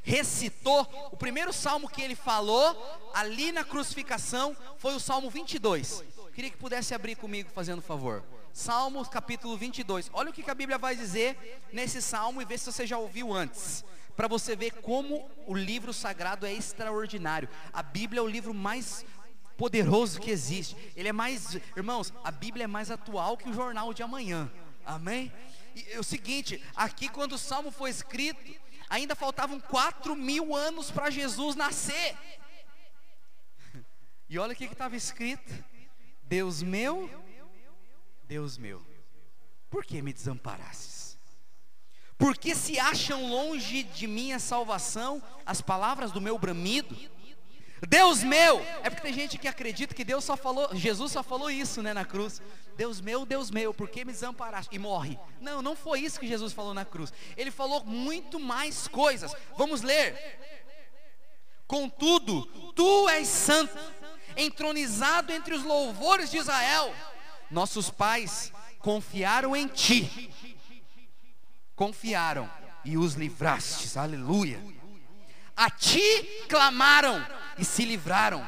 recitou, 0.03 0.81
o 1.11 1.15
primeiro 1.15 1.53
salmo 1.53 1.87
que 1.87 2.01
ele 2.01 2.15
falou 2.15 3.11
ali 3.13 3.51
na 3.51 3.63
crucificação 3.63 4.57
foi 4.77 4.93
o 4.95 4.99
Salmo 4.99 5.29
22. 5.29 6.03
Queria 6.33 6.49
que 6.49 6.57
pudesse 6.57 6.93
abrir 6.93 7.15
comigo, 7.15 7.49
fazendo 7.53 7.81
favor. 7.81 8.23
Salmos 8.53 9.07
capítulo 9.07 9.57
22. 9.57 10.09
Olha 10.13 10.29
o 10.29 10.33
que 10.33 10.49
a 10.49 10.55
Bíblia 10.55 10.77
vai 10.77 10.95
dizer 10.95 11.61
nesse 11.71 12.01
salmo 12.01 12.41
e 12.41 12.45
vê 12.45 12.57
se 12.57 12.71
você 12.71 12.85
já 12.85 12.97
ouviu 12.97 13.33
antes. 13.33 13.83
Para 14.15 14.27
você 14.27 14.55
ver 14.55 14.71
como 14.81 15.29
o 15.47 15.55
livro 15.55 15.93
sagrado 15.93 16.45
é 16.45 16.53
extraordinário. 16.53 17.47
A 17.71 17.81
Bíblia 17.81 18.19
é 18.19 18.23
o 18.23 18.27
livro 18.27 18.53
mais 18.53 19.05
poderoso 19.57 20.19
que 20.19 20.31
existe. 20.31 20.75
Ele 20.95 21.09
é 21.09 21.13
mais, 21.13 21.55
irmãos, 21.75 22.13
a 22.23 22.31
Bíblia 22.31 22.63
é 22.63 22.67
mais 22.67 22.89
atual 22.89 23.37
que 23.37 23.49
o 23.49 23.53
jornal 23.53 23.93
de 23.93 24.03
amanhã. 24.03 24.51
Amém? 24.85 25.31
E 25.75 25.85
é 25.91 25.99
o 25.99 26.03
seguinte, 26.03 26.63
aqui 26.75 27.07
quando 27.07 27.33
o 27.33 27.37
salmo 27.37 27.71
foi 27.71 27.89
escrito, 27.89 28.53
ainda 28.89 29.15
faltavam 29.15 29.59
quatro 29.59 30.15
mil 30.15 30.55
anos 30.55 30.89
para 30.89 31.09
Jesus 31.09 31.55
nascer. 31.55 32.17
E 34.29 34.37
olha 34.37 34.53
o 34.53 34.55
que 34.55 34.65
estava 34.65 34.95
escrito: 34.95 35.51
Deus 36.23 36.61
meu, 36.61 37.09
Deus 38.29 38.59
meu, 38.59 38.79
por 39.71 39.83
que 39.83 40.03
me 40.03 40.13
desamparastes? 40.13 41.17
Porque 42.15 42.53
se 42.53 42.77
acham 42.77 43.27
longe 43.27 43.81
de 43.81 44.05
minha 44.05 44.37
salvação 44.37 45.19
as 45.43 45.61
palavras 45.61 46.11
do 46.11 46.21
meu 46.21 46.37
bramido? 46.37 46.95
Deus 47.87 48.21
meu, 48.21 48.59
é 48.83 48.89
porque 48.91 49.01
tem 49.01 49.13
gente 49.13 49.39
que 49.39 49.47
acredita 49.47 49.95
que 49.95 50.03
Deus 50.03 50.23
só 50.23 50.37
falou, 50.37 50.69
Jesus 50.75 51.11
só 51.11 51.23
falou 51.23 51.49
isso, 51.49 51.81
né, 51.81 51.91
na 51.91 52.05
cruz. 52.05 52.39
Deus 52.77 53.01
meu, 53.01 53.25
Deus 53.25 53.49
meu, 53.49 53.73
por 53.73 53.89
que 53.89 54.05
me 54.05 54.11
desamparaste? 54.11 54.75
E 54.75 54.77
morre. 54.77 55.17
Não, 55.41 55.63
não 55.63 55.75
foi 55.75 56.01
isso 56.01 56.19
que 56.19 56.27
Jesus 56.27 56.53
falou 56.53 56.75
na 56.75 56.85
cruz. 56.85 57.11
Ele 57.35 57.49
falou 57.49 57.83
muito 57.83 58.39
mais 58.39 58.87
coisas. 58.87 59.33
Vamos 59.57 59.81
ler. 59.81 60.37
Contudo, 61.65 62.45
tu 62.75 63.09
és 63.09 63.27
santo, 63.27 63.75
entronizado 64.37 65.33
entre 65.33 65.55
os 65.55 65.63
louvores 65.63 66.29
de 66.29 66.37
Israel. 66.37 66.93
Nossos 67.51 67.89
pais 67.89 68.51
confiaram 68.79 69.55
em 69.55 69.67
ti. 69.67 70.31
Confiaram 71.75 72.49
e 72.83 72.97
os 72.97 73.13
livrastes. 73.13 73.97
Aleluia. 73.97 74.61
A 75.55 75.69
ti 75.69 76.01
clamaram 76.47 77.25
e 77.57 77.65
se 77.65 77.83
livraram 77.83 78.45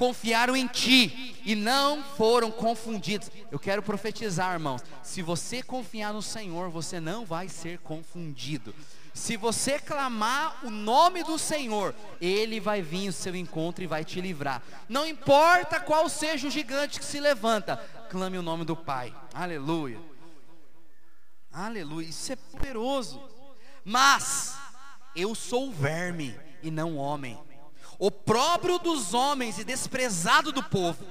confiaram 0.00 0.56
em 0.56 0.66
ti 0.66 1.36
e 1.44 1.54
não 1.54 2.02
foram 2.02 2.50
confundidos. 2.50 3.30
Eu 3.50 3.58
quero 3.58 3.82
profetizar, 3.82 4.54
irmãos. 4.54 4.82
Se 5.02 5.20
você 5.20 5.62
confiar 5.62 6.14
no 6.14 6.22
Senhor, 6.22 6.70
você 6.70 6.98
não 6.98 7.26
vai 7.26 7.50
ser 7.50 7.78
confundido. 7.80 8.74
Se 9.12 9.36
você 9.36 9.78
clamar 9.78 10.64
o 10.64 10.70
nome 10.70 11.22
do 11.22 11.38
Senhor, 11.38 11.94
Ele 12.20 12.60
vai 12.60 12.80
vir 12.80 13.08
ao 13.08 13.12
seu 13.12 13.34
encontro 13.34 13.82
e 13.82 13.86
vai 13.86 14.04
te 14.04 14.20
livrar. 14.20 14.62
Não 14.88 15.06
importa 15.06 15.80
qual 15.80 16.08
seja 16.08 16.48
o 16.48 16.50
gigante 16.50 16.98
que 16.98 17.04
se 17.04 17.20
levanta, 17.20 17.76
clame 18.08 18.38
o 18.38 18.42
nome 18.42 18.64
do 18.64 18.76
Pai. 18.76 19.14
Aleluia. 19.34 20.00
Aleluia. 21.52 22.08
Isso 22.08 22.32
é 22.32 22.36
poderoso. 22.36 23.20
Mas 23.84 24.56
eu 25.16 25.34
sou 25.34 25.72
verme 25.72 26.38
e 26.62 26.70
não 26.70 26.96
homem 26.96 27.38
opróbrio 28.00 28.78
dos 28.78 29.12
homens 29.12 29.58
e 29.58 29.64
desprezado 29.64 30.50
do 30.50 30.62
povo. 30.62 31.04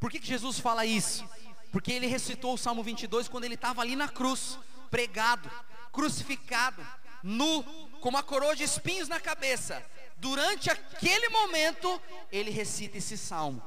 Por 0.00 0.10
que, 0.10 0.18
que 0.18 0.26
Jesus 0.26 0.58
fala 0.58 0.84
isso? 0.84 1.24
Porque 1.70 1.92
ele 1.92 2.08
recitou 2.08 2.54
o 2.54 2.58
Salmo 2.58 2.82
22 2.82 3.28
quando 3.28 3.44
ele 3.44 3.54
estava 3.54 3.80
ali 3.80 3.94
na 3.94 4.08
cruz, 4.08 4.58
pregado, 4.90 5.48
crucificado, 5.92 6.84
nu, 7.22 7.62
com 8.00 8.08
uma 8.08 8.22
coroa 8.22 8.56
de 8.56 8.64
espinhos 8.64 9.08
na 9.08 9.20
cabeça. 9.20 9.84
Durante 10.16 10.70
aquele 10.70 11.28
momento, 11.28 12.00
ele 12.30 12.50
recita 12.50 12.98
esse 12.98 13.16
salmo. 13.18 13.62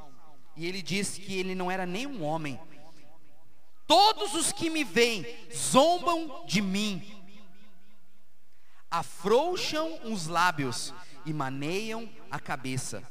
E 0.55 0.65
ele 0.65 0.81
diz 0.81 1.17
que 1.17 1.37
ele 1.37 1.53
não 1.53 1.69
era 1.69 1.85
nem 1.85 2.07
um 2.07 2.23
homem. 2.23 2.59
Todos 3.87 4.33
os 4.33 4.51
que 4.51 4.69
me 4.69 4.83
veem 4.83 5.25
zombam 5.53 6.45
de 6.47 6.61
mim, 6.61 7.23
afrouxam 8.89 9.99
os 10.11 10.27
lábios 10.27 10.93
e 11.25 11.33
maneiam 11.33 12.09
a 12.31 12.39
cabeça. 12.39 13.03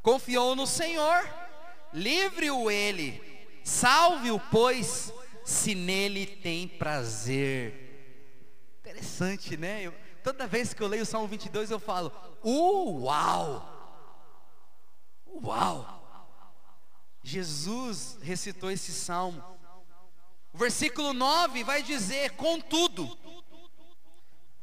Confiou 0.00 0.56
no 0.56 0.66
Senhor, 0.66 1.28
livre-o 1.92 2.70
ele, 2.70 3.20
salve-o, 3.64 4.40
pois, 4.50 5.12
se 5.44 5.74
nele 5.74 6.24
tem 6.24 6.66
prazer. 6.66 7.89
Interessante, 8.90 9.56
né? 9.56 9.82
Eu, 9.82 9.94
toda 10.22 10.46
vez 10.46 10.74
que 10.74 10.82
eu 10.82 10.88
leio 10.88 11.02
o 11.02 11.06
Salmo 11.06 11.28
22, 11.28 11.70
eu 11.70 11.78
falo: 11.78 12.12
Uau! 12.44 13.78
Uau! 15.26 15.96
Jesus 17.22 18.18
recitou 18.22 18.70
esse 18.70 18.92
salmo. 18.92 19.42
O 20.52 20.58
versículo 20.58 21.12
9 21.12 21.64
vai 21.64 21.82
dizer: 21.82 22.30
Contudo, 22.32 23.16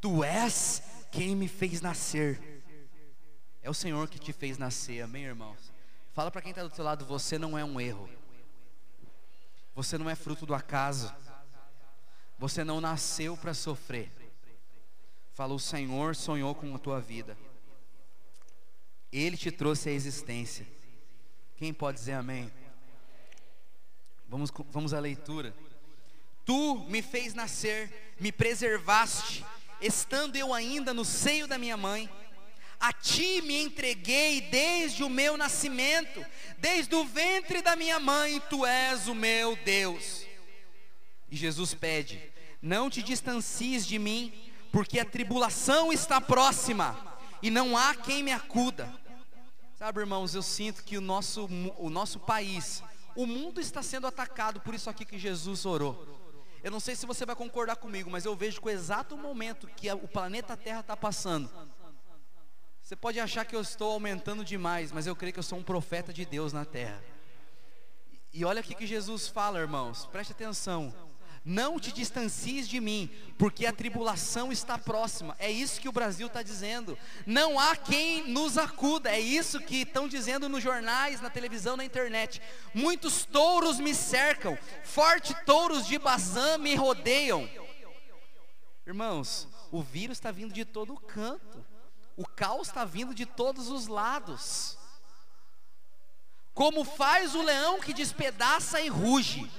tu 0.01 0.23
és 0.23 0.82
quem 1.11 1.36
me 1.36 1.47
fez 1.47 1.82
nascer 1.82 2.57
é 3.67 3.69
o 3.69 3.73
Senhor 3.73 4.07
que 4.07 4.17
te 4.17 4.32
fez 4.32 4.57
nascer, 4.57 5.01
amém, 5.01 5.25
irmãos? 5.25 5.73
Fala 6.13 6.32
para 6.32 6.41
quem 6.41 6.51
está 6.51 6.63
do 6.63 6.73
seu 6.73 6.86
lado: 6.86 7.03
você 7.03 7.38
não 7.38 7.57
é 7.57 7.65
um 7.65 7.82
erro, 7.82 8.09
você 9.75 9.97
não 9.97 10.09
é 10.09 10.15
fruto 10.15 10.45
do 10.45 10.55
acaso, 10.55 11.13
você 12.39 12.63
não 12.63 12.80
nasceu 12.80 13.36
para 13.36 13.53
sofrer. 13.53 14.09
Fala, 15.38 15.53
o 15.53 15.59
Senhor 15.59 16.15
sonhou 16.15 16.55
com 16.55 16.73
a 16.73 16.79
tua 16.79 16.99
vida, 16.99 17.38
Ele 19.11 19.38
te 19.38 19.51
trouxe 19.51 19.88
à 19.88 19.91
existência. 19.91 20.65
Quem 21.57 21.71
pode 21.71 21.99
dizer 21.99 22.13
amém? 22.13 22.51
Vamos, 24.27 24.51
vamos 24.71 24.95
à 24.95 24.99
leitura. 24.99 25.53
Tu 26.43 26.79
me 26.89 27.03
fez 27.03 27.35
nascer, 27.35 28.15
me 28.19 28.31
preservaste, 28.31 29.45
estando 29.79 30.38
eu 30.38 30.55
ainda 30.55 30.91
no 30.91 31.05
seio 31.05 31.45
da 31.45 31.59
minha 31.59 31.77
mãe 31.77 32.09
a 32.79 32.91
ti 32.91 33.41
me 33.43 33.61
entreguei 33.61 34.41
desde 34.41 35.03
o 35.03 35.09
meu 35.09 35.38
nascimento, 35.38 36.25
desde 36.57 36.95
o 36.95 37.05
ventre 37.05 37.61
da 37.61 37.75
minha 37.75 37.99
mãe, 37.99 38.41
tu 38.49 38.65
és 38.65 39.07
o 39.07 39.13
meu 39.13 39.55
Deus. 39.57 40.25
E 41.29 41.35
Jesus 41.35 41.75
pede: 41.75 42.19
Não 42.59 42.89
te 42.89 43.03
distancies 43.03 43.85
de 43.85 43.99
mim, 43.99 44.46
porque 44.72 44.99
a 44.99 45.05
tribulação 45.05 45.91
está 45.91 46.20
próxima 46.20 46.97
e 47.41 47.49
não 47.49 47.78
há 47.78 47.95
quem 47.95 48.24
me 48.24 48.32
acuda. 48.32 48.91
Sabe, 49.76 49.99
irmãos, 49.99 50.34
eu 50.34 50.41
sinto 50.41 50.84
que 50.84 50.97
o 50.97 51.01
nosso, 51.01 51.47
o 51.78 51.89
nosso 51.89 52.20
país, 52.20 52.84
o 53.15 53.26
mundo 53.26 53.61
está 53.61 53.84
sendo 53.84 54.07
atacado 54.07 54.59
por 54.61 54.74
isso 54.74 54.89
aqui 54.89 55.05
que 55.05 55.20
Jesus 55.20 55.65
orou. 55.65 56.18
Eu 56.63 56.72
não 56.72 56.80
sei 56.80 56.95
se 56.95 57.05
você 57.05 57.26
vai 57.26 57.36
concordar 57.36 57.76
comigo, 57.76 58.09
mas 58.09 58.26
eu 58.26 58.36
vejo 58.36 58.59
que 58.59 58.68
o 58.68 58.72
exato 58.72 59.15
momento 59.15 59.68
que 59.68 59.91
o 59.91 60.07
planeta 60.07 60.57
Terra 60.57 60.80
está 60.80 60.97
passando, 60.97 61.49
você 62.88 62.95
pode 62.95 63.20
achar 63.20 63.43
que 63.43 63.53
eu 63.55 63.61
estou 63.61 63.91
aumentando 63.91 64.45
demais, 64.45 64.93
mas 64.93 65.05
eu 65.05 65.15
creio 65.15 65.34
que 65.34 65.39
eu 65.39 65.43
sou 65.43 65.59
um 65.59 65.63
profeta 65.63 66.13
de 66.13 66.24
Deus 66.26 66.53
na 66.53 66.63
terra. 66.63 67.03
E 68.34 68.45
olha 68.45 68.61
o 68.61 68.63
que 68.63 68.88
Jesus 68.88 69.28
fala, 69.28 69.59
irmãos, 69.59 70.05
preste 70.05 70.32
atenção. 70.32 70.93
Não 71.49 71.79
te 71.79 71.93
distancies 71.93 72.67
de 72.67 72.81
mim, 72.81 73.09
porque 73.37 73.65
a 73.65 73.71
tribulação 73.71 74.51
está 74.51 74.77
próxima. 74.77 75.33
É 75.39 75.49
isso 75.49 75.79
que 75.79 75.87
o 75.87 75.93
Brasil 75.93 76.27
está 76.27 76.43
dizendo. 76.43 76.99
Não 77.25 77.57
há 77.57 77.73
quem 77.73 78.27
nos 78.27 78.57
acuda. 78.57 79.09
É 79.09 79.17
isso 79.17 79.61
que 79.61 79.83
estão 79.83 80.09
dizendo 80.09 80.49
nos 80.49 80.61
jornais, 80.61 81.21
na 81.21 81.29
televisão, 81.29 81.77
na 81.77 81.85
internet. 81.85 82.41
Muitos 82.73 83.23
touros 83.23 83.79
me 83.79 83.95
cercam, 83.95 84.57
fortes 84.83 85.33
touros 85.45 85.87
de 85.87 85.97
Bazã 85.97 86.57
me 86.57 86.75
rodeiam. 86.75 87.49
Irmãos, 88.85 89.47
o 89.71 89.81
vírus 89.81 90.17
está 90.17 90.31
vindo 90.31 90.53
de 90.53 90.65
todo 90.65 90.99
canto. 90.99 91.65
O 92.17 92.27
caos 92.27 92.67
está 92.67 92.83
vindo 92.83 93.15
de 93.15 93.25
todos 93.25 93.69
os 93.69 93.87
lados. 93.87 94.77
Como 96.53 96.83
faz 96.83 97.35
o 97.35 97.41
leão 97.41 97.79
que 97.79 97.93
despedaça 97.93 98.81
e 98.81 98.89
ruge. 98.89 99.49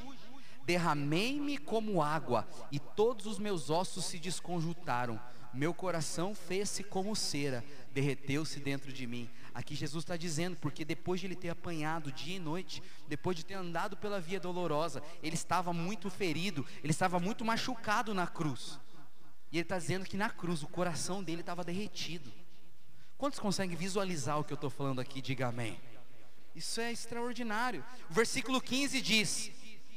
Derramei-me 0.69 1.57
como 1.57 2.03
água, 2.03 2.47
e 2.71 2.79
todos 2.79 3.25
os 3.25 3.39
meus 3.39 3.71
ossos 3.71 4.05
se 4.05 4.19
desconjuntaram. 4.19 5.19
Meu 5.55 5.73
coração 5.73 6.35
fez-se 6.35 6.85
como 6.85 7.17
cera, 7.17 7.65
derreteu-se 7.95 8.61
dentro 8.61 8.93
de 8.93 9.07
mim. 9.07 9.31
Aqui 9.55 9.75
Jesus 9.75 10.05
está 10.05 10.15
dizendo, 10.15 10.59
porque 10.59 10.85
depois 10.85 11.21
de 11.21 11.27
ele 11.27 11.35
ter 11.35 11.49
apanhado 11.49 12.13
dia 12.13 12.37
e 12.37 12.39
noite, 12.39 12.83
depois 13.09 13.35
de 13.35 13.47
ter 13.47 13.55
andado 13.55 13.97
pela 13.97 14.21
via 14.21 14.39
dolorosa, 14.39 15.03
ele 15.23 15.37
estava 15.37 15.73
muito 15.73 16.11
ferido, 16.11 16.67
ele 16.85 16.91
estava 16.91 17.19
muito 17.19 17.47
machucado 17.47 18.13
na 18.13 18.27
cruz. 18.27 18.79
E 19.51 19.57
ele 19.57 19.63
está 19.63 19.79
dizendo 19.79 20.05
que 20.05 20.19
na 20.19 20.29
cruz 20.29 20.63
o 20.63 20.69
coração 20.69 21.25
dele 21.25 21.41
estava 21.41 21.65
derretido. 21.65 22.31
Quantos 23.17 23.39
conseguem 23.39 23.75
visualizar 23.75 24.39
o 24.39 24.45
que 24.45 24.53
eu 24.53 24.57
estou 24.57 24.69
falando 24.69 25.01
aqui? 25.01 25.23
Diga 25.23 25.47
amém. 25.49 25.81
Isso 26.55 26.79
é 26.79 26.93
extraordinário. 26.93 27.83
O 28.11 28.13
versículo 28.13 28.61
15 28.61 29.01
diz: 29.01 29.51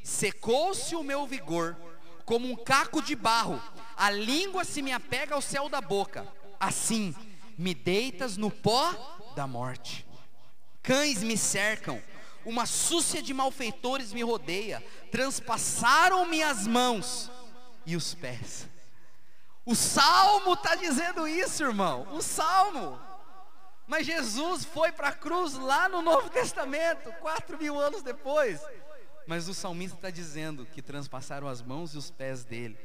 Secou-se 0.03 0.95
o 0.95 1.03
meu 1.03 1.25
vigor 1.25 1.77
como 2.25 2.49
um 2.49 2.55
caco 2.55 3.01
de 3.01 3.15
barro, 3.15 3.61
a 3.97 4.09
língua 4.09 4.63
se 4.63 4.81
me 4.81 4.93
apega 4.93 5.35
ao 5.35 5.41
céu 5.41 5.67
da 5.67 5.81
boca. 5.81 6.25
Assim, 6.59 7.13
me 7.57 7.73
deitas 7.73 8.37
no 8.37 8.49
pó 8.49 8.93
da 9.35 9.45
morte. 9.45 10.05
Cães 10.81 11.21
me 11.21 11.37
cercam, 11.37 12.01
uma 12.45 12.65
súcia 12.65 13.21
de 13.21 13.33
malfeitores 13.33 14.13
me 14.13 14.23
rodeia, 14.23 14.83
transpassaram-me 15.11 16.41
as 16.41 16.65
mãos 16.65 17.29
e 17.85 17.95
os 17.95 18.13
pés. 18.13 18.67
O 19.65 19.75
salmo 19.75 20.53
está 20.53 20.75
dizendo 20.75 21.27
isso, 21.27 21.63
irmão. 21.63 22.07
O 22.13 22.21
salmo. 22.21 22.99
Mas 23.87 24.05
Jesus 24.05 24.63
foi 24.63 24.91
para 24.91 25.09
a 25.09 25.13
cruz 25.13 25.53
lá 25.55 25.89
no 25.89 26.01
Novo 26.01 26.29
Testamento, 26.29 27.11
quatro 27.19 27.57
mil 27.57 27.79
anos 27.79 28.01
depois. 28.01 28.61
Mas 29.27 29.47
o 29.47 29.53
salmista 29.53 29.97
está 29.97 30.09
dizendo 30.09 30.65
que 30.65 30.81
transpassaram 30.81 31.47
as 31.47 31.61
mãos 31.61 31.93
e 31.93 31.97
os 31.97 32.09
pés 32.09 32.43
dele. 32.43 32.77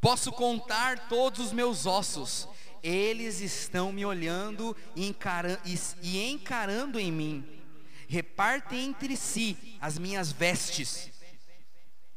Posso 0.00 0.32
contar 0.32 1.08
todos 1.08 1.46
os 1.46 1.52
meus 1.52 1.86
ossos, 1.86 2.48
eles 2.82 3.40
estão 3.40 3.92
me 3.92 4.04
olhando 4.04 4.76
e, 4.96 5.06
encara 5.06 5.60
e 6.02 6.18
encarando 6.28 6.98
em 6.98 7.12
mim. 7.12 7.62
Repartem 8.08 8.86
entre 8.86 9.16
si 9.16 9.56
as 9.80 9.98
minhas 9.98 10.32
vestes, 10.32 11.08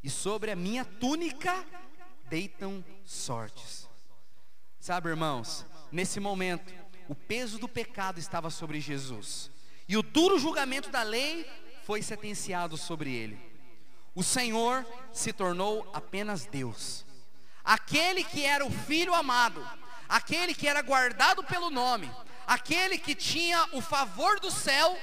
e 0.04 0.10
sobre 0.10 0.52
a 0.52 0.56
minha 0.56 0.84
túnica 0.84 1.66
deitam 2.28 2.84
sortes. 3.06 3.88
Sabe, 4.80 5.10
irmãos, 5.10 5.66
nesse 5.92 6.20
momento, 6.20 6.74
o 7.08 7.16
peso 7.16 7.60
do 7.60 7.68
pecado 7.68 8.20
estava 8.20 8.50
sobre 8.50 8.80
Jesus, 8.82 9.52
e 9.88 9.96
o 9.96 10.02
duro 10.02 10.40
julgamento 10.40 10.90
da 10.90 11.04
lei 11.04 11.48
foi 11.86 12.02
sentenciado 12.02 12.76
sobre 12.78 13.14
ele. 13.14 13.40
O 14.16 14.24
Senhor 14.24 14.86
se 15.14 15.32
tornou 15.32 15.88
apenas 15.94 16.46
Deus, 16.46 17.06
aquele 17.64 18.24
que 18.24 18.44
era 18.44 18.66
o 18.66 18.72
Filho 18.72 19.14
amado, 19.14 19.64
aquele 20.10 20.56
que 20.56 20.68
era 20.68 20.82
guardado 20.82 21.44
pelo 21.44 21.70
nome, 21.70 22.12
aquele 22.48 22.98
que 22.98 23.14
tinha 23.14 23.70
o 23.72 23.82
favor 23.82 24.40
do 24.40 24.50
céu, 24.50 24.98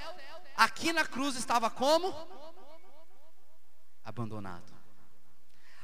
aqui 0.57 0.93
na 0.93 1.05
cruz 1.05 1.37
estava 1.37 1.71
como? 1.71 2.13
Abandonado. 4.05 4.73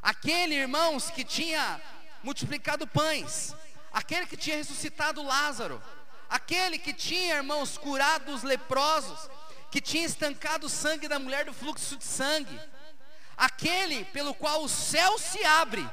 Aquele, 0.03 0.55
irmãos, 0.55 1.11
que 1.11 1.23
tinha 1.23 1.81
multiplicado 2.25 2.87
pães, 2.87 3.55
aquele 3.93 4.27
que 4.27 4.37
tinha 4.37 4.57
ressuscitado 4.57 5.23
Lázaro, 5.23 5.81
aquele 6.29 6.79
que 6.79 6.93
tinha, 6.93 7.37
irmãos, 7.37 7.79
curado 7.79 8.33
os 8.33 8.43
leprosos, 8.43 9.29
que 9.71 9.81
tinha 9.81 10.05
estancado 10.05 10.67
o 10.67 10.71
sangue 10.71 11.09
da 11.09 11.19
mulher 11.19 11.45
do 11.45 11.53
fluxo 11.53 11.97
de 11.97 12.05
sangue, 12.05 12.59
aquele 13.37 14.05
pelo 14.07 14.35
qual 14.35 14.63
o 14.63 14.69
céu 14.69 15.19
se 15.19 15.45
abre, 15.45 15.89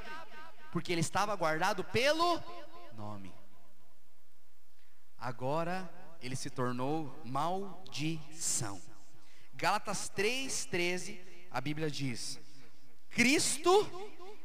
porque 0.72 0.92
ele 0.92 1.02
estava 1.02 1.36
guardado 1.36 1.84
pelo 1.84 2.42
nome. 2.94 3.34
Agora 5.18 5.90
ele 6.22 6.36
se 6.36 6.50
tornou 6.50 7.14
maldição. 7.26 8.82
Gálatas 9.54 10.10
3:13, 10.10 11.20
a 11.52 11.60
Bíblia 11.62 11.90
diz: 11.90 12.40
Cristo 13.10 13.90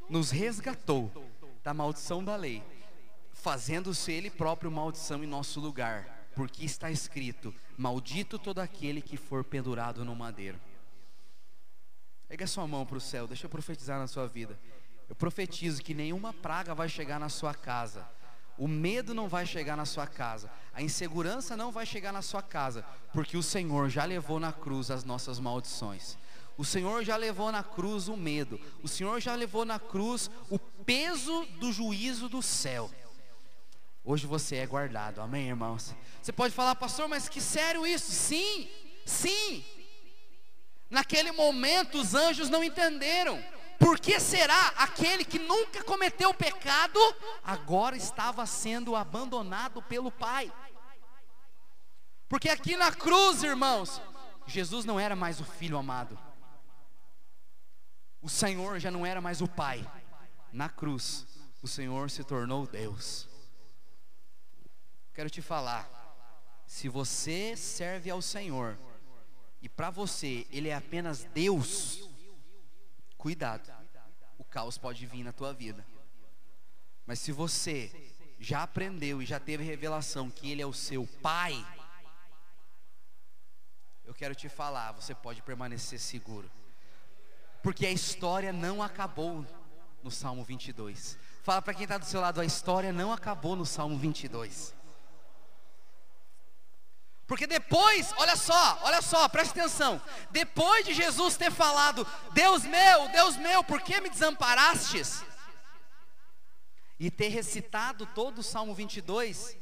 nos 0.08 0.30
resgatou 0.30 1.10
da 1.62 1.74
maldição 1.74 2.24
da 2.24 2.36
lei, 2.36 2.62
fazendo-se 3.32 4.12
ele 4.12 4.30
próprio 4.30 4.70
maldição 4.70 5.22
em 5.22 5.26
nosso 5.26 5.60
lugar 5.60 6.20
porque 6.34 6.64
está 6.64 6.90
escrito: 6.90 7.54
Maldito 7.80 8.38
todo 8.38 8.58
aquele 8.58 9.00
que 9.00 9.16
for 9.16 9.42
pendurado 9.42 10.04
no 10.04 10.14
madeiro. 10.14 10.60
Pega 12.28 12.46
sua 12.46 12.66
mão 12.66 12.84
para 12.84 12.98
o 12.98 13.00
céu, 13.00 13.26
deixa 13.26 13.46
eu 13.46 13.50
profetizar 13.50 13.98
na 13.98 14.06
sua 14.06 14.26
vida. 14.26 14.60
Eu 15.08 15.16
profetizo 15.16 15.82
que 15.82 15.94
nenhuma 15.94 16.30
praga 16.30 16.74
vai 16.74 16.90
chegar 16.90 17.18
na 17.18 17.30
sua 17.30 17.54
casa, 17.54 18.06
o 18.58 18.68
medo 18.68 19.14
não 19.14 19.30
vai 19.30 19.46
chegar 19.46 19.78
na 19.78 19.86
sua 19.86 20.06
casa, 20.06 20.52
a 20.74 20.82
insegurança 20.82 21.56
não 21.56 21.72
vai 21.72 21.86
chegar 21.86 22.12
na 22.12 22.20
sua 22.20 22.42
casa, 22.42 22.84
porque 23.14 23.34
o 23.34 23.42
Senhor 23.42 23.88
já 23.88 24.04
levou 24.04 24.38
na 24.38 24.52
cruz 24.52 24.90
as 24.90 25.02
nossas 25.02 25.40
maldições. 25.40 26.18
O 26.58 26.66
Senhor 26.66 27.02
já 27.02 27.16
levou 27.16 27.50
na 27.50 27.62
cruz 27.64 28.08
o 28.08 28.16
medo, 28.16 28.60
o 28.82 28.88
Senhor 28.88 29.18
já 29.22 29.34
levou 29.34 29.64
na 29.64 29.78
cruz 29.78 30.30
o 30.50 30.58
peso 30.58 31.46
do 31.58 31.72
juízo 31.72 32.28
do 32.28 32.42
céu. 32.42 32.90
Hoje 34.02 34.26
você 34.26 34.56
é 34.56 34.66
guardado, 34.66 35.20
amém, 35.20 35.48
irmãos? 35.48 35.94
Você 36.22 36.32
pode 36.32 36.54
falar, 36.54 36.74
pastor, 36.74 37.06
mas 37.06 37.28
que 37.28 37.40
sério 37.40 37.86
isso? 37.86 38.10
Sim, 38.10 38.68
sim. 39.04 39.64
Naquele 40.88 41.30
momento 41.32 41.98
os 41.98 42.14
anjos 42.14 42.48
não 42.48 42.64
entenderam. 42.64 43.42
Por 43.78 43.98
que 43.98 44.18
será 44.18 44.68
aquele 44.76 45.24
que 45.24 45.38
nunca 45.38 45.82
cometeu 45.84 46.34
pecado 46.34 46.98
agora 47.42 47.96
estava 47.96 48.44
sendo 48.44 48.96
abandonado 48.96 49.80
pelo 49.82 50.10
Pai? 50.10 50.52
Porque 52.28 52.48
aqui 52.48 52.76
na 52.76 52.92
cruz, 52.92 53.42
irmãos, 53.42 54.00
Jesus 54.46 54.84
não 54.84 54.98
era 54.98 55.14
mais 55.14 55.40
o 55.40 55.44
filho 55.44 55.78
amado. 55.78 56.18
O 58.20 58.28
Senhor 58.28 58.78
já 58.78 58.90
não 58.90 59.06
era 59.06 59.20
mais 59.20 59.40
o 59.40 59.48
Pai. 59.48 59.86
Na 60.52 60.68
cruz, 60.68 61.26
o 61.62 61.68
Senhor 61.68 62.10
se 62.10 62.22
tornou 62.22 62.66
Deus. 62.66 63.29
Quero 65.12 65.28
te 65.28 65.42
falar, 65.42 65.88
se 66.66 66.88
você 66.88 67.56
serve 67.56 68.10
ao 68.10 68.22
Senhor 68.22 68.78
e 69.60 69.68
para 69.68 69.90
você 69.90 70.46
ele 70.50 70.68
é 70.68 70.74
apenas 70.74 71.24
Deus, 71.24 72.08
cuidado, 73.18 73.70
o 74.38 74.44
caos 74.44 74.78
pode 74.78 75.04
vir 75.06 75.24
na 75.24 75.32
tua 75.32 75.52
vida. 75.52 75.84
Mas 77.04 77.18
se 77.18 77.32
você 77.32 78.14
já 78.38 78.62
aprendeu 78.62 79.20
e 79.20 79.26
já 79.26 79.40
teve 79.40 79.64
revelação 79.64 80.30
que 80.30 80.50
ele 80.50 80.62
é 80.62 80.66
o 80.66 80.72
seu 80.72 81.06
pai, 81.20 81.66
eu 84.04 84.14
quero 84.14 84.34
te 84.34 84.48
falar, 84.48 84.92
você 84.92 85.14
pode 85.14 85.42
permanecer 85.42 85.98
seguro. 85.98 86.50
Porque 87.62 87.84
a 87.84 87.90
história 87.90 88.52
não 88.52 88.82
acabou 88.82 89.44
no 90.02 90.10
Salmo 90.10 90.42
22. 90.42 91.18
Fala 91.42 91.60
para 91.60 91.74
quem 91.74 91.82
está 91.82 91.98
do 91.98 92.04
seu 92.04 92.20
lado, 92.20 92.40
a 92.40 92.44
história 92.44 92.92
não 92.92 93.12
acabou 93.12 93.54
no 93.54 93.66
Salmo 93.66 93.98
22. 93.98 94.74
Porque 97.30 97.46
depois, 97.46 98.12
olha 98.16 98.34
só, 98.34 98.80
olha 98.82 99.00
só, 99.00 99.28
preste 99.28 99.52
atenção. 99.52 100.02
Depois 100.32 100.84
de 100.84 100.92
Jesus 100.92 101.36
ter 101.36 101.52
falado: 101.52 102.04
Deus 102.32 102.64
meu, 102.64 103.08
Deus 103.10 103.36
meu, 103.36 103.62
por 103.62 103.80
que 103.82 104.00
me 104.00 104.10
desamparastes? 104.10 105.22
E 106.98 107.08
ter 107.08 107.28
recitado 107.28 108.04
todo 108.16 108.40
o 108.40 108.42
Salmo 108.42 108.74
22, 108.74 109.56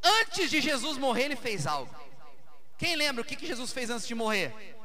antes 0.00 0.48
de 0.48 0.60
Jesus 0.60 0.98
morrer, 0.98 1.24
ele 1.24 1.34
fez 1.34 1.66
algo. 1.66 1.92
Quem 2.78 2.94
lembra 2.94 3.22
o 3.22 3.24
que, 3.24 3.34
que 3.34 3.48
Jesus 3.48 3.72
fez 3.72 3.90
antes 3.90 4.06
de 4.06 4.14
morrer? 4.14 4.78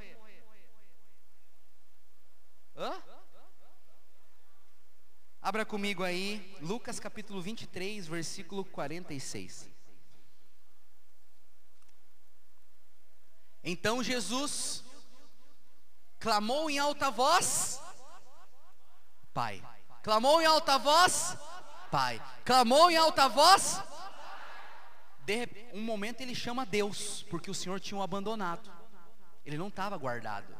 Hã? 2.75 3.03
Abra 5.43 5.63
comigo 5.63 6.01
aí, 6.01 6.57
Lucas 6.59 6.99
capítulo 6.99 7.39
23, 7.39 8.07
versículo 8.07 8.65
46. 8.65 9.74
Então 13.67 14.03
Jesus 14.03 14.83
clamou 16.19 16.69
em 16.69 16.77
alta 16.77 17.09
voz, 17.09 17.81
Pai. 19.33 19.61
Clamou 20.03 20.39
em 20.39 20.45
alta 20.45 20.77
voz, 20.77 21.35
Pai. 21.89 22.21
Clamou 22.45 22.91
em 22.91 22.95
alta 22.95 23.27
voz. 23.27 23.81
De 25.25 25.49
um 25.73 25.81
momento 25.81 26.21
ele 26.21 26.35
chama 26.35 26.63
Deus, 26.63 27.25
porque 27.27 27.49
o 27.49 27.55
Senhor 27.55 27.79
tinha 27.79 27.99
o 27.99 28.03
abandonado. 28.03 28.71
Ele 29.43 29.57
não 29.57 29.69
estava 29.69 29.97
guardado. 29.97 30.55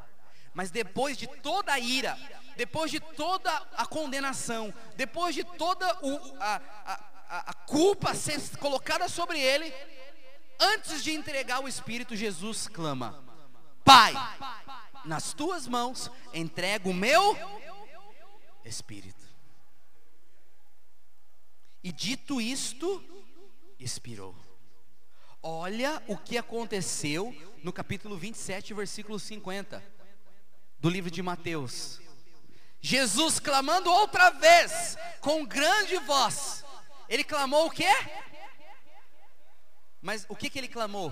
Mas 0.52 0.72
depois 0.72 1.16
de 1.16 1.28
toda 1.28 1.74
a 1.74 1.80
ira, 1.80 2.18
depois 2.58 2.90
de 2.90 3.00
toda 3.00 3.52
a 3.78 3.86
condenação, 3.86 4.74
depois 4.96 5.36
de 5.36 5.44
toda 5.44 5.88
o, 6.02 6.38
a, 6.40 6.62
a, 7.30 7.52
a 7.52 7.54
culpa 7.54 8.16
ser 8.16 8.42
colocada 8.58 9.08
sobre 9.08 9.40
ele, 9.40 9.72
antes 10.60 11.04
de 11.04 11.12
entregar 11.12 11.60
o 11.62 11.68
Espírito, 11.68 12.16
Jesus 12.16 12.68
clama: 12.68 13.24
Pai, 13.84 14.14
nas 15.06 15.34
tuas 15.34 15.68
mãos 15.68 16.10
entrego 16.34 16.90
o 16.90 16.94
meu 16.94 17.38
Espírito. 18.64 19.26
E 21.84 21.92
dito 21.92 22.42
isto, 22.42 23.04
expirou. 23.80 24.36
Olha 25.42 26.02
o 26.08 26.18
que 26.18 26.38
aconteceu 26.38 27.36
no 27.64 27.72
capítulo 27.72 28.18
27, 28.18 28.74
versículo 28.74 29.20
50 29.20 29.84
do 30.80 30.90
livro 30.90 31.12
de 31.12 31.22
Mateus. 31.22 32.02
Jesus 32.82 33.40
clamando 33.40 33.92
outra 33.92 34.32
vez, 34.32 34.98
com 35.20 35.46
grande 35.46 35.98
voz. 36.00 36.64
Ele 37.08 37.24
clamou 37.24 37.68
o 37.68 37.72
quê? 37.72 37.90
Mas 40.06 40.24
o 40.30 40.36
que, 40.36 40.52
que 40.52 40.60
ele 40.60 40.68
clamou? 40.68 41.12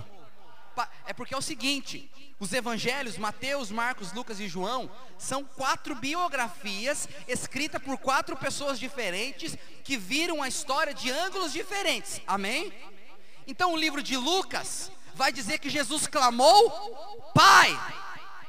é 1.04 1.12
porque 1.12 1.34
é 1.34 1.36
o 1.36 1.42
seguinte: 1.42 2.08
os 2.38 2.52
evangelhos, 2.52 3.18
Mateus, 3.18 3.72
Marcos, 3.72 4.12
Lucas 4.12 4.38
e 4.38 4.46
João, 4.46 4.88
são 5.18 5.44
quatro 5.44 5.96
biografias 5.96 7.08
escritas 7.26 7.82
por 7.82 7.98
quatro 7.98 8.36
pessoas 8.36 8.78
diferentes 8.78 9.58
que 9.82 9.96
viram 9.96 10.40
a 10.40 10.46
história 10.46 10.94
de 10.94 11.10
ângulos 11.10 11.52
diferentes. 11.52 12.20
Amém? 12.24 12.72
Então 13.48 13.72
o 13.72 13.76
livro 13.76 14.00
de 14.00 14.16
Lucas 14.16 14.92
vai 15.12 15.32
dizer 15.32 15.58
que 15.58 15.68
Jesus 15.68 16.06
clamou, 16.06 16.70
Pai, 17.34 17.76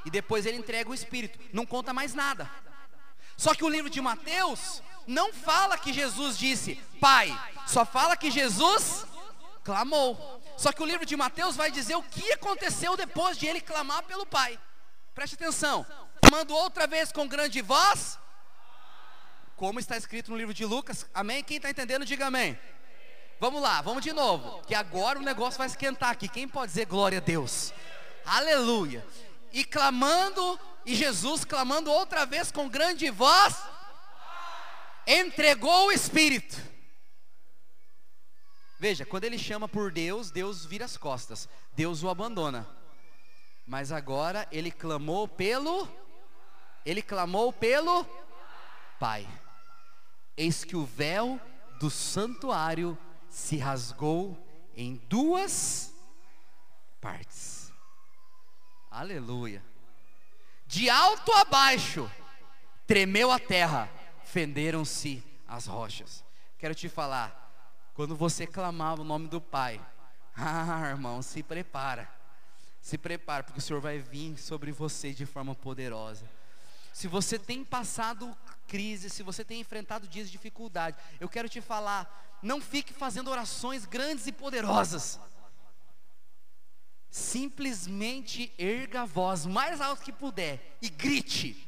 e 0.06 0.12
depois 0.12 0.46
ele 0.46 0.58
entrega 0.58 0.92
o 0.92 0.94
Espírito, 0.94 1.40
não 1.52 1.66
conta 1.66 1.92
mais 1.92 2.14
nada. 2.14 2.48
Só 3.36 3.56
que 3.56 3.66
o 3.66 3.70
livro 3.70 3.90
de 3.90 4.00
Mateus 4.00 4.84
não 5.08 5.34
fala 5.34 5.76
que 5.76 5.92
Jesus 5.92 6.38
disse, 6.38 6.76
Pai, 7.02 7.36
só 7.66 7.84
fala 7.84 8.16
que 8.16 8.30
Jesus 8.30 9.06
clamou. 9.66 10.42
Só 10.56 10.72
que 10.72 10.82
o 10.82 10.86
livro 10.86 11.06
de 11.06 11.18
Mateus 11.18 11.56
vai 11.58 11.70
dizer 11.70 11.96
o 11.96 12.04
que 12.04 12.32
aconteceu 12.32 12.96
depois 12.96 13.38
de 13.38 13.48
ele 13.48 13.60
clamar 13.60 14.04
pelo 14.04 14.26
Pai. 14.26 14.58
Preste 15.14 15.34
atenção. 15.34 15.86
Clamando 16.22 16.56
outra 16.56 16.88
vez 16.88 17.12
com 17.12 17.28
grande 17.28 17.62
voz, 17.62 18.18
como 19.58 19.80
está 19.80 19.98
escrito 19.98 20.32
no 20.32 20.38
livro 20.38 20.54
de 20.54 20.66
Lucas. 20.66 21.06
Amém? 21.14 21.44
Quem 21.44 21.58
está 21.58 21.70
entendendo, 21.70 22.06
diga 22.06 22.28
amém. 22.28 22.58
Vamos 23.40 23.62
lá, 23.62 23.82
vamos 23.82 24.04
de 24.04 24.14
novo. 24.14 24.62
Que 24.66 24.76
agora 24.76 25.20
o 25.20 25.24
negócio 25.24 25.58
vai 25.58 25.68
esquentar 25.68 26.12
aqui. 26.12 26.30
Quem 26.30 26.48
pode 26.48 26.72
dizer 26.72 26.86
glória 26.86 27.18
a 27.18 27.22
Deus? 27.22 27.74
Aleluia. 28.26 29.06
E 29.52 29.64
clamando, 29.66 30.60
e 30.86 30.96
Jesus 30.96 31.44
clamando 31.44 31.92
outra 31.92 32.26
vez 32.26 32.52
com 32.52 32.70
grande 32.70 33.10
voz, 33.10 33.56
entregou 35.08 35.88
o 35.88 35.92
Espírito. 35.92 36.75
Veja, 38.88 39.04
quando 39.04 39.24
ele 39.24 39.40
chama 39.40 39.68
por 39.68 39.92
Deus, 39.92 40.30
Deus 40.30 40.64
vira 40.64 40.86
as 40.86 40.96
costas, 40.96 41.50
Deus 41.76 42.04
o 42.04 42.08
abandona. 42.08 42.70
Mas 43.66 43.92
agora 43.92 44.48
ele 44.52 44.70
clamou 44.70 45.28
pelo, 45.28 45.90
ele 46.86 47.02
clamou 47.02 47.52
pelo 47.52 48.06
Pai. 49.00 49.28
Eis 50.38 50.64
que 50.64 50.76
o 50.76 50.86
véu 50.86 51.42
do 51.80 51.90
santuário 51.90 52.96
se 53.28 53.58
rasgou 53.58 54.38
em 54.78 54.98
duas 55.10 55.92
partes. 57.02 57.74
Aleluia. 58.92 59.66
De 60.68 60.92
alto 60.92 61.32
a 61.32 61.44
baixo, 61.44 62.08
tremeu 62.86 63.32
a 63.32 63.40
terra, 63.40 63.90
fenderam-se 64.26 65.24
as 65.48 65.66
rochas. 65.66 66.24
Quero 66.60 66.76
te 66.76 66.88
falar, 66.88 67.45
quando 67.96 68.14
você 68.14 68.46
clamava 68.46 69.02
o 69.02 69.06
nome 69.06 69.28
do 69.30 69.40
Pai, 69.40 69.82
ah, 70.36 70.90
irmão, 70.90 71.22
se 71.22 71.42
prepara. 71.42 72.14
Se 72.82 72.98
prepara, 73.00 73.44
porque 73.44 73.58
o 73.58 73.62
Senhor 73.62 73.82
vai 73.82 73.98
vir 73.98 74.38
sobre 74.38 74.72
você 74.72 75.12
de 75.12 75.26
forma 75.26 75.56
poderosa. 75.56 76.30
Se 76.94 77.08
você 77.08 77.40
tem 77.40 77.64
passado 77.64 78.38
crise, 78.68 79.10
se 79.10 79.24
você 79.24 79.44
tem 79.44 79.60
enfrentado 79.62 80.08
dias 80.08 80.28
de 80.28 80.34
dificuldade, 80.34 80.98
eu 81.20 81.28
quero 81.28 81.50
te 81.50 81.62
falar, 81.62 82.38
não 82.44 82.62
fique 82.62 82.94
fazendo 82.94 83.32
orações 83.32 83.86
grandes 83.86 84.28
e 84.28 84.32
poderosas. 84.32 85.20
Simplesmente 87.10 88.54
erga 88.58 89.04
a 89.04 89.06
voz 89.06 89.46
mais 89.46 89.80
alto 89.80 90.04
que 90.04 90.12
puder 90.12 90.78
e 90.82 90.90
grite: 90.90 91.68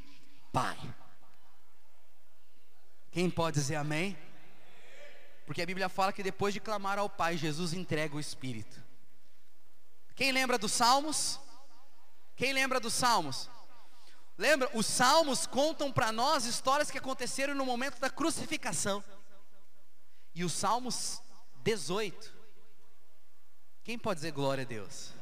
Pai. 0.51 0.77
Quem 3.11 3.29
pode 3.29 3.59
dizer 3.59 3.75
amém? 3.75 4.15
Porque 5.47 5.61
a 5.61 5.65
Bíblia 5.65 5.87
fala 5.87 6.11
que 6.11 6.21
depois 6.21 6.53
de 6.53 6.59
clamar 6.59 6.99
ao 6.99 7.09
Pai, 7.09 7.37
Jesus 7.37 7.71
entrega 7.71 8.13
o 8.13 8.19
Espírito. 8.19 8.83
Quem 10.13 10.33
lembra 10.33 10.57
dos 10.57 10.73
Salmos? 10.73 11.39
Quem 12.35 12.51
lembra 12.51 12.81
dos 12.81 12.93
Salmos? 12.93 13.49
Lembra? 14.37 14.69
Os 14.73 14.85
Salmos 14.85 15.47
contam 15.47 15.89
para 15.89 16.11
nós 16.11 16.43
histórias 16.43 16.91
que 16.91 16.97
aconteceram 16.97 17.55
no 17.55 17.65
momento 17.65 17.97
da 17.97 18.09
crucificação. 18.09 19.01
E 20.35 20.43
o 20.43 20.49
Salmos 20.49 21.21
18. 21.63 22.35
Quem 23.85 23.97
pode 23.97 24.17
dizer 24.17 24.33
glória 24.33 24.63
a 24.63 24.67
Deus? 24.67 25.13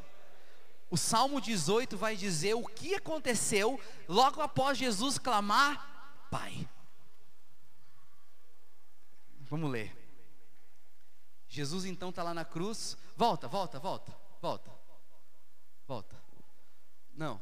O 0.89 0.97
Salmo 0.97 1.39
18 1.39 1.95
vai 1.95 2.15
dizer 2.15 2.55
o 2.55 2.65
que 2.65 2.95
aconteceu 2.95 3.79
logo 4.07 4.41
após 4.41 4.75
Jesus 4.75 5.19
clamar: 5.19 6.27
Pai. 6.31 6.67
Vamos 9.41 9.69
ler. 9.69 10.04
Jesus 11.55 11.85
então 11.85 12.09
está 12.09 12.21
lá 12.21 12.33
na 12.33 12.43
cruz. 12.43 12.97
Volta, 13.15 13.47
volta, 13.47 13.79
volta, 13.79 14.13
volta. 14.41 14.69
Volta. 15.87 16.21
Não. 17.13 17.39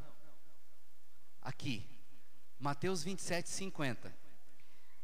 Aqui. 1.41 1.84
Mateus 2.59 3.03
27, 3.03 3.49
50. 3.49 4.16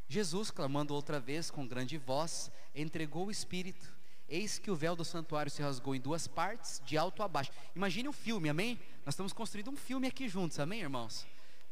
Jesus, 0.08 0.52
clamando 0.52 0.94
outra 0.94 1.20
vez 1.20 1.50
com 1.50 1.68
grande 1.68 1.98
voz, 1.98 2.52
entregou 2.76 3.26
o 3.26 3.32
Espírito. 3.32 3.92
Eis 4.28 4.60
que 4.60 4.70
o 4.70 4.76
véu 4.76 4.96
do 4.96 5.04
santuário 5.04 5.52
se 5.52 5.64
rasgou 5.64 5.96
em 5.96 6.00
duas 6.00 6.28
partes, 6.28 6.80
de 6.86 6.96
alto 6.96 7.24
a 7.24 7.28
baixo. 7.28 7.52
Imagine 7.76 8.10
um 8.10 8.14
filme, 8.14 8.48
amém? 8.48 8.80
Nós 9.04 9.16
estamos 9.16 9.34
construindo 9.34 9.72
um 9.72 9.76
filme 9.76 10.08
aqui 10.08 10.30
juntos, 10.30 10.60
amém, 10.60 10.82
irmãos? 10.82 11.26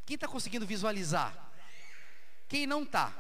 Quem 0.08 0.16
está 0.16 0.28
conseguindo 0.28 0.66
visualizar? 0.66 1.52
Quem 2.48 2.66
não 2.66 2.82
está? 2.82 3.14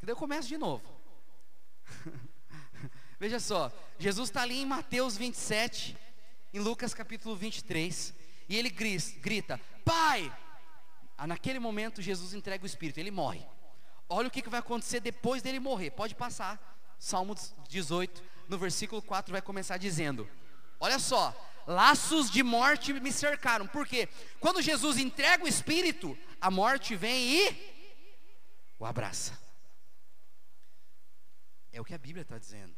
Daí 0.00 0.12
eu 0.12 0.16
começo 0.16 0.48
de 0.48 0.56
novo. 0.56 0.93
Veja 3.18 3.40
só, 3.40 3.72
Jesus 3.98 4.28
está 4.28 4.42
ali 4.42 4.60
em 4.60 4.66
Mateus 4.66 5.16
27, 5.16 5.96
em 6.52 6.58
Lucas 6.58 6.92
capítulo 6.92 7.34
23, 7.36 8.14
e 8.48 8.56
ele 8.56 8.70
grita: 8.70 9.60
Pai, 9.84 10.32
ah, 11.16 11.26
naquele 11.26 11.58
momento 11.58 12.02
Jesus 12.02 12.34
entrega 12.34 12.64
o 12.64 12.66
Espírito, 12.66 12.98
ele 12.98 13.10
morre. 13.10 13.46
Olha 14.08 14.28
o 14.28 14.30
que 14.30 14.48
vai 14.48 14.60
acontecer 14.60 15.00
depois 15.00 15.42
dele 15.42 15.58
morrer. 15.58 15.90
Pode 15.90 16.14
passar. 16.14 16.72
Salmo 16.98 17.34
18, 17.68 18.22
no 18.48 18.58
versículo 18.58 19.02
4, 19.02 19.32
vai 19.32 19.42
começar 19.42 19.76
dizendo: 19.76 20.28
Olha 20.78 20.98
só, 20.98 21.34
laços 21.66 22.30
de 22.30 22.42
morte 22.42 22.92
me 22.92 23.12
cercaram. 23.12 23.66
Por 23.66 23.86
quê? 23.86 24.08
Quando 24.40 24.62
Jesus 24.62 24.98
entrega 24.98 25.44
o 25.44 25.48
Espírito, 25.48 26.16
a 26.40 26.50
morte 26.50 26.94
vem 26.96 27.30
e 27.30 27.74
o 28.78 28.84
abraça. 28.84 29.43
É 31.74 31.80
o 31.80 31.84
que 31.84 31.92
a 31.92 31.98
Bíblia 31.98 32.22
está 32.22 32.38
dizendo. 32.38 32.74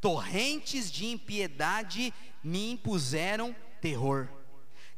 Torrentes 0.00 0.90
de 0.90 1.06
impiedade 1.06 2.14
me 2.42 2.70
impuseram 2.70 3.54
terror 3.80 4.28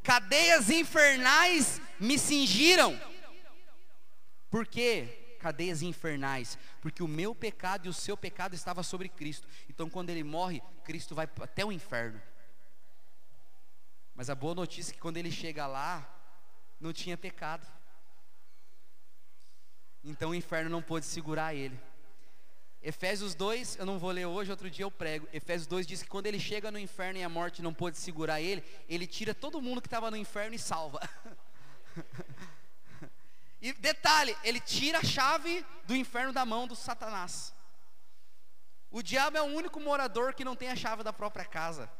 cadeias 0.06 0.70
infernais 0.70 1.80
me 1.98 2.16
cingiram. 2.16 2.98
Por 4.48 4.64
quê? 4.64 5.36
Cadeias 5.40 5.82
infernais, 5.82 6.56
porque 6.80 7.02
o 7.02 7.08
meu 7.08 7.34
pecado 7.34 7.86
e 7.86 7.88
o 7.88 7.92
seu 7.92 8.16
pecado 8.16 8.54
estava 8.54 8.84
sobre 8.84 9.08
Cristo. 9.08 9.48
Então, 9.68 9.90
quando 9.90 10.10
ele 10.10 10.22
morre, 10.22 10.62
Cristo 10.84 11.12
vai 11.12 11.28
até 11.42 11.64
o 11.64 11.72
inferno. 11.72 12.22
Mas 14.14 14.30
a 14.30 14.34
boa 14.36 14.54
notícia 14.54 14.92
é 14.92 14.94
que 14.94 15.00
quando 15.00 15.16
ele 15.16 15.32
chega 15.32 15.66
lá, 15.66 16.08
não 16.80 16.92
tinha 16.92 17.18
pecado. 17.18 17.66
Então 20.06 20.30
o 20.30 20.34
inferno 20.34 20.70
não 20.70 20.80
pôde 20.80 21.04
segurar 21.04 21.52
ele. 21.52 21.78
Efésios 22.80 23.34
2, 23.34 23.76
eu 23.76 23.84
não 23.84 23.98
vou 23.98 24.12
ler 24.12 24.26
hoje, 24.26 24.52
outro 24.52 24.70
dia 24.70 24.84
eu 24.84 24.90
prego. 24.90 25.28
Efésios 25.32 25.66
2 25.66 25.84
diz 25.84 26.02
que 26.04 26.08
quando 26.08 26.26
ele 26.26 26.38
chega 26.38 26.70
no 26.70 26.78
inferno 26.78 27.18
e 27.18 27.24
a 27.24 27.28
morte 27.28 27.60
não 27.60 27.74
pôde 27.74 27.98
segurar 27.98 28.40
ele, 28.40 28.62
ele 28.88 29.08
tira 29.08 29.34
todo 29.34 29.60
mundo 29.60 29.82
que 29.82 29.88
estava 29.88 30.08
no 30.08 30.16
inferno 30.16 30.54
e 30.54 30.58
salva. 30.60 31.00
e 33.60 33.72
detalhe, 33.72 34.36
ele 34.44 34.60
tira 34.60 34.98
a 34.98 35.04
chave 35.04 35.66
do 35.84 35.96
inferno 35.96 36.32
da 36.32 36.46
mão 36.46 36.68
do 36.68 36.76
Satanás. 36.76 37.52
O 38.88 39.02
diabo 39.02 39.36
é 39.36 39.42
o 39.42 39.46
único 39.46 39.80
morador 39.80 40.32
que 40.32 40.44
não 40.44 40.54
tem 40.54 40.68
a 40.68 40.76
chave 40.76 41.02
da 41.02 41.12
própria 41.12 41.44
casa. 41.44 41.90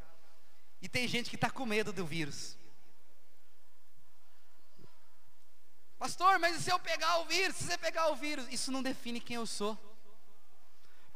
E 0.80 0.88
tem 0.88 1.08
gente 1.08 1.28
que 1.28 1.34
está 1.34 1.50
com 1.50 1.66
medo 1.66 1.92
do 1.92 2.06
vírus. 2.06 2.56
Pastor, 5.98 6.38
mas 6.38 6.56
e 6.56 6.62
se 6.62 6.70
eu 6.70 6.78
pegar 6.78 7.18
o 7.18 7.24
vírus? 7.24 7.56
Se 7.56 7.64
você 7.64 7.78
pegar 7.78 8.08
o 8.08 8.16
vírus, 8.16 8.46
isso 8.50 8.70
não 8.70 8.82
define 8.82 9.20
quem 9.20 9.36
eu 9.36 9.46
sou 9.46 9.78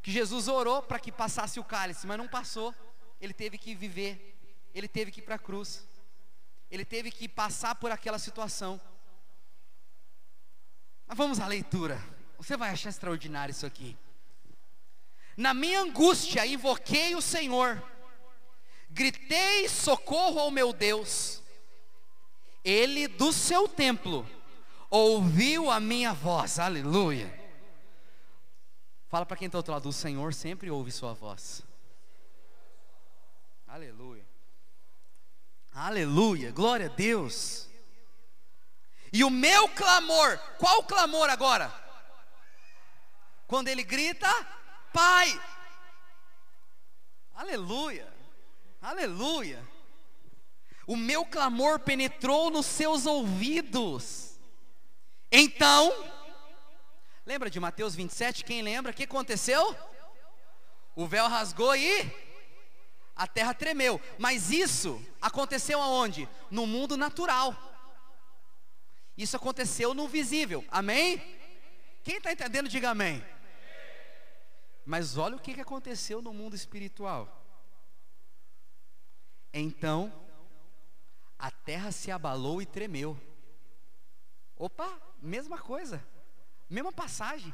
que 0.01 0.11
Jesus 0.11 0.47
orou 0.47 0.81
para 0.81 0.99
que 0.99 1.11
passasse 1.11 1.59
o 1.59 1.63
cálice, 1.63 2.07
mas 2.07 2.17
não 2.17 2.27
passou. 2.27 2.73
Ele 3.19 3.33
teve 3.33 3.57
que 3.57 3.75
viver, 3.75 4.35
ele 4.73 4.87
teve 4.87 5.11
que 5.11 5.19
ir 5.19 5.23
para 5.23 5.35
a 5.35 5.39
cruz, 5.39 5.85
ele 6.71 6.83
teve 6.83 7.11
que 7.11 7.29
passar 7.29 7.75
por 7.75 7.91
aquela 7.91 8.17
situação. 8.17 8.81
Mas 11.05 11.17
vamos 11.17 11.39
à 11.39 11.45
leitura. 11.45 12.01
Você 12.37 12.57
vai 12.57 12.71
achar 12.71 12.89
extraordinário 12.89 13.51
isso 13.51 13.65
aqui. 13.65 13.95
Na 15.37 15.53
minha 15.53 15.81
angústia, 15.81 16.45
invoquei 16.45 17.15
o 17.15 17.21
Senhor, 17.21 17.81
gritei 18.89 19.69
socorro 19.69 20.39
ao 20.39 20.49
meu 20.49 20.73
Deus. 20.73 21.43
Ele 22.63 23.07
do 23.07 23.31
seu 23.31 23.67
templo 23.67 24.27
ouviu 24.91 25.71
a 25.71 25.79
minha 25.79 26.13
voz, 26.13 26.59
aleluia. 26.59 27.33
Fala 29.07 29.25
para 29.25 29.37
quem 29.37 29.45
está 29.45 29.57
do 29.57 29.59
outro 29.59 29.73
lado, 29.73 29.89
o 29.89 29.93
Senhor 29.93 30.33
sempre 30.33 30.69
ouve 30.69 30.91
sua 30.91 31.13
voz. 31.13 31.63
Aleluia. 33.67 34.25
Aleluia. 35.73 36.51
Glória 36.51 36.87
a 36.87 36.89
Deus. 36.89 37.69
E 39.13 39.23
o 39.23 39.29
meu 39.29 39.69
clamor, 39.69 40.37
qual 40.57 40.79
o 40.79 40.83
clamor 40.83 41.29
agora? 41.29 41.73
Quando 43.47 43.69
ele 43.69 43.83
grita, 43.83 44.27
Pai. 44.93 45.41
Aleluia. 47.33 48.11
Aleluia. 48.81 49.65
O 50.85 50.95
meu 50.97 51.25
clamor 51.25 51.79
penetrou 51.79 52.49
nos 52.49 52.65
seus 52.65 53.05
ouvidos. 53.05 54.30
Então, 55.31 55.93
lembra 57.25 57.49
de 57.49 57.59
Mateus 57.59 57.95
27? 57.95 58.43
Quem 58.43 58.61
lembra? 58.61 58.91
O 58.91 58.95
que 58.95 59.03
aconteceu? 59.03 59.75
O 60.95 61.07
véu 61.07 61.27
rasgou 61.27 61.73
e 61.75 62.11
a 63.15 63.25
terra 63.25 63.53
tremeu. 63.53 64.01
Mas 64.19 64.51
isso 64.51 65.01
aconteceu 65.21 65.81
aonde? 65.81 66.27
No 66.49 66.67
mundo 66.67 66.97
natural. 66.97 67.55
Isso 69.17 69.37
aconteceu 69.37 69.93
no 69.93 70.07
visível. 70.07 70.65
Amém? 70.69 71.17
Quem 72.03 72.17
está 72.17 72.31
entendendo, 72.31 72.67
diga 72.67 72.89
amém. 72.89 73.23
Mas 74.85 75.17
olha 75.17 75.35
o 75.35 75.39
que 75.39 75.61
aconteceu 75.61 76.21
no 76.21 76.33
mundo 76.33 76.55
espiritual. 76.55 77.41
Então, 79.53 80.11
a 81.37 81.51
terra 81.51 81.91
se 81.91 82.11
abalou 82.11 82.61
e 82.61 82.65
tremeu. 82.65 83.19
Opa, 84.57 84.99
mesma 85.21 85.57
coisa, 85.57 86.03
mesma 86.69 86.91
passagem. 86.91 87.53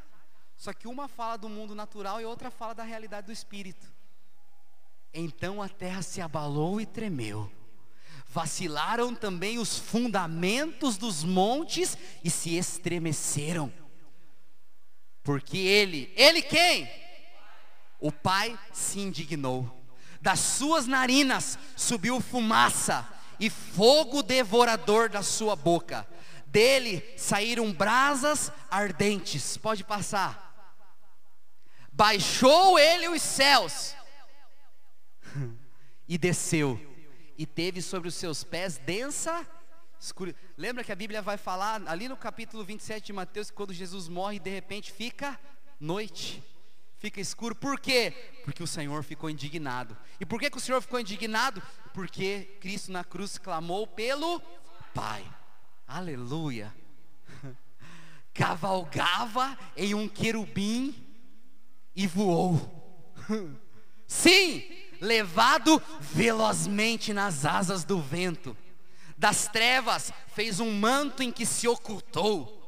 Só 0.56 0.72
que 0.72 0.88
uma 0.88 1.06
fala 1.08 1.36
do 1.36 1.48
mundo 1.48 1.74
natural 1.74 2.20
e 2.20 2.24
outra 2.24 2.50
fala 2.50 2.74
da 2.74 2.82
realidade 2.82 3.26
do 3.26 3.32
espírito. 3.32 3.86
Então 5.12 5.62
a 5.62 5.68
terra 5.68 6.02
se 6.02 6.20
abalou 6.20 6.80
e 6.80 6.86
tremeu. 6.86 7.50
Vacilaram 8.26 9.14
também 9.14 9.58
os 9.58 9.78
fundamentos 9.78 10.96
dos 10.96 11.24
montes 11.24 11.96
e 12.22 12.30
se 12.30 12.56
estremeceram. 12.56 13.72
Porque 15.22 15.56
ele, 15.58 16.12
ele 16.16 16.42
quem? 16.42 16.90
O 18.00 18.10
pai 18.10 18.58
se 18.72 19.00
indignou 19.00 19.78
das 20.20 20.40
suas 20.40 20.86
narinas 20.86 21.58
subiu 21.76 22.20
fumaça 22.20 23.06
e 23.38 23.48
fogo 23.48 24.22
devorador 24.22 25.08
da 25.08 25.22
sua 25.22 25.54
boca. 25.54 26.06
Dele 26.48 27.04
saíram 27.16 27.72
brasas 27.72 28.52
ardentes. 28.70 29.56
Pode 29.56 29.84
passar. 29.84 30.46
Baixou 31.92 32.78
ele 32.78 33.08
os 33.08 33.22
céus 33.22 33.94
e 36.08 36.16
desceu, 36.16 36.80
e 37.36 37.44
teve 37.44 37.82
sobre 37.82 38.08
os 38.08 38.14
seus 38.14 38.44
pés 38.44 38.78
densa 38.78 39.46
escuridão. 40.00 40.40
Lembra 40.56 40.84
que 40.84 40.92
a 40.92 40.96
Bíblia 40.96 41.20
vai 41.20 41.36
falar 41.36 41.82
ali 41.86 42.08
no 42.08 42.16
capítulo 42.16 42.64
27 42.64 43.06
de 43.06 43.12
Mateus 43.12 43.50
que 43.50 43.56
quando 43.56 43.72
Jesus 43.72 44.08
morre, 44.08 44.38
de 44.38 44.50
repente 44.50 44.92
fica 44.92 45.38
noite 45.80 46.42
fica 46.98 47.20
escuro. 47.20 47.54
Por 47.54 47.80
quê? 47.80 48.12
Porque 48.44 48.62
o 48.62 48.66
Senhor 48.66 49.02
ficou 49.02 49.30
indignado. 49.30 49.96
E 50.20 50.26
por 50.26 50.38
que, 50.38 50.50
que 50.50 50.56
o 50.56 50.60
Senhor 50.60 50.82
ficou 50.82 51.00
indignado? 51.00 51.62
Porque 51.94 52.56
Cristo 52.60 52.92
na 52.92 53.04
cruz 53.04 53.38
clamou 53.38 53.86
pelo 53.86 54.40
Pai. 54.94 55.24
Aleluia. 55.88 56.72
Cavalgava 58.34 59.58
em 59.76 59.94
um 59.94 60.08
querubim 60.08 60.94
e 61.96 62.06
voou. 62.06 63.12
Sim, 64.06 64.64
levado 65.00 65.82
velozmente 66.00 67.12
nas 67.12 67.44
asas 67.44 67.82
do 67.82 68.00
vento. 68.00 68.56
Das 69.16 69.48
trevas 69.48 70.12
fez 70.34 70.60
um 70.60 70.70
manto 70.70 71.22
em 71.22 71.32
que 71.32 71.44
se 71.44 71.66
ocultou 71.66 72.58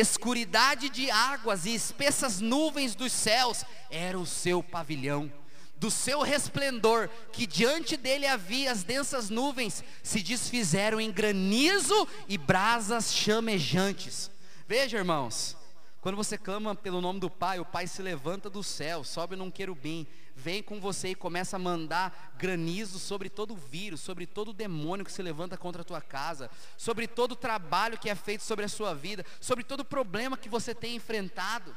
escuridade 0.00 0.90
de 0.90 1.10
águas 1.10 1.64
e 1.64 1.74
espessas 1.74 2.40
nuvens 2.40 2.94
dos 2.94 3.12
céus 3.12 3.64
era 3.90 4.18
o 4.18 4.26
seu 4.26 4.62
pavilhão. 4.62 5.32
Do 5.78 5.90
seu 5.90 6.22
resplendor, 6.22 7.08
que 7.32 7.46
diante 7.46 7.96
dele 7.96 8.26
havia 8.26 8.72
as 8.72 8.82
densas 8.82 9.28
nuvens, 9.28 9.84
se 10.02 10.22
desfizeram 10.22 11.00
em 11.00 11.12
granizo 11.12 12.08
e 12.28 12.38
brasas 12.38 13.12
chamejantes. 13.12 14.30
Veja, 14.66 14.96
irmãos, 14.96 15.56
quando 16.00 16.16
você 16.16 16.38
clama 16.38 16.74
pelo 16.74 17.00
nome 17.00 17.20
do 17.20 17.28
Pai, 17.28 17.58
o 17.58 17.64
Pai 17.64 17.86
se 17.86 18.00
levanta 18.00 18.48
do 18.48 18.62
céu, 18.62 19.02
sobe 19.04 19.36
num 19.36 19.50
querubim, 19.50 20.06
vem 20.36 20.62
com 20.62 20.80
você 20.80 21.08
e 21.08 21.14
começa 21.14 21.56
a 21.56 21.58
mandar 21.58 22.34
granizo 22.38 22.98
sobre 22.98 23.28
todo 23.28 23.54
o 23.54 23.56
vírus, 23.56 24.02
sobre 24.02 24.24
todo 24.24 24.50
o 24.50 24.54
demônio 24.54 25.04
que 25.04 25.10
se 25.10 25.20
levanta 25.20 25.56
contra 25.56 25.82
a 25.82 25.84
tua 25.84 26.00
casa, 26.00 26.50
sobre 26.76 27.08
todo 27.08 27.32
o 27.32 27.36
trabalho 27.36 27.98
que 27.98 28.08
é 28.08 28.14
feito 28.14 28.44
sobre 28.44 28.64
a 28.64 28.68
sua 28.68 28.94
vida, 28.94 29.26
sobre 29.40 29.64
todo 29.64 29.80
o 29.80 29.84
problema 29.84 30.36
que 30.36 30.48
você 30.48 30.74
tem 30.74 30.94
enfrentado. 30.94 31.76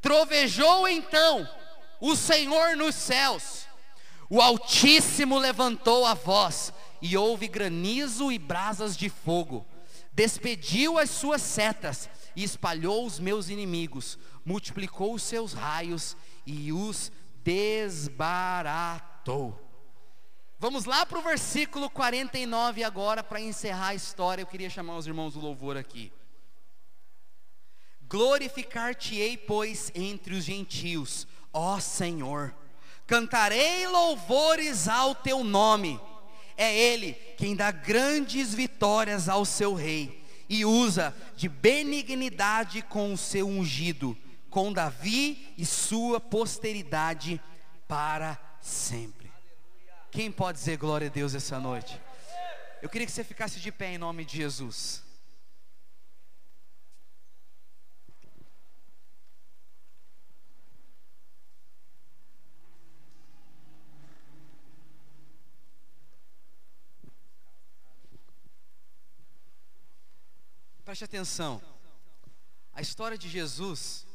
Trovejou 0.00 0.86
então 0.86 1.48
o 2.00 2.14
Senhor 2.16 2.76
nos 2.76 2.94
céus, 2.94 3.66
o 4.30 4.40
Altíssimo 4.40 5.38
levantou 5.38 6.04
a 6.06 6.14
voz, 6.14 6.72
e 7.00 7.16
houve 7.16 7.46
granizo 7.48 8.32
e 8.32 8.38
brasas 8.38 8.96
de 8.96 9.08
fogo, 9.08 9.64
despediu 10.12 10.98
as 10.98 11.10
suas 11.10 11.42
setas 11.42 12.10
e 12.34 12.42
espalhou 12.42 13.06
os 13.06 13.20
meus 13.20 13.48
inimigos, 13.48 14.18
multiplicou 14.44 15.14
os 15.14 15.22
seus 15.22 15.52
raios 15.52 16.16
e 16.44 16.72
os 16.72 17.12
desbaratou. 17.44 19.08
Vamos 20.60 20.86
lá 20.86 21.06
para 21.06 21.20
o 21.20 21.22
versículo 21.22 21.88
49 21.88 22.82
agora 22.82 23.22
para 23.22 23.40
encerrar 23.40 23.88
a 23.88 23.94
história. 23.94 24.42
Eu 24.42 24.46
queria 24.46 24.68
chamar 24.68 24.96
os 24.96 25.06
irmãos 25.06 25.34
do 25.34 25.40
louvor 25.40 25.76
aqui. 25.76 26.12
Glorificar-te-ei, 28.08 29.36
pois, 29.36 29.92
entre 29.94 30.34
os 30.34 30.42
gentios, 30.42 31.28
ó 31.52 31.78
Senhor. 31.78 32.54
Cantarei 33.06 33.86
louvores 33.86 34.88
ao 34.88 35.14
teu 35.14 35.42
nome. 35.42 36.00
É 36.56 36.76
Ele 36.76 37.12
quem 37.36 37.54
dá 37.54 37.70
grandes 37.70 38.52
vitórias 38.52 39.28
ao 39.28 39.44
seu 39.44 39.74
rei 39.74 40.24
e 40.48 40.64
usa 40.64 41.14
de 41.36 41.48
benignidade 41.48 42.82
com 42.82 43.12
o 43.12 43.18
seu 43.18 43.46
ungido 43.46 44.16
com 44.50 44.72
Davi 44.72 45.54
e 45.56 45.64
sua 45.64 46.20
posteridade 46.20 47.40
para 47.86 48.38
sempre. 48.60 49.30
Quem 50.10 50.32
pode 50.32 50.58
dizer 50.58 50.76
glória 50.78 51.08
a 51.08 51.10
Deus 51.10 51.34
essa 51.34 51.60
noite? 51.60 52.00
Eu 52.80 52.88
queria 52.88 53.06
que 53.06 53.12
você 53.12 53.24
ficasse 53.24 53.60
de 53.60 53.70
pé 53.70 53.94
em 53.94 53.98
nome 53.98 54.24
de 54.24 54.36
Jesus. 54.36 55.02
Preste 70.88 71.04
atenção. 71.04 71.60
A 72.72 72.80
história 72.80 73.18
de 73.18 73.28
Jesus 73.28 74.06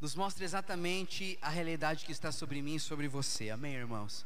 nos 0.00 0.14
mostra 0.14 0.44
exatamente 0.44 1.36
a 1.42 1.48
realidade 1.48 2.06
que 2.06 2.12
está 2.12 2.30
sobre 2.30 2.62
mim 2.62 2.76
e 2.76 2.78
sobre 2.80 3.08
você. 3.08 3.50
Amém, 3.50 3.74
irmãos? 3.74 4.24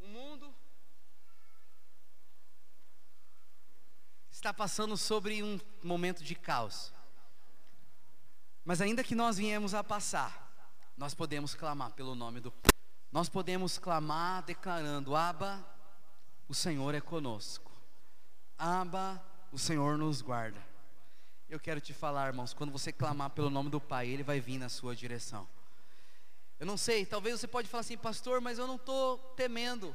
O 0.00 0.06
mundo 0.06 0.54
está 4.30 4.54
passando 4.54 4.96
sobre 4.96 5.42
um 5.42 5.60
momento 5.82 6.24
de 6.24 6.34
caos. 6.34 6.94
Mas 8.64 8.80
ainda 8.80 9.04
que 9.04 9.14
nós 9.14 9.36
viemos 9.36 9.74
a 9.74 9.84
passar, 9.84 10.50
nós 10.96 11.12
podemos 11.12 11.54
clamar 11.54 11.92
pelo 11.92 12.14
nome 12.14 12.40
do 12.40 12.50
Nós 13.12 13.28
podemos 13.28 13.76
clamar 13.76 14.42
declarando: 14.44 15.14
Aba, 15.14 15.62
o 16.48 16.54
Senhor 16.54 16.94
é 16.94 17.02
conosco. 17.02 17.70
Aba, 18.56 19.22
o 19.52 19.58
Senhor 19.58 19.96
nos 19.96 20.20
guarda. 20.20 20.64
Eu 21.48 21.60
quero 21.60 21.80
te 21.80 21.94
falar, 21.94 22.26
irmãos, 22.26 22.52
quando 22.52 22.72
você 22.72 22.92
clamar 22.92 23.30
pelo 23.30 23.48
nome 23.48 23.70
do 23.70 23.80
Pai, 23.80 24.08
Ele 24.08 24.22
vai 24.22 24.40
vir 24.40 24.58
na 24.58 24.68
sua 24.68 24.96
direção. 24.96 25.46
Eu 26.58 26.66
não 26.66 26.76
sei, 26.76 27.04
talvez 27.04 27.38
você 27.38 27.46
pode 27.46 27.68
falar 27.68 27.82
assim, 27.82 27.96
pastor, 27.96 28.40
mas 28.40 28.58
eu 28.58 28.66
não 28.66 28.76
estou 28.76 29.18
temendo 29.36 29.94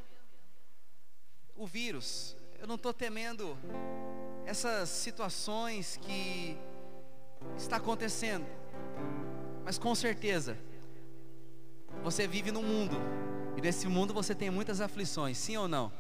o 1.56 1.66
vírus, 1.66 2.36
eu 2.60 2.68
não 2.68 2.76
estou 2.76 2.94
temendo 2.94 3.58
essas 4.46 4.90
situações 4.90 5.98
que 5.98 6.58
está 7.58 7.78
acontecendo. 7.78 8.46
Mas 9.66 9.78
com 9.78 9.94
certeza, 9.96 10.58
você 12.04 12.28
vive 12.28 12.52
num 12.52 12.64
mundo, 12.64 12.98
e 13.58 13.62
nesse 13.62 13.88
mundo 13.88 14.14
você 14.14 14.34
tem 14.34 14.50
muitas 14.50 14.82
aflições, 14.82 15.38
sim 15.38 15.58
ou 15.58 15.68
não? 15.68 15.92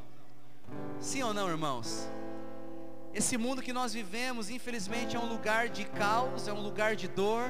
Sim 0.99 1.23
ou 1.23 1.33
não, 1.33 1.49
irmãos? 1.49 2.07
Esse 3.13 3.37
mundo 3.37 3.61
que 3.61 3.73
nós 3.73 3.93
vivemos, 3.93 4.49
infelizmente, 4.49 5.15
é 5.15 5.19
um 5.19 5.27
lugar 5.27 5.67
de 5.67 5.83
caos, 5.85 6.47
é 6.47 6.53
um 6.53 6.61
lugar 6.61 6.95
de 6.95 7.07
dor, 7.07 7.49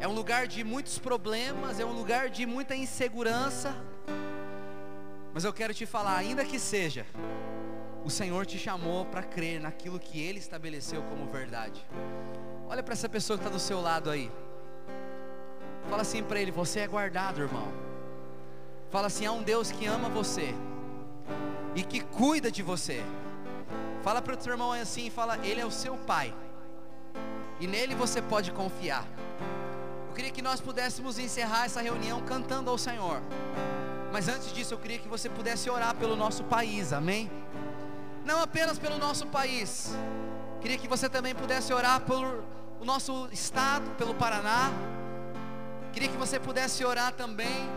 é 0.00 0.08
um 0.08 0.12
lugar 0.12 0.48
de 0.48 0.64
muitos 0.64 0.98
problemas, 0.98 1.78
é 1.78 1.84
um 1.84 1.92
lugar 1.92 2.28
de 2.28 2.44
muita 2.44 2.74
insegurança. 2.74 3.74
Mas 5.32 5.44
eu 5.44 5.52
quero 5.52 5.72
te 5.72 5.86
falar, 5.86 6.16
ainda 6.16 6.44
que 6.44 6.58
seja, 6.58 7.06
o 8.04 8.10
Senhor 8.10 8.44
te 8.46 8.58
chamou 8.58 9.06
para 9.06 9.22
crer 9.22 9.60
naquilo 9.60 10.00
que 10.00 10.20
Ele 10.20 10.40
estabeleceu 10.40 11.02
como 11.04 11.30
verdade. 11.30 11.84
Olha 12.68 12.82
para 12.82 12.94
essa 12.94 13.08
pessoa 13.08 13.38
que 13.38 13.44
está 13.44 13.54
do 13.56 13.60
seu 13.60 13.80
lado 13.80 14.10
aí. 14.10 14.30
Fala 15.88 16.02
assim 16.02 16.22
para 16.22 16.40
ele: 16.40 16.50
Você 16.50 16.80
é 16.80 16.86
guardado, 16.86 17.40
irmão. 17.40 17.72
Fala 18.90 19.06
assim: 19.06 19.26
Há 19.26 19.32
um 19.32 19.42
Deus 19.42 19.70
que 19.70 19.86
ama 19.86 20.08
você 20.08 20.54
e 21.74 21.82
que 21.82 22.00
cuida 22.00 22.50
de 22.50 22.62
você. 22.62 23.02
Fala 24.04 24.22
para 24.22 24.34
o 24.34 24.36
teu 24.36 24.52
irmão 24.52 24.72
assim: 24.72 25.10
Fala, 25.10 25.38
Ele 25.42 25.60
é 25.60 25.66
o 25.66 25.70
seu 25.70 25.96
pai 25.96 26.32
e 27.60 27.66
nele 27.66 27.94
você 27.94 28.20
pode 28.20 28.50
confiar. 28.52 29.06
Eu 30.08 30.14
queria 30.14 30.30
que 30.30 30.42
nós 30.42 30.60
pudéssemos 30.60 31.18
encerrar 31.18 31.64
essa 31.64 31.80
reunião 31.80 32.20
cantando 32.22 32.70
ao 32.70 32.78
Senhor. 32.78 33.20
Mas 34.12 34.28
antes 34.28 34.52
disso, 34.52 34.74
eu 34.74 34.78
queria 34.78 34.98
que 34.98 35.08
você 35.08 35.28
pudesse 35.28 35.68
orar 35.68 35.94
pelo 35.96 36.14
nosso 36.14 36.44
país, 36.44 36.92
amém? 36.92 37.30
Não 38.24 38.40
apenas 38.40 38.78
pelo 38.78 38.96
nosso 38.98 39.26
país, 39.26 39.94
queria 40.60 40.78
que 40.78 40.86
você 40.86 41.08
também 41.08 41.34
pudesse 41.34 41.72
orar 41.72 42.00
pelo 42.00 42.44
o 42.80 42.84
nosso 42.84 43.28
estado, 43.32 43.90
pelo 43.96 44.14
Paraná. 44.14 44.70
Queria 45.92 46.08
que 46.08 46.16
você 46.16 46.38
pudesse 46.38 46.84
orar 46.84 47.12
também 47.12 47.68